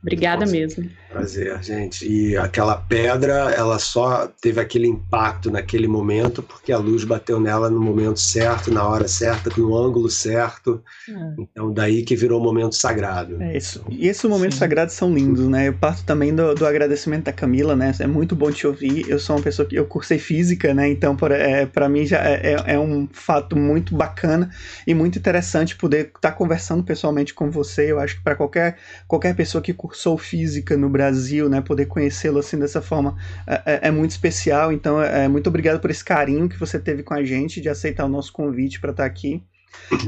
Obrigada 0.00 0.42
Nossa, 0.42 0.52
mesmo. 0.52 0.88
Prazer, 1.10 1.60
gente. 1.62 2.06
E 2.06 2.36
aquela 2.36 2.76
pedra, 2.76 3.50
ela 3.50 3.78
só 3.78 4.28
teve 4.40 4.60
aquele 4.60 4.86
impacto 4.86 5.50
naquele 5.50 5.88
momento 5.88 6.40
porque 6.42 6.70
a 6.70 6.78
luz 6.78 7.02
bateu 7.02 7.40
nela 7.40 7.68
no 7.68 7.80
momento 7.80 8.20
certo, 8.20 8.72
na 8.72 8.86
hora 8.86 9.08
certa, 9.08 9.50
no 9.56 9.76
ângulo 9.76 10.08
certo. 10.08 10.82
É. 11.08 11.12
Então, 11.38 11.72
daí 11.72 12.02
que 12.02 12.14
virou 12.14 12.40
um 12.40 12.44
momento 12.44 12.76
sagrado. 12.76 13.42
É 13.42 13.56
isso. 13.56 13.84
E 13.90 14.06
esses 14.06 14.24
momentos 14.24 14.54
Sim. 14.54 14.60
sagrados 14.60 14.94
são 14.94 15.12
lindos, 15.12 15.48
né? 15.48 15.68
Eu 15.68 15.72
parto 15.72 16.04
também 16.04 16.32
do, 16.32 16.54
do, 16.54 16.64
agradecimento 16.64 17.24
da 17.24 17.32
Camila, 17.32 17.74
né? 17.74 17.92
É 17.98 18.06
muito 18.06 18.36
bom 18.36 18.52
te 18.52 18.66
ouvir. 18.66 19.08
Eu 19.08 19.18
sou 19.18 19.34
uma 19.34 19.42
pessoa 19.42 19.66
que 19.66 19.74
eu 19.74 19.84
cursei 19.84 20.18
física, 20.18 20.72
né? 20.72 20.88
Então, 20.88 21.16
para 21.16 21.36
é, 21.36 21.88
mim 21.88 22.06
já 22.06 22.18
é, 22.18 22.54
é, 22.54 22.74
é, 22.74 22.78
um 22.78 23.08
fato 23.10 23.56
muito 23.56 23.96
bacana 23.96 24.50
e 24.86 24.94
muito 24.94 25.18
interessante 25.18 25.74
poder 25.74 26.06
estar 26.06 26.20
tá 26.20 26.32
conversando 26.32 26.84
pessoalmente 26.84 27.34
com 27.34 27.50
você. 27.50 27.90
Eu 27.90 27.98
acho 27.98 28.16
que 28.16 28.22
para 28.22 28.36
qualquer, 28.36 28.76
qualquer 29.08 29.34
pessoa 29.34 29.60
que 29.60 29.72
cursou 29.88 30.18
física 30.18 30.76
no 30.76 30.88
Brasil, 30.88 31.48
né, 31.48 31.60
poder 31.60 31.86
conhecê-lo 31.86 32.38
assim 32.38 32.58
dessa 32.58 32.82
forma 32.82 33.16
é, 33.46 33.62
é, 33.64 33.88
é 33.88 33.90
muito 33.90 34.10
especial. 34.10 34.72
Então, 34.72 35.02
é, 35.02 35.24
é, 35.24 35.28
muito 35.28 35.48
obrigado 35.48 35.80
por 35.80 35.90
esse 35.90 36.04
carinho 36.04 36.48
que 36.48 36.58
você 36.58 36.78
teve 36.78 37.02
com 37.02 37.14
a 37.14 37.24
gente 37.24 37.60
de 37.60 37.68
aceitar 37.68 38.04
o 38.04 38.08
nosso 38.08 38.32
convite 38.32 38.80
para 38.80 38.90
estar 38.90 39.02
tá 39.02 39.06
aqui. 39.06 39.42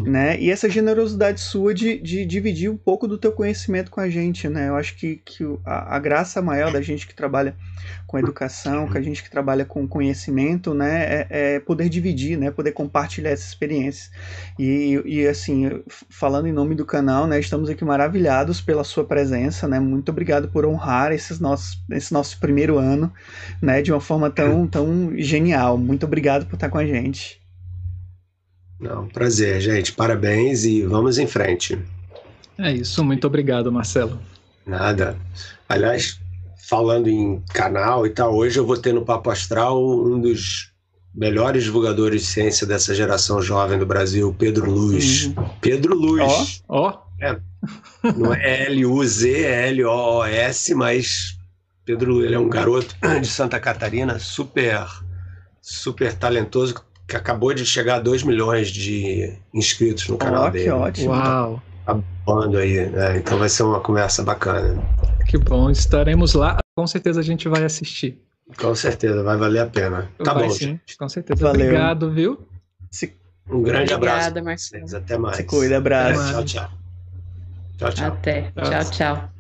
Né? 0.05 0.39
E 0.39 0.51
essa 0.51 0.69
generosidade 0.69 1.41
sua 1.41 1.73
de, 1.73 1.99
de 1.99 2.25
dividir 2.25 2.71
um 2.71 2.77
pouco 2.77 3.09
do 3.09 3.19
teu 3.19 3.33
conhecimento 3.33 3.91
com 3.91 4.01
a 4.01 4.09
gente, 4.09 4.49
né? 4.49 4.69
Eu 4.69 4.77
acho 4.77 4.97
que, 4.97 5.21
que 5.25 5.45
a, 5.65 5.97
a 5.97 5.99
graça 5.99 6.43
maior 6.43 6.73
da 6.73 6.81
gente 6.81 7.07
que 7.07 7.15
trabalha 7.15 7.57
com 8.07 8.19
educação, 8.19 8.89
que 8.89 8.99
a 8.99 9.01
gente 9.01 9.23
que 9.23 9.31
trabalha 9.31 9.65
com 9.65 9.87
conhecimento, 9.87 10.75
né, 10.75 11.05
é, 11.05 11.27
é, 11.31 11.61
poder 11.61 11.89
dividir, 11.89 12.37
né, 12.37 12.51
poder 12.51 12.73
compartilhar 12.73 13.31
essa 13.31 13.47
experiência. 13.47 14.11
E, 14.59 15.01
e 15.05 15.27
assim, 15.27 15.83
falando 16.09 16.49
em 16.49 16.53
nome 16.53 16.75
do 16.75 16.85
canal, 16.85 17.27
né, 17.27 17.39
estamos 17.39 17.71
aqui 17.71 17.85
maravilhados 17.85 18.61
pela 18.61 18.85
sua 18.85 19.05
presença, 19.05 19.69
né, 19.69 19.79
muito 19.79 20.11
obrigado 20.11 20.49
por 20.49 20.67
honrar 20.67 21.13
esses 21.13 21.39
nossos, 21.39 21.83
esse 21.91 22.13
nosso 22.13 22.39
primeiro 22.39 22.79
ano, 22.79 23.13
né, 23.63 23.81
de 23.81 23.93
uma 23.93 24.01
forma 24.01 24.29
tão, 24.29 24.67
tão 24.67 25.13
genial. 25.17 25.79
Muito 25.79 26.05
obrigado 26.05 26.47
por 26.47 26.55
estar 26.55 26.69
com 26.69 26.79
a 26.79 26.87
gente. 26.87 27.41
Não, 28.81 29.07
prazer, 29.09 29.61
gente. 29.61 29.93
Parabéns 29.93 30.65
e 30.65 30.83
vamos 30.83 31.19
em 31.19 31.27
frente. 31.27 31.79
É 32.59 32.73
isso, 32.73 33.05
muito 33.05 33.27
obrigado, 33.27 33.71
Marcelo. 33.71 34.19
Nada. 34.67 35.17
Aliás, 35.69 36.19
falando 36.69 37.09
em 37.09 37.43
canal 37.53 38.07
e 38.07 38.11
tal, 38.11 38.35
hoje 38.35 38.59
eu 38.59 38.67
vou 38.67 38.77
ter 38.77 38.93
no 38.93 39.05
Papo 39.05 39.31
Astral 39.31 39.83
um 39.83 40.21
dos 40.21 40.71
melhores 41.15 41.65
divulgadores 41.65 42.23
de 42.23 42.29
ciência 42.29 42.67
dessa 42.67 42.95
geração 42.95 43.43
jovem 43.43 43.79
do 43.79 43.87
Brasil, 43.87 44.35
Pedro 44.39 44.71
Luz. 44.71 45.27
Uhum. 45.27 45.49
Pedro 45.61 45.95
Luz. 45.95 46.63
Ó, 46.69 46.89
ó. 46.89 47.11
É, 47.21 47.39
não 48.17 48.33
é 48.33 48.67
L-U-Z, 48.67 49.43
é 49.43 49.69
L-O-O-S, 49.69 50.75
mas 50.75 51.39
Pedro 51.85 52.15
Luz, 52.15 52.25
ele 52.25 52.35
é 52.35 52.39
um 52.39 52.49
garoto 52.49 52.95
de 53.21 53.27
Santa 53.27 53.61
Catarina, 53.61 54.19
super, 54.19 54.87
super 55.61 56.15
talentoso, 56.15 56.83
que 57.11 57.17
acabou 57.17 57.53
de 57.53 57.67
chegar 57.67 57.97
a 57.97 58.01
2 58.01 58.23
milhões 58.23 58.69
de 58.69 59.35
inscritos 59.53 60.09
no 60.09 60.17
canal 60.17 60.47
oh, 60.47 60.51
dele. 60.51 60.65
Que 60.65 60.71
ótimo. 60.71 61.11
Uau. 61.11 61.63
Tá 61.85 61.95
bombando 61.95 62.57
aí, 62.57 62.89
né? 62.89 63.19
Então 63.19 63.37
vai 63.37 63.49
ser 63.49 63.65
uma 63.65 63.81
conversa 63.81 64.23
bacana. 64.23 64.81
Que 65.27 65.37
bom, 65.37 65.69
estaremos 65.71 66.35
lá. 66.35 66.59
Com 66.77 66.87
certeza 66.87 67.19
a 67.19 67.23
gente 67.23 67.49
vai 67.49 67.65
assistir. 67.65 68.17
Com 68.57 68.75
certeza, 68.75 69.23
vai 69.25 69.37
valer 69.37 69.61
a 69.61 69.67
pena. 69.67 70.09
Tá 70.23 70.33
vai, 70.33 70.45
bom, 70.45 70.51
sim. 70.51 70.79
Com 70.99 71.09
certeza. 71.09 71.45
Valeu. 71.45 71.67
Obrigado, 71.67 72.11
viu? 72.13 72.39
Se... 72.91 73.13
Um 73.49 73.63
grande 73.63 73.93
Obrigada, 73.93 74.39
abraço. 74.39 74.45
Marcelo. 74.45 74.97
Até 74.97 75.19
mais. 75.19 75.37
Se 75.37 75.45
cuida, 75.45 75.79
abraço. 75.79 76.33
Tchau, 76.33 76.45
tchau. 76.45 76.71
Tchau, 77.77 77.93
tchau. 77.93 78.07
Até. 78.07 78.53
Tchau, 78.53 78.91
tchau. 78.91 79.40